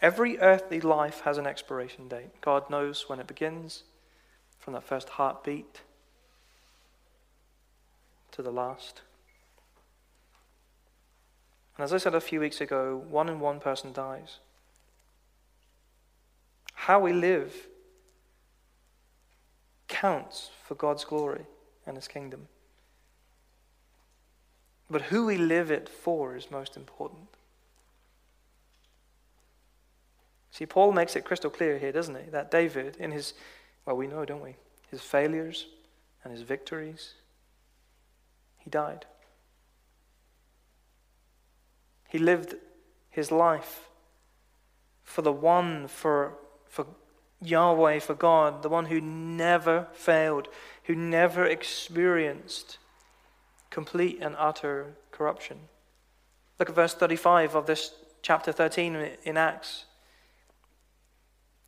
Every 0.00 0.38
earthly 0.38 0.80
life 0.80 1.22
has 1.22 1.38
an 1.38 1.46
expiration 1.48 2.06
date. 2.06 2.40
God 2.40 2.70
knows 2.70 3.08
when 3.08 3.18
it 3.18 3.26
begins, 3.26 3.82
from 4.60 4.74
that 4.74 4.84
first 4.84 5.08
heartbeat 5.08 5.80
to 8.30 8.42
the 8.42 8.52
last. 8.52 9.00
And 11.76 11.82
as 11.82 11.92
I 11.92 11.98
said 11.98 12.14
a 12.14 12.20
few 12.20 12.38
weeks 12.38 12.60
ago, 12.60 13.04
one 13.10 13.28
in 13.28 13.40
one 13.40 13.58
person 13.58 13.92
dies. 13.92 14.38
How 16.74 17.00
we 17.00 17.12
live 17.12 17.66
counts 19.88 20.50
for 20.64 20.76
God's 20.76 21.04
glory 21.04 21.46
and 21.90 21.96
his 21.96 22.08
kingdom. 22.08 22.46
But 24.88 25.02
who 25.02 25.26
we 25.26 25.36
live 25.36 25.70
it 25.72 25.88
for 25.88 26.36
is 26.36 26.50
most 26.50 26.76
important. 26.76 27.28
See, 30.52 30.66
Paul 30.66 30.92
makes 30.92 31.16
it 31.16 31.24
crystal 31.24 31.50
clear 31.50 31.78
here, 31.78 31.90
doesn't 31.90 32.14
he? 32.14 32.30
That 32.30 32.50
David, 32.50 32.96
in 32.98 33.10
his, 33.10 33.34
well, 33.84 33.96
we 33.96 34.06
know, 34.06 34.24
don't 34.24 34.42
we? 34.42 34.54
His 34.88 35.00
failures 35.00 35.66
and 36.22 36.32
his 36.32 36.42
victories, 36.42 37.14
he 38.58 38.70
died. 38.70 39.04
He 42.08 42.18
lived 42.18 42.54
his 43.10 43.32
life 43.32 43.88
for 45.02 45.22
the 45.22 45.32
one, 45.32 45.88
for, 45.88 46.34
for 46.68 46.86
Yahweh, 47.42 48.00
for 48.00 48.14
God, 48.14 48.62
the 48.62 48.68
one 48.68 48.86
who 48.86 49.00
never 49.00 49.88
failed, 49.92 50.48
who 50.84 50.94
never 50.94 51.44
experienced 51.44 52.78
complete 53.70 54.18
and 54.20 54.34
utter 54.38 54.94
corruption. 55.10 55.58
Look 56.58 56.68
at 56.68 56.74
verse 56.74 56.94
35 56.94 57.54
of 57.54 57.66
this 57.66 57.94
chapter 58.22 58.52
13 58.52 59.08
in 59.24 59.36
Acts. 59.36 59.86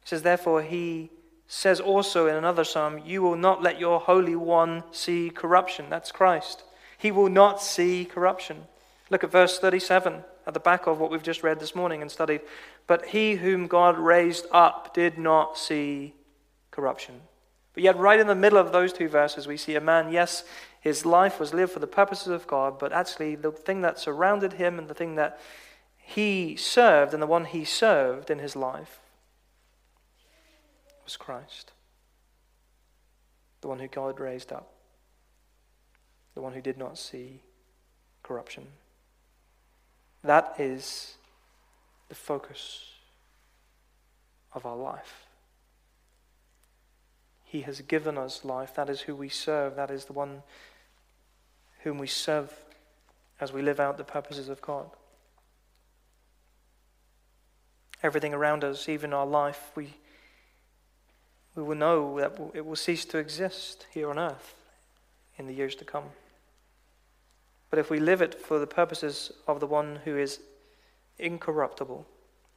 It 0.02 0.08
says, 0.08 0.22
Therefore, 0.22 0.62
he 0.62 1.10
says 1.46 1.80
also 1.80 2.26
in 2.26 2.34
another 2.34 2.64
psalm, 2.64 3.00
You 3.04 3.22
will 3.22 3.36
not 3.36 3.62
let 3.62 3.80
your 3.80 4.00
Holy 4.00 4.36
One 4.36 4.84
see 4.90 5.30
corruption. 5.30 5.86
That's 5.88 6.12
Christ. 6.12 6.64
He 6.98 7.10
will 7.10 7.30
not 7.30 7.62
see 7.62 8.04
corruption. 8.04 8.64
Look 9.10 9.24
at 9.24 9.30
verse 9.30 9.58
37 9.58 10.24
at 10.46 10.54
the 10.54 10.60
back 10.60 10.86
of 10.86 10.98
what 10.98 11.10
we've 11.10 11.22
just 11.22 11.42
read 11.42 11.60
this 11.60 11.74
morning 11.74 12.02
and 12.02 12.10
studied. 12.10 12.40
But 12.86 13.06
he 13.06 13.36
whom 13.36 13.66
God 13.66 13.98
raised 13.98 14.46
up 14.50 14.94
did 14.94 15.18
not 15.18 15.56
see 15.56 16.14
corruption. 16.70 17.20
But 17.74 17.82
yet, 17.82 17.96
right 17.96 18.20
in 18.20 18.26
the 18.26 18.34
middle 18.34 18.58
of 18.58 18.72
those 18.72 18.92
two 18.92 19.08
verses, 19.08 19.46
we 19.46 19.56
see 19.56 19.76
a 19.76 19.80
man, 19.80 20.12
yes, 20.12 20.44
his 20.80 21.06
life 21.06 21.40
was 21.40 21.54
lived 21.54 21.72
for 21.72 21.78
the 21.78 21.86
purposes 21.86 22.28
of 22.28 22.46
God, 22.46 22.78
but 22.78 22.92
actually 22.92 23.34
the 23.34 23.52
thing 23.52 23.80
that 23.82 23.98
surrounded 23.98 24.54
him 24.54 24.78
and 24.78 24.88
the 24.88 24.94
thing 24.94 25.14
that 25.14 25.38
he 25.96 26.56
served 26.56 27.14
and 27.14 27.22
the 27.22 27.26
one 27.26 27.44
he 27.44 27.64
served 27.64 28.30
in 28.30 28.40
his 28.40 28.56
life 28.56 28.98
was 31.04 31.16
Christ. 31.16 31.72
The 33.60 33.68
one 33.68 33.78
who 33.78 33.88
God 33.88 34.18
raised 34.18 34.52
up. 34.52 34.72
The 36.34 36.42
one 36.42 36.52
who 36.52 36.60
did 36.60 36.76
not 36.76 36.98
see 36.98 37.42
corruption. 38.22 38.66
That 40.24 40.54
is 40.58 41.16
the 42.08 42.14
focus 42.14 42.84
of 44.52 44.66
our 44.66 44.76
life. 44.76 45.26
He 47.44 47.62
has 47.62 47.80
given 47.82 48.16
us 48.16 48.44
life. 48.44 48.74
That 48.74 48.88
is 48.88 49.02
who 49.02 49.14
we 49.14 49.28
serve. 49.28 49.76
That 49.76 49.90
is 49.90 50.06
the 50.06 50.12
one 50.12 50.42
whom 51.80 51.98
we 51.98 52.06
serve 52.06 52.52
as 53.40 53.52
we 53.52 53.60
live 53.60 53.80
out 53.80 53.98
the 53.98 54.04
purposes 54.04 54.48
of 54.48 54.62
God. 54.62 54.88
Everything 58.02 58.34
around 58.34 58.64
us, 58.64 58.88
even 58.88 59.12
our 59.12 59.26
life, 59.26 59.70
we, 59.74 59.94
we 61.54 61.62
will 61.62 61.76
know 61.76 62.18
that 62.20 62.38
it 62.54 62.64
will 62.64 62.76
cease 62.76 63.04
to 63.06 63.18
exist 63.18 63.86
here 63.92 64.10
on 64.10 64.18
earth 64.18 64.54
in 65.36 65.46
the 65.46 65.52
years 65.52 65.74
to 65.76 65.84
come. 65.84 66.04
But 67.72 67.78
if 67.78 67.88
we 67.88 68.00
live 68.00 68.20
it 68.20 68.34
for 68.34 68.58
the 68.58 68.66
purposes 68.66 69.32
of 69.48 69.58
the 69.58 69.66
one 69.66 70.00
who 70.04 70.18
is 70.18 70.40
incorruptible, 71.18 72.06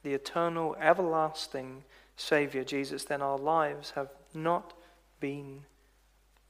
the 0.02 0.12
eternal, 0.12 0.76
everlasting 0.78 1.84
Savior, 2.18 2.64
Jesus, 2.64 3.04
then 3.04 3.22
our 3.22 3.38
lives 3.38 3.92
have 3.92 4.10
not 4.34 4.74
been 5.18 5.62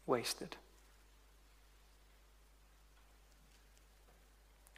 wasted. 0.05 0.57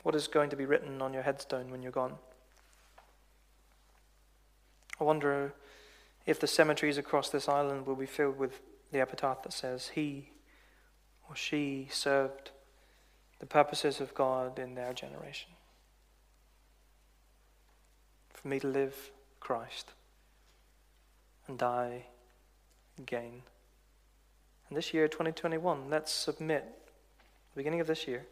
What 0.03 0.15
is 0.15 0.29
going 0.29 0.51
to 0.51 0.57
be 0.57 0.67
written 0.67 1.01
on 1.01 1.15
your 1.15 1.23
headstone 1.23 1.71
when 1.71 1.83
you're 1.83 1.91
gone? 1.91 2.17
I 5.01 5.05
wonder 5.05 5.55
if 6.27 6.39
the 6.39 6.47
cemeteries 6.47 6.99
across 6.99 7.31
this 7.31 7.49
island 7.49 7.87
will 7.87 7.97
be 7.97 8.05
filled 8.05 8.39
with 8.39 8.61
the 8.93 9.01
epitaph 9.01 9.45
that 9.45 9.55
says, 9.55 9.93
He 9.95 10.33
or 11.27 11.35
she 11.35 11.89
served 11.91 12.51
the 13.39 13.47
purposes 13.47 14.01
of 14.01 14.15
God 14.15 14.59
in 14.59 14.75
their 14.75 14.93
generation. 14.93 15.51
For 18.35 18.49
me 18.49 18.61
to 18.61 18.67
live 18.67 19.11
Christ 19.41 19.93
and 21.47 21.59
die 21.59 22.07
gain. 23.05 23.43
And 24.69 24.77
this 24.77 24.93
year, 24.93 25.09
2021, 25.09 25.89
let's 25.89 26.13
submit, 26.13 26.65
the 27.55 27.61
beginning 27.61 27.81
of 27.81 27.87
this 27.87 28.07
year, 28.07 28.27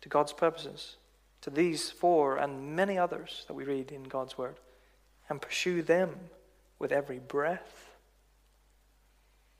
to 0.00 0.08
God's 0.08 0.32
purposes, 0.32 0.96
to 1.40 1.50
these 1.50 1.90
four 1.90 2.36
and 2.36 2.76
many 2.76 2.96
others 2.96 3.44
that 3.48 3.54
we 3.54 3.64
read 3.64 3.90
in 3.90 4.04
God's 4.04 4.38
Word, 4.38 4.56
and 5.28 5.42
pursue 5.42 5.82
them 5.82 6.14
with 6.78 6.92
every 6.92 7.18
breath 7.18 7.90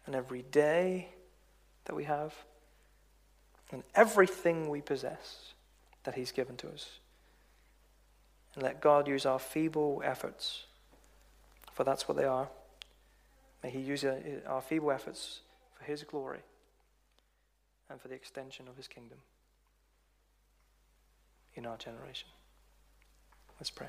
and 0.06 0.14
every 0.14 0.42
day 0.42 1.08
that 1.84 1.96
we 1.96 2.04
have 2.04 2.34
and 3.70 3.82
everything 3.94 4.68
we 4.68 4.80
possess 4.80 5.52
that 6.04 6.14
He's 6.14 6.32
given 6.32 6.56
to 6.58 6.68
us. 6.68 6.98
And 8.54 8.62
let 8.62 8.80
God 8.80 9.06
use 9.06 9.26
our 9.26 9.38
feeble 9.38 10.02
efforts, 10.04 10.64
for 11.72 11.84
that's 11.84 12.08
what 12.08 12.16
they 12.16 12.24
are. 12.24 12.48
May 13.62 13.70
He 13.70 13.80
use 13.80 14.04
uh, 14.04 14.20
our 14.46 14.62
feeble 14.62 14.90
efforts 14.90 15.40
for 15.76 15.84
His 15.84 16.02
glory 16.04 16.40
and 17.90 18.00
for 18.00 18.08
the 18.08 18.14
extension 18.14 18.68
of 18.68 18.76
His 18.76 18.88
kingdom 18.88 19.18
in 21.54 21.66
our 21.66 21.76
generation. 21.76 22.28
Let's 23.60 23.70
pray. 23.70 23.88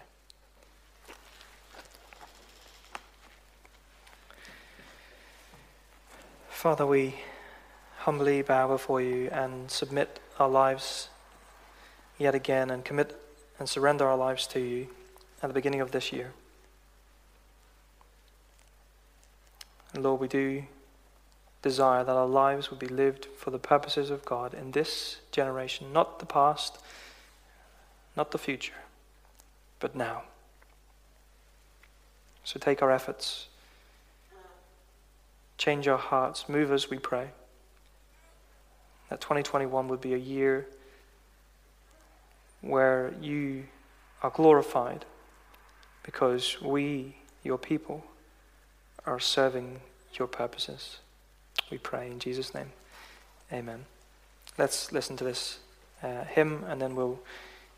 Father, 6.49 6.86
we 6.86 7.15
humbly 8.10 8.41
bow 8.41 8.68
before 8.68 8.99
you 8.99 9.30
and 9.32 9.70
submit 9.70 10.20
our 10.39 10.49
lives 10.49 11.10
yet 12.18 12.34
again 12.34 12.72
and 12.72 12.84
commit 12.84 13.16
and 13.60 13.70
surrender 13.70 14.07
our 14.07 14.18
lives 14.18 14.47
to 14.47 14.60
you 14.60 14.88
at 15.43 15.47
the 15.47 15.53
beginning 15.53 15.80
of 15.80 15.91
this 15.91 16.12
year. 16.12 16.32
And 19.93 20.01
Lord, 20.01 20.20
we 20.20 20.28
do 20.28 20.64
desire 21.62 22.03
that 22.03 22.16
our 22.16 22.26
lives 22.26 22.72
would 22.72 22.80
be 22.80 22.88
lived 22.88 23.28
for 23.38 23.51
the 23.51 23.60
purposes 23.60 24.10
of 24.10 24.26
God 24.26 24.55
in 24.55 24.72
this 24.72 25.18
generation, 25.32 25.93
not 25.93 26.18
the 26.18 26.26
past, 26.26 26.80
not 28.18 28.32
the 28.32 28.39
future, 28.39 28.82
but 29.80 29.95
now. 29.95 30.24
So 32.43 32.60
take 32.60 32.82
our 32.82 32.89
efforts, 32.89 33.49
change 35.60 35.88
our 35.88 35.99
hearts, 35.99 36.49
move 36.49 36.72
us, 36.72 36.89
we 36.89 36.97
pray 36.97 37.34
that 39.10 39.22
2021 39.22 39.88
would 39.88 40.01
be 40.01 40.14
a 40.14 40.18
year 40.18 40.68
where 42.62 43.14
you 43.22 43.66
are 44.22 44.30
glorified 44.30 45.05
because 46.03 46.62
we, 46.62 47.16
your 47.43 47.57
people, 47.57 48.03
are 49.05 49.20
serving 49.20 49.80
your 50.14 50.28
purposes. 50.28 50.97
We 51.72 51.78
pray 51.78 52.07
in 52.07 52.20
Jesus' 52.20 52.53
name. 52.53 52.72
Amen. 53.51 53.86
Let's 54.57 54.91
listen 54.91 55.18
to 55.18 55.24
this 55.24 55.60
uh, 56.03 56.24
hymn 56.26 56.64
and 56.68 56.82
then 56.82 56.95
we'll 56.95 57.20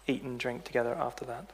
eat 0.07 0.23
and 0.23 0.39
drink 0.39 0.63
together 0.63 0.95
after 0.95 1.25
that. 1.25 1.51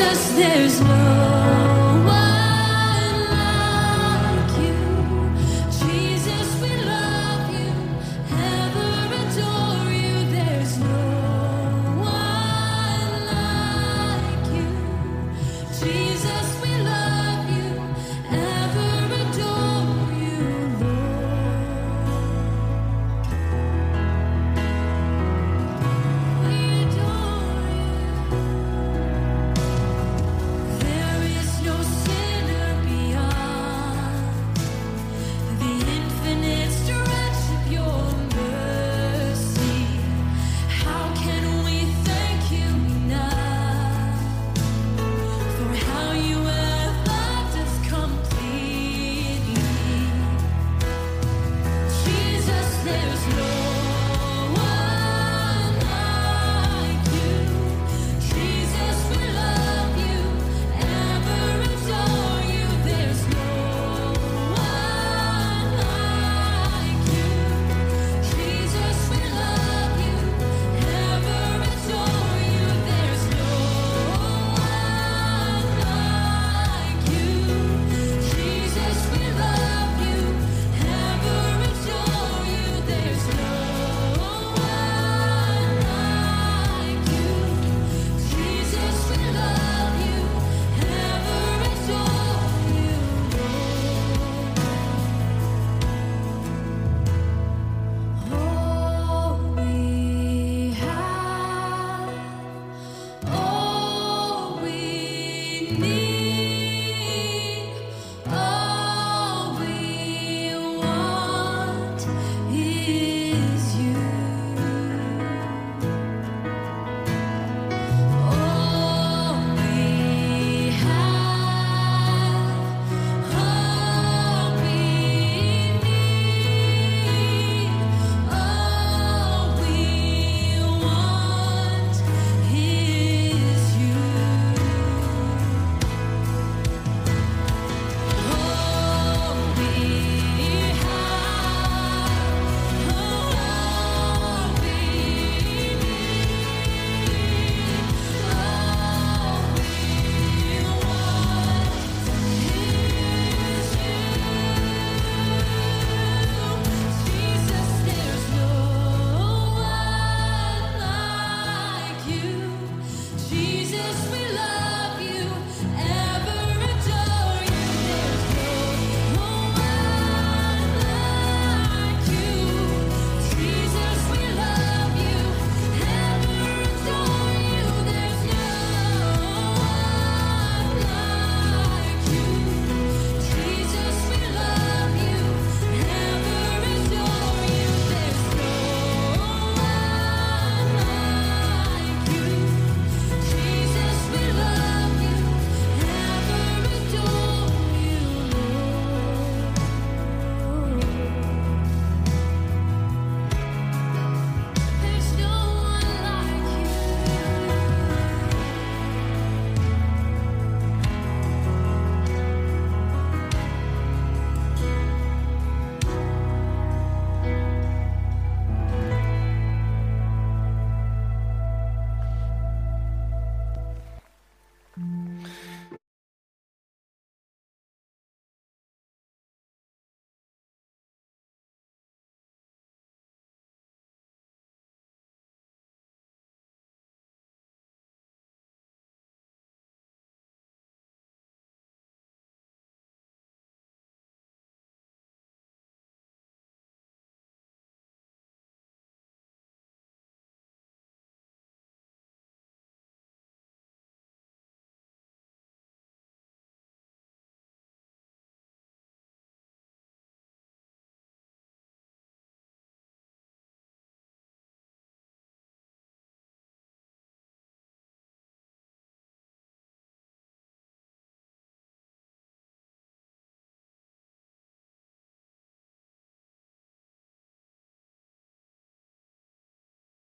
Jesus, 0.00 0.32
there's 0.32 0.80
no 0.80 1.19